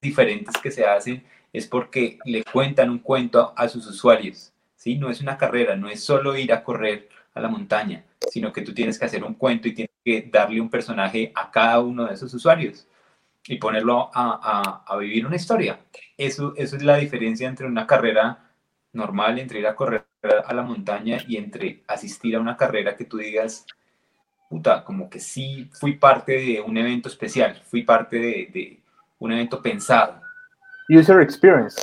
diferentes 0.01 0.55
que 0.61 0.71
se 0.71 0.85
hacen 0.85 1.23
es 1.53 1.67
porque 1.67 2.19
le 2.25 2.43
cuentan 2.43 2.89
un 2.89 2.99
cuento 2.99 3.53
a 3.57 3.67
sus 3.69 3.87
usuarios. 3.87 4.53
¿sí? 4.75 4.97
No 4.97 5.09
es 5.09 5.21
una 5.21 5.37
carrera, 5.37 5.75
no 5.75 5.89
es 5.89 6.03
solo 6.03 6.37
ir 6.37 6.53
a 6.53 6.63
correr 6.63 7.09
a 7.33 7.41
la 7.41 7.49
montaña, 7.49 8.05
sino 8.29 8.53
que 8.53 8.61
tú 8.61 8.73
tienes 8.73 8.99
que 8.99 9.05
hacer 9.05 9.23
un 9.23 9.35
cuento 9.35 9.67
y 9.67 9.73
tienes 9.73 9.93
que 10.03 10.29
darle 10.31 10.61
un 10.61 10.69
personaje 10.69 11.31
a 11.35 11.51
cada 11.51 11.79
uno 11.81 12.05
de 12.05 12.13
esos 12.15 12.33
usuarios 12.33 12.87
y 13.47 13.57
ponerlo 13.57 14.09
a, 14.13 14.83
a, 14.87 14.97
vivir 14.97 15.25
una 15.25 15.35
historia. 15.35 15.79
Eso, 16.17 16.53
eso 16.57 16.75
es 16.77 16.83
la 16.83 16.97
diferencia 16.97 17.47
entre 17.47 17.67
una 17.67 17.87
carrera 17.87 18.51
normal, 18.93 19.39
entre 19.39 19.59
ir 19.59 19.67
a 19.67 19.75
correr 19.75 20.05
a 20.25 20.53
la 20.53 20.63
montaña 20.63 21.19
y 21.27 21.37
entre 21.37 21.83
asistir 21.87 22.35
a 22.35 22.39
una 22.39 22.57
carrera 22.57 22.95
que 22.95 23.05
tú 23.05 23.17
digas, 23.17 23.65
puta, 24.49 24.83
como 24.83 25.09
que 25.09 25.19
sí 25.19 25.69
fui 25.73 25.93
parte 25.93 26.33
de 26.33 26.61
un 26.61 26.77
evento 26.77 27.09
especial, 27.09 27.61
fui 27.65 27.83
parte 27.83 28.17
de, 28.17 28.49
de 28.53 28.79
un 29.19 29.31
evento 29.31 29.61
pensado. 29.61 30.21
User 30.89 31.21
experience. 31.21 31.81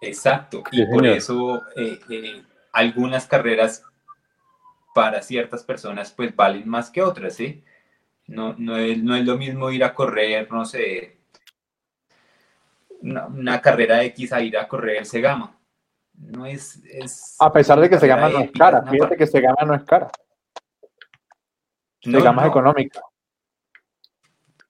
Exacto, 0.00 0.62
y 0.72 0.86
por 0.86 1.06
eso 1.06 1.62
eh, 1.76 2.00
eh, 2.08 2.42
algunas 2.72 3.26
carreras 3.26 3.84
para 4.94 5.20
ciertas 5.20 5.62
personas 5.62 6.10
pues 6.10 6.34
valen 6.34 6.66
más 6.68 6.90
que 6.90 7.02
otras, 7.02 7.34
¿sí? 7.34 7.62
No, 8.26 8.54
no, 8.56 8.76
es, 8.76 9.02
no 9.02 9.14
es 9.14 9.26
lo 9.26 9.36
mismo 9.36 9.70
ir 9.70 9.84
a 9.84 9.92
correr, 9.92 10.50
no 10.50 10.64
sé, 10.64 11.18
una, 13.02 13.60
carrera 13.60 14.02
X 14.04 14.32
a 14.32 14.40
ir 14.40 14.56
a 14.56 14.68
correr 14.68 15.04
Segama. 15.04 15.58
No 16.20 16.46
es, 16.46 16.80
es 16.84 17.36
a 17.38 17.52
pesar 17.52 17.80
de 17.80 17.88
que 17.88 17.98
Segama 17.98 18.28
no 18.28 18.40
es 18.40 18.50
cara, 18.52 18.82
fíjate 18.82 19.16
que 19.16 19.26
Segama 19.26 19.62
no 19.66 19.74
es 19.74 19.82
cara. 19.84 20.10
Segama 22.00 22.42
es 22.42 22.48
económica. 22.48 23.00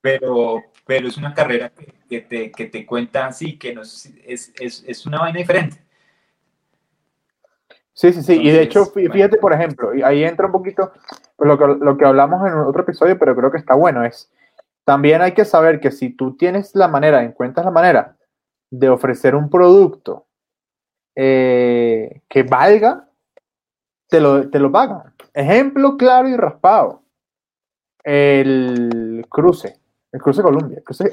Pero, 0.01 0.62
pero 0.86 1.09
es 1.09 1.16
una 1.16 1.34
carrera 1.34 1.72
que, 2.09 2.20
te, 2.20 2.51
que 2.53 2.66
te 2.66 2.86
cuenta, 2.86 3.32
sí, 3.32 3.59
que 3.59 3.72
es, 4.24 4.55
es, 4.59 4.84
es 4.86 5.07
una 5.07 5.18
vaina 5.18 5.38
diferente. 5.38 5.84
Sí, 7.92 8.12
sí, 8.12 8.22
sí. 8.22 8.40
y 8.40 8.51
de 8.51 8.62
hecho, 8.62 8.86
fíjate, 8.86 9.36
por 9.36 9.53
ejemplo, 9.53 9.94
y 9.94 10.03
ahí 10.03 10.24
entra 10.24 10.46
un 10.46 10.53
poquito 10.53 10.92
lo 11.38 11.59
que, 11.59 11.66
lo 11.66 11.98
que 11.98 12.07
hablamos 12.07 12.46
en 12.46 12.55
otro 12.55 12.82
episodio, 12.82 13.18
pero 13.18 13.36
creo 13.36 13.51
que 13.51 13.59
está 13.59 13.74
bueno, 13.74 14.05
es 14.05 14.32
también 14.84 15.20
hay 15.20 15.32
que 15.32 15.44
saber 15.44 15.80
que 15.80 15.90
si 15.90 16.11
tú 16.11 16.36
tienes 16.36 16.74
la 16.74 16.88
manera, 16.88 17.22
encuentras 17.22 17.66
la 17.66 17.72
manera 17.72 18.16
de 18.70 18.88
ofrecer 18.88 19.34
un 19.34 19.51
producto 19.51 20.26
eh, 21.22 22.22
que 22.26 22.44
valga, 22.44 23.06
te 24.08 24.20
lo, 24.20 24.48
te 24.48 24.58
lo 24.58 24.72
pagan. 24.72 25.12
Ejemplo 25.34 25.98
claro 25.98 26.28
y 26.28 26.34
raspado. 26.34 27.02
El 28.02 29.26
cruce, 29.28 29.76
el 30.12 30.20
cruce 30.22 30.40
Colombia. 30.40 30.78
El 30.78 30.84
cruce, 30.84 31.10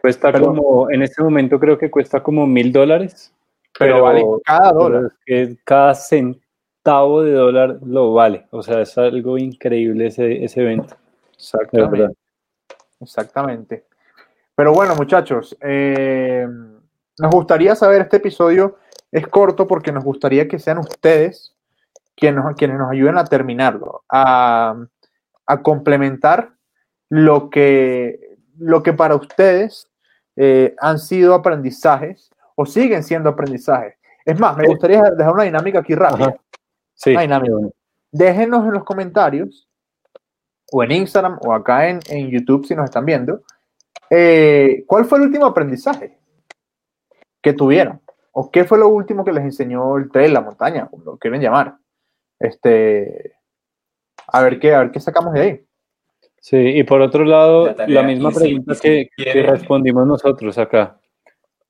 Cuesta 0.00 0.32
como, 0.32 0.90
en 0.90 1.02
este 1.02 1.22
momento 1.22 1.60
creo 1.60 1.76
que 1.76 1.90
cuesta 1.90 2.22
como 2.22 2.46
mil 2.46 2.72
dólares 2.72 3.34
pero, 3.78 4.02
vale 4.02 4.24
cada 4.42 4.72
dólar. 4.72 5.12
que 5.26 5.58
cada 5.62 5.94
centavo 5.94 7.22
de 7.22 7.32
dólar 7.32 7.78
lo 7.84 8.14
vale. 8.14 8.46
O 8.52 8.62
sea, 8.62 8.80
es 8.80 8.96
algo 8.96 9.36
increíble 9.36 10.06
ese, 10.06 10.42
ese 10.42 10.62
evento. 10.62 10.96
Exactamente. 11.34 12.16
Exactamente. 13.00 13.84
Pero 14.54 14.72
bueno, 14.72 14.94
muchachos, 14.96 15.54
eh, 15.60 16.46
nos 17.18 17.30
gustaría 17.30 17.74
saber, 17.74 18.02
este 18.02 18.18
episodio 18.18 18.78
es 19.12 19.26
corto 19.26 19.66
porque 19.66 19.92
nos 19.92 20.04
gustaría 20.04 20.48
que 20.48 20.58
sean 20.58 20.78
ustedes 20.78 21.54
quienes 22.16 22.44
nos, 22.44 22.54
quienes 22.54 22.78
nos 22.78 22.90
ayuden 22.90 23.18
a 23.18 23.24
terminarlo, 23.24 24.04
a, 24.08 24.76
complementar 25.62 26.52
lo 27.08 27.50
que, 27.50 28.36
lo 28.56 28.82
que 28.84 28.92
para 28.92 29.16
ustedes 29.16 29.90
eh, 30.36 30.76
han 30.78 31.00
sido 31.00 31.34
aprendizajes 31.34 32.30
o 32.54 32.66
siguen 32.66 33.02
siendo 33.02 33.30
aprendizajes. 33.30 33.94
Es 34.24 34.38
más, 34.38 34.56
me 34.56 34.66
gustaría 34.68 35.02
dejar 35.02 35.32
una 35.32 35.42
dinámica 35.42 35.80
aquí 35.80 35.94
rápida. 35.94 36.36
Sí. 36.94 37.16
Déjenos 38.12 38.64
en 38.64 38.72
los 38.72 38.84
comentarios 38.84 39.68
o 40.70 40.84
en 40.84 40.92
Instagram 40.92 41.38
o 41.42 41.52
acá 41.52 41.88
en, 41.88 42.30
YouTube 42.30 42.66
si 42.66 42.76
nos 42.76 42.84
están 42.84 43.04
viendo, 43.04 43.42
eh, 44.08 44.84
¿cuál 44.86 45.04
fue 45.04 45.18
el 45.18 45.24
último 45.24 45.46
aprendizaje 45.46 46.19
que 47.42 47.52
tuvieron? 47.52 48.00
¿O 48.32 48.50
qué 48.50 48.64
fue 48.64 48.78
lo 48.78 48.88
último 48.88 49.24
que 49.24 49.32
les 49.32 49.44
enseñó 49.44 49.96
el 49.96 50.10
trail, 50.10 50.32
la 50.32 50.40
montaña, 50.40 50.86
como 50.88 51.04
lo 51.04 51.18
quieren 51.18 51.40
llamar? 51.40 51.76
Este, 52.38 53.34
a 54.28 54.42
ver 54.42 54.58
qué, 54.58 54.74
a 54.74 54.80
ver 54.80 54.90
qué 54.90 55.00
sacamos 55.00 55.34
de 55.34 55.40
ahí. 55.40 55.64
Sí, 56.40 56.56
y 56.56 56.84
por 56.84 57.02
otro 57.02 57.24
lado, 57.24 57.74
la, 57.86 58.02
misma 58.02 58.30
pregunta 58.30 58.74
que, 58.80 59.10
respondimos 59.46 60.06
nosotros 60.06 60.56
acá. 60.56 60.98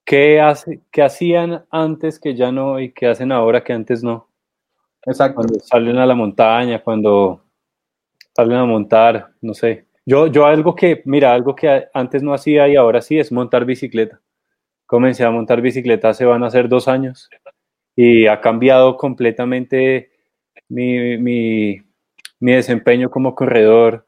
¿Qué, 0.04 0.40
hace, 0.40 0.80
¿Qué 0.92 1.02
hacían 1.02 1.64
antes 1.70 2.20
que 2.20 2.34
ya 2.34 2.52
no 2.52 2.78
y 2.78 2.92
qué 2.92 3.08
hacen 3.08 3.32
ahora 3.32 3.64
que 3.64 3.72
antes 3.72 4.04
no? 4.04 4.28
Exacto. 5.04 5.36
Cuando 5.36 5.58
salen 5.60 5.98
a 5.98 6.06
la 6.06 6.14
montaña, 6.14 6.82
cuando 6.82 7.42
salen 8.34 8.58
a 8.58 8.64
montar, 8.64 9.32
no 9.40 9.54
sé. 9.54 9.86
Yo, 10.06 10.28
yo 10.28 10.46
algo 10.46 10.74
que, 10.74 11.02
mira, 11.04 11.34
algo 11.34 11.54
que 11.54 11.88
antes 11.92 12.22
no 12.22 12.32
hacía 12.32 12.68
y 12.68 12.76
ahora 12.76 13.02
sí 13.02 13.18
es 13.18 13.32
montar 13.32 13.64
bicicleta. 13.64 14.20
Comencé 14.90 15.22
a 15.22 15.30
montar 15.30 15.60
bicicleta 15.60 16.08
hace 16.08 16.24
van 16.24 16.42
a 16.42 16.50
ser 16.50 16.68
dos 16.68 16.88
años 16.88 17.30
y 17.94 18.26
ha 18.26 18.40
cambiado 18.40 18.96
completamente 18.96 20.10
mi, 20.68 21.16
mi, 21.16 21.80
mi 22.40 22.52
desempeño 22.54 23.08
como 23.08 23.36
corredor, 23.36 24.04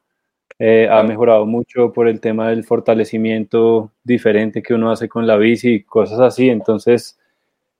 eh, 0.59 0.89
ha 0.91 1.01
mejorado 1.03 1.45
mucho 1.45 1.93
por 1.93 2.09
el 2.09 2.19
tema 2.19 2.49
del 2.49 2.65
fortalecimiento 2.65 3.93
diferente 4.03 4.61
que 4.61 4.73
uno 4.73 4.91
hace 4.91 5.07
con 5.07 5.25
la 5.25 5.37
bici 5.37 5.75
y 5.75 5.83
cosas 5.83 6.19
así. 6.19 6.49
Entonces, 6.49 7.17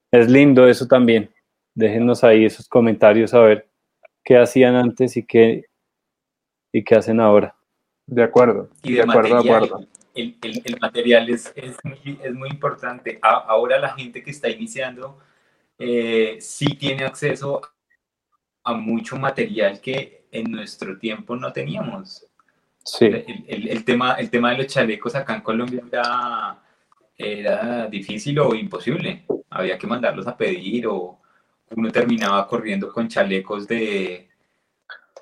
es 0.09 0.29
lindo 0.31 0.65
eso 0.65 0.87
también. 0.87 1.29
Déjenos 1.75 2.23
ahí 2.23 2.45
esos 2.45 2.69
comentarios 2.69 3.33
a 3.33 3.41
ver 3.41 3.67
qué 4.23 4.37
hacían 4.37 4.75
antes 4.75 5.17
y 5.17 5.23
qué, 5.25 5.65
y 6.71 6.85
qué 6.85 6.95
hacen 6.95 7.19
ahora. 7.19 7.53
De 8.07 8.23
acuerdo. 8.23 8.69
Y 8.81 8.93
de, 8.93 9.01
acuerdo, 9.01 9.43
de 9.43 9.49
acuerdo. 9.49 9.87
El, 10.13 10.37
el, 10.41 10.77
material 10.79 11.29
es, 11.29 11.51
es, 11.55 11.77
muy, 11.83 12.19
es, 12.21 12.33
muy, 12.33 12.49
importante. 12.49 13.19
ahora 13.21 13.79
la 13.79 13.95
gente 13.95 14.23
que 14.23 14.29
está 14.29 14.47
iniciando 14.47 15.19
eh, 15.79 16.37
sí 16.39 16.75
tiene 16.75 17.03
acceso 17.03 17.61
a 18.63 18.73
mucho 18.73 19.17
material 19.17 19.81
que 19.81 20.25
en 20.31 20.51
nuestro 20.51 20.97
tiempo 20.97 21.35
no 21.35 21.51
teníamos. 21.51 22.25
Sí. 22.83 23.05
El, 23.05 23.69
el, 23.69 23.85
tema, 23.85 24.13
el 24.13 24.29
tema 24.29 24.51
de 24.51 24.57
los 24.57 24.67
chalecos 24.67 25.15
acá 25.15 25.35
en 25.35 25.41
Colombia 25.41 25.83
era, 27.17 27.87
difícil 27.87 28.39
o 28.39 28.53
imposible. 28.53 29.25
Había 29.49 29.77
que 29.77 29.87
mandarlos 29.87 30.27
a 30.27 30.35
pedir 30.35 30.87
o 30.87 31.19
uno 31.71 31.91
terminaba 31.91 32.47
corriendo 32.47 32.91
con 32.91 33.07
chalecos 33.07 33.67
de... 33.67 34.29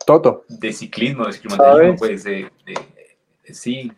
Toto. 0.05 0.45
De 0.49 0.73
ciclismo, 0.73 1.25
de 1.25 1.33
ciclismo, 1.33 1.95
pues 1.97 2.25
sí. 3.53 3.91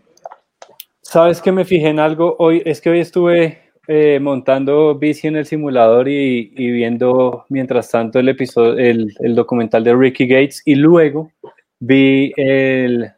¿Sabes 1.13 1.43
que 1.43 1.51
me 1.51 1.63
fijé 1.63 1.89
en 1.89 1.99
algo? 1.99 2.35
Hoy, 2.39 2.63
es 2.65 2.81
que 2.81 2.89
hoy 2.89 2.99
estuve 2.99 3.59
eh, 3.87 4.19
montando 4.19 4.97
bici 4.97 5.27
en 5.27 5.35
el 5.35 5.45
simulador 5.45 6.09
y, 6.09 6.51
y, 6.55 6.71
viendo 6.71 7.45
mientras 7.49 7.91
tanto 7.91 8.17
el 8.17 8.29
episodio, 8.29 8.79
el, 8.79 9.13
el 9.19 9.35
documental 9.35 9.83
de 9.83 9.95
Ricky 9.95 10.25
Gates 10.25 10.63
y 10.65 10.73
luego 10.73 11.31
vi 11.79 12.33
el, 12.35 13.11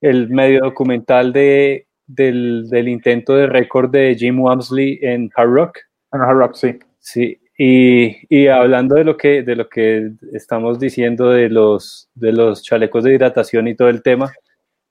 el 0.00 0.28
medio 0.28 0.60
documental 0.60 1.32
de, 1.32 1.88
del, 2.06 2.68
del 2.70 2.86
intento 2.86 3.34
de 3.34 3.48
récord 3.48 3.90
de 3.90 4.14
Jim 4.14 4.38
Wamsley 4.38 5.00
en 5.02 5.28
Hard 5.34 5.50
Rock. 5.50 5.78
En 6.12 6.20
Hard 6.20 6.36
Rock, 6.36 6.54
sí. 6.54 6.78
Sí, 7.00 7.36
y, 7.58 8.14
y, 8.28 8.46
hablando 8.46 8.94
de 8.94 9.02
lo 9.02 9.16
que, 9.16 9.42
de 9.42 9.56
lo 9.56 9.68
que 9.68 10.12
estamos 10.34 10.78
diciendo 10.78 11.30
de 11.30 11.48
los, 11.48 12.08
de 12.14 12.30
los 12.30 12.62
chalecos 12.62 13.02
de 13.02 13.14
hidratación 13.14 13.66
y 13.66 13.74
todo 13.74 13.88
el 13.88 14.04
tema, 14.04 14.32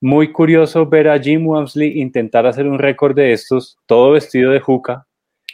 muy 0.02 0.32
curioso 0.32 0.86
ver 0.86 1.10
a 1.10 1.20
Jim 1.20 1.48
Wamsley 1.48 2.00
intentar 2.00 2.46
hacer 2.46 2.68
un 2.68 2.80
récord 2.80 3.16
de 3.16 3.32
estos, 3.32 3.78
todo 3.86 4.12
vestido 4.12 4.52
de 4.52 4.60
juca 4.60 5.08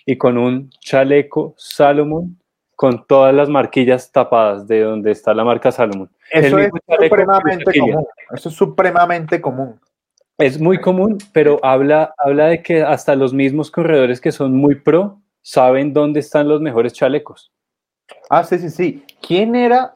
y 0.06 0.18
con 0.18 0.38
un 0.38 0.70
chaleco 0.82 1.54
Salomon 1.58 2.38
con 2.76 3.06
todas 3.06 3.34
las 3.34 3.48
marquillas 3.50 4.12
tapadas 4.12 4.68
de 4.68 4.82
donde 4.82 5.12
está 5.12 5.34
la 5.34 5.44
marca 5.44 5.72
Salomon. 5.72 6.10
Eso 6.32 6.60
es 6.60 6.72
supremamente 7.00 7.80
común. 7.80 8.06
Eso 8.32 8.50
es 8.50 8.56
supremamente 8.56 9.42
común. 9.42 9.80
Es 10.38 10.60
muy 10.60 10.82
común, 10.82 11.18
pero 11.32 11.60
habla, 11.64 12.14
habla 12.18 12.48
de 12.48 12.62
que 12.64 12.82
hasta 12.82 13.16
los 13.16 13.34
mismos 13.34 13.70
corredores 13.70 14.20
que 14.20 14.32
son 14.32 14.58
muy 14.58 14.76
pro 14.76 15.22
saben 15.42 15.94
dónde 15.94 16.20
están 16.20 16.48
los 16.48 16.60
mejores 16.60 16.92
chalecos. 16.94 17.52
Ah, 18.30 18.44
sí, 18.44 18.58
sí, 18.58 18.70
sí. 18.70 19.06
¿Quién 19.26 19.56
era? 19.56 19.96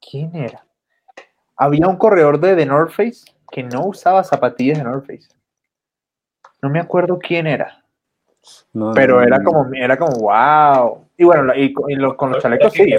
¿Quién 0.00 0.34
era? 0.34 0.66
Había 1.56 1.86
un 1.86 1.96
corredor 1.96 2.40
de 2.40 2.56
The 2.56 2.66
North 2.66 2.90
Face 2.90 3.35
que 3.50 3.62
no 3.62 3.86
usaba 3.86 4.24
zapatillas 4.24 4.78
de 4.78 4.84
North 4.84 5.06
Face. 5.06 5.28
No 6.62 6.70
me 6.70 6.80
acuerdo 6.80 7.18
quién 7.18 7.46
era. 7.46 7.82
pero 8.94 9.22
era 9.22 9.42
como 9.42 9.68
era 9.74 9.96
como 9.96 10.18
wow. 10.18 11.06
Y 11.16 11.24
bueno, 11.24 11.52
y, 11.54 11.72
con 11.72 12.32
los 12.32 12.42
chalecos 12.42 12.72
sí. 12.72 12.94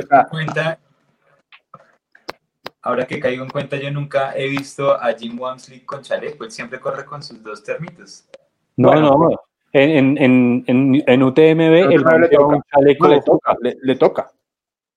ahora 2.81 3.05
que 3.05 3.19
caigo 3.19 3.43
en 3.43 3.49
cuenta, 3.49 3.77
yo 3.77 3.91
nunca 3.91 4.35
he 4.35 4.47
visto 4.47 4.93
a 4.93 5.13
Jim 5.13 5.39
Wamsley 5.39 5.81
con 5.81 6.01
chaleco, 6.01 6.43
él 6.43 6.51
siempre 6.51 6.79
corre 6.79 7.05
con 7.05 7.21
sus 7.21 7.43
dos 7.43 7.63
termitos. 7.63 8.27
No, 8.75 8.93
no, 8.95 9.29
en, 9.73 10.17
en, 10.17 10.63
en, 10.67 11.03
en 11.05 11.23
UTMB 11.23 11.91
el 11.91 12.03
man 12.03 12.21
lleva 12.29 12.47
un 12.47 12.61
chaleco 12.71 13.07
le 13.07 13.21
toca, 13.21 13.57
le, 13.61 13.95
toca. 13.95 14.31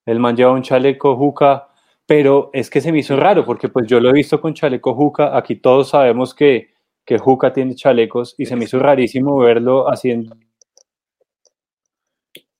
El 0.07 0.21
man 0.21 0.37
lleva 0.37 0.53
un 0.53 0.63
chaleco 0.63 1.17
juca, 1.17 1.70
pero 2.11 2.51
es 2.53 2.71
que 2.71 2.81
se 2.81 2.91
me 2.91 2.99
hizo 2.99 3.15
raro 3.15 3.45
porque 3.47 3.69
pues 3.69 3.87
yo 3.87 4.01
lo 4.01 4.11
he 4.11 4.13
visto 4.13 4.41
con 4.41 4.53
chaleco 4.53 4.97
juca, 4.97 5.37
aquí 5.37 5.55
todos 5.55 5.91
sabemos 5.91 6.35
que, 6.35 6.75
que 7.05 7.19
juca 7.19 7.53
tiene 7.53 7.77
chalecos 7.77 8.35
y 8.37 8.47
se 8.47 8.57
me 8.57 8.65
hizo 8.65 8.81
rarísimo 8.81 9.39
verlo 9.39 9.89
haciendo 9.89 10.37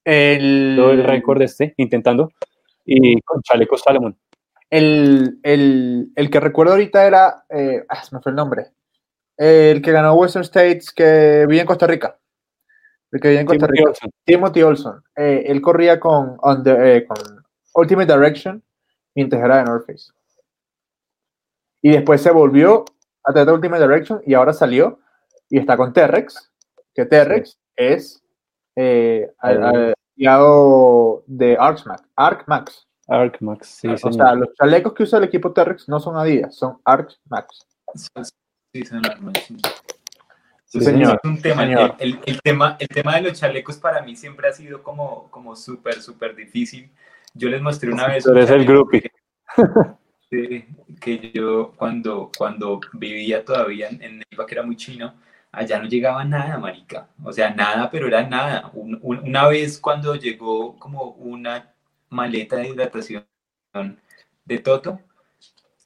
el, 0.05 0.79
el 0.79 1.03
récord 1.03 1.43
este, 1.43 1.75
intentando, 1.79 2.31
y 2.85 3.21
con 3.23 3.43
chaleco 3.43 3.77
Salomon. 3.77 4.17
El, 4.71 5.41
el, 5.43 6.13
el, 6.15 6.31
que 6.31 6.39
recuerdo 6.39 6.75
ahorita 6.75 7.05
era, 7.05 7.45
eh, 7.49 7.85
ah, 7.89 8.05
se 8.05 8.15
me 8.15 8.23
fue 8.23 8.31
el 8.31 8.37
nombre, 8.37 8.67
el 9.37 9.83
que 9.83 9.91
ganó 9.91 10.15
Western 10.15 10.45
States, 10.45 10.93
que 10.93 11.45
vivía 11.49 11.63
en 11.63 11.67
Costa 11.67 11.89
Rica. 11.89 12.21
El 13.11 13.21
que 13.21 13.27
vivía 13.27 13.41
en 13.41 13.47
Costa 13.49 13.67
Timothy 13.67 13.81
Rica. 13.81 13.91
Olson. 13.91 14.11
Timothy 14.25 14.63
Olson. 14.63 15.03
Eh, 15.17 15.43
él 15.49 15.61
corría 15.61 15.99
con, 15.99 16.39
eh, 16.67 17.05
con 17.05 17.19
Ultimate 17.75 18.17
Direction 18.17 18.63
mientras 19.15 19.43
era 19.43 19.59
de 19.59 19.65
North 19.65 19.87
Face. 19.87 20.13
Y 21.83 21.93
después 21.93 22.21
se 22.21 22.31
volvió 22.31 22.85
a 23.25 23.33
tener 23.33 23.53
Ultimate 23.53 23.83
Direction 23.83 24.23
y 24.27 24.35
ahora 24.35 24.53
salió 24.53 25.01
y 25.49 25.59
está 25.59 25.77
con 25.77 25.93
T-Rex, 25.93 26.53
que 26.95 27.07
T-Rex 27.07 27.59
es 27.77 28.23
eh, 28.77 29.33
aliado 29.39 31.25
de 31.27 31.57
ArcMax. 31.59 32.03
ArcMax. 32.17 32.87
ArcMax, 33.09 33.67
sí, 33.67 33.89
O 33.89 34.13
sea, 34.13 34.35
los 34.35 34.55
chalecos 34.55 34.93
que 34.95 35.03
usa 35.03 35.19
el 35.19 35.25
equipo 35.25 35.53
T-Rex 35.53 35.89
no 35.89 35.99
son 35.99 36.17
Adidas, 36.17 36.55
son 36.55 36.79
ArcMax. 36.85 37.67
Sí, 38.73 38.85
señor. 40.81 41.21
un 41.25 41.43
tema, 41.43 41.65
El, 41.99 42.21
el, 42.25 42.41
tema, 42.41 42.77
el 42.79 42.87
tema 42.87 43.17
de 43.17 43.23
los 43.23 43.41
chalecos 43.41 43.77
para 43.79 44.03
mí 44.03 44.15
siempre 44.15 44.49
ha 44.49 44.53
sido 44.53 44.85
como, 44.85 45.29
como 45.31 45.57
súper, 45.57 46.01
súper 46.01 46.37
difícil. 46.37 46.89
Yo 47.35 47.49
les 47.49 47.63
mostré 47.63 47.93
una 47.93 48.09
vez. 48.09 48.25
Pero 48.25 48.41
es 48.41 48.51
el 48.51 48.65
grupo. 48.65 48.91
Que, 50.31 50.69
que 51.01 51.33
yo 51.33 51.73
cuando, 51.77 52.31
cuando 52.37 52.81
vivía 52.93 53.45
todavía 53.45 53.89
en, 53.89 54.23
Neiva, 54.31 54.47
que 54.47 54.55
era 54.55 54.63
muy 54.63 54.77
chino, 54.77 55.15
allá 55.53 55.79
no 55.79 55.89
llegaba 55.89 56.25
nada, 56.25 56.59
marica. 56.59 57.09
O 57.23 57.33
sea, 57.33 57.51
nada, 57.51 57.91
pero 57.91 58.07
era 58.07 58.27
nada. 58.27 58.71
una 58.73 59.49
vez 59.49 59.79
cuando 59.79 60.15
llegó 60.15 60.77
como 60.79 61.11
una 61.13 61.73
maleta 62.09 62.57
de 62.57 62.69
hidratación 62.69 63.27
de 64.45 64.59
Toto, 64.59 65.01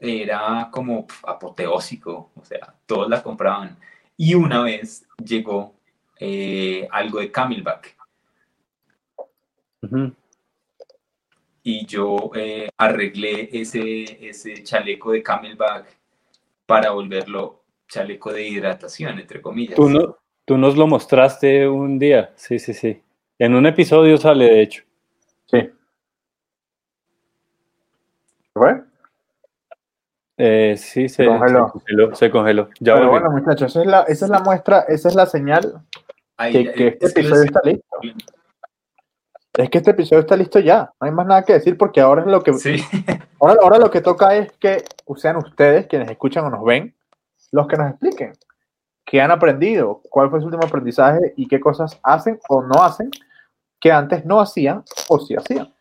era 0.00 0.68
como 0.70 1.06
apoteósico, 1.22 2.30
o 2.34 2.44
sea, 2.44 2.74
todos 2.86 3.08
la 3.08 3.22
compraban. 3.22 3.76
Y 4.16 4.34
una 4.34 4.62
vez 4.62 5.06
llegó 5.22 5.74
eh, 6.18 6.86
algo 6.90 7.20
de 7.20 7.30
Camelback. 7.30 7.96
Y 11.66 11.86
yo 11.86 12.30
eh, 12.34 12.68
arreglé 12.76 13.48
ese, 13.50 14.28
ese 14.28 14.62
chaleco 14.62 15.12
de 15.12 15.22
Camelback 15.22 15.86
para 16.66 16.90
volverlo 16.90 17.62
chaleco 17.88 18.32
de 18.32 18.46
hidratación, 18.46 19.18
entre 19.18 19.40
comillas. 19.40 19.74
Tú, 19.74 19.88
no, 19.88 20.18
tú 20.44 20.58
nos 20.58 20.76
lo 20.76 20.86
mostraste 20.86 21.66
un 21.66 21.98
día, 21.98 22.32
sí, 22.36 22.58
sí, 22.58 22.74
sí. 22.74 23.02
En 23.38 23.54
un 23.54 23.66
episodio 23.66 24.18
sale, 24.18 24.44
de 24.44 24.62
hecho. 24.62 24.84
Sí. 25.46 25.70
¿Fue? 28.52 28.82
Eh, 30.36 30.74
sí, 30.76 31.08
se, 31.08 31.24
congeló. 31.24 31.72
Se 32.14 32.30
congeló, 32.30 32.68
Ya 32.80 32.94
Pero 32.94 33.10
bueno, 33.10 33.30
muchachos, 33.30 33.70
esa 33.70 33.80
es, 33.80 33.86
la, 33.86 34.02
esa 34.02 34.24
es 34.26 34.30
la 34.30 34.40
muestra, 34.40 34.80
esa 34.88 35.08
es 35.08 35.14
la 35.14 35.26
señal 35.26 35.80
que, 36.38 36.72
que, 36.72 36.98
este 37.00 37.20
episodio 37.20 37.44
está 37.44 37.60
listo. 37.64 37.86
Es 39.56 39.70
que 39.70 39.78
este 39.78 39.92
episodio 39.92 40.20
está 40.20 40.36
listo 40.36 40.58
ya. 40.58 40.92
No 41.00 41.06
hay 41.06 41.12
más 41.12 41.26
nada 41.26 41.44
que 41.44 41.52
decir 41.52 41.78
porque 41.78 42.00
ahora 42.00 42.22
es 42.22 42.26
lo 42.26 42.42
que. 42.42 42.52
Sí. 42.54 42.76
Ahora, 43.40 43.60
ahora 43.62 43.78
lo 43.78 43.90
que 43.90 44.00
toca 44.00 44.34
es 44.34 44.52
que 44.52 44.82
sean 45.16 45.36
ustedes 45.36 45.86
quienes 45.86 46.10
escuchan 46.10 46.46
o 46.46 46.50
nos 46.50 46.64
ven 46.64 46.94
los 47.52 47.66
que 47.66 47.76
nos 47.76 47.90
expliquen 47.90 48.32
qué 49.04 49.20
han 49.20 49.30
aprendido, 49.30 50.00
cuál 50.08 50.30
fue 50.30 50.40
su 50.40 50.46
último 50.46 50.64
aprendizaje 50.64 51.34
y 51.36 51.46
qué 51.46 51.60
cosas 51.60 52.00
hacen 52.02 52.38
o 52.48 52.62
no 52.62 52.82
hacen 52.82 53.10
que 53.78 53.92
antes 53.92 54.24
no 54.24 54.40
hacían 54.40 54.82
o 55.08 55.18
sí 55.18 55.36
hacían. 55.36 55.72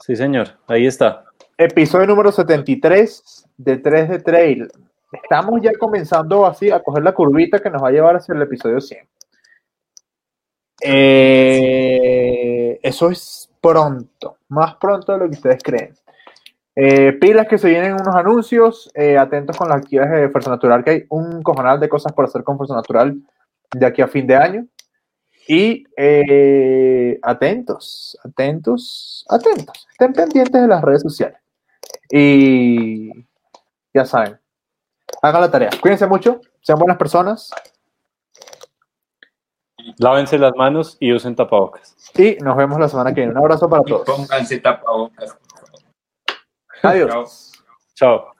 Sí, 0.00 0.16
señor. 0.16 0.48
Ahí 0.66 0.86
está. 0.86 1.24
Episodio 1.58 2.06
número 2.06 2.32
73 2.32 3.48
de 3.58 3.76
3 3.76 4.08
de 4.08 4.18
Trail. 4.20 4.68
Estamos 5.12 5.60
ya 5.60 5.72
comenzando 5.78 6.46
así 6.46 6.70
a 6.70 6.82
coger 6.82 7.02
la 7.02 7.12
curvita 7.12 7.58
que 7.58 7.68
nos 7.68 7.82
va 7.82 7.88
a 7.88 7.92
llevar 7.92 8.16
hacia 8.16 8.34
el 8.34 8.42
episodio 8.42 8.80
100. 8.80 9.06
Eh, 10.84 12.80
eso 12.82 13.10
es 13.10 13.48
pronto, 13.60 14.38
más 14.48 14.74
pronto 14.76 15.12
de 15.12 15.18
lo 15.18 15.26
que 15.26 15.36
ustedes 15.36 15.62
creen. 15.62 15.94
Eh, 16.74 17.12
pilas 17.12 17.46
que 17.46 17.58
se 17.58 17.68
vienen 17.68 17.92
unos 17.92 18.14
anuncios, 18.14 18.90
eh, 18.94 19.16
atentos 19.18 19.56
con 19.56 19.68
las 19.68 19.78
actividades 19.78 20.22
de 20.22 20.30
Fuerza 20.30 20.50
Natural, 20.50 20.82
que 20.82 20.90
hay 20.90 21.04
un 21.10 21.42
cojonal 21.42 21.78
de 21.78 21.88
cosas 21.88 22.12
por 22.12 22.24
hacer 22.24 22.42
con 22.42 22.56
Fuerza 22.56 22.74
Natural 22.74 23.14
de 23.72 23.86
aquí 23.86 24.02
a 24.02 24.08
fin 24.08 24.26
de 24.26 24.36
año. 24.36 24.66
Y 25.48 25.84
atentos, 27.22 28.16
atentos, 28.24 29.26
atentos. 29.28 29.88
Estén 29.90 30.12
pendientes 30.12 30.62
de 30.62 30.68
las 30.68 30.82
redes 30.82 31.02
sociales. 31.02 31.38
Y 32.10 33.10
ya 33.92 34.04
saben, 34.04 34.38
hagan 35.20 35.40
la 35.40 35.50
tarea. 35.50 35.70
Cuídense 35.80 36.06
mucho, 36.06 36.40
sean 36.60 36.78
buenas 36.78 36.96
personas. 36.96 37.50
Lávense 39.98 40.38
las 40.38 40.54
manos 40.56 40.96
y 41.00 41.12
usen 41.12 41.34
tapabocas. 41.34 41.96
Y 42.16 42.36
nos 42.42 42.56
vemos 42.56 42.78
la 42.78 42.88
semana 42.88 43.14
que 43.14 43.20
viene. 43.20 43.32
Un 43.32 43.38
abrazo 43.38 43.68
para 43.68 43.82
todos. 43.82 44.06
pónganse 44.06 44.58
tapabocas. 44.58 45.36
Adiós. 46.82 47.52
Chao. 47.94 48.32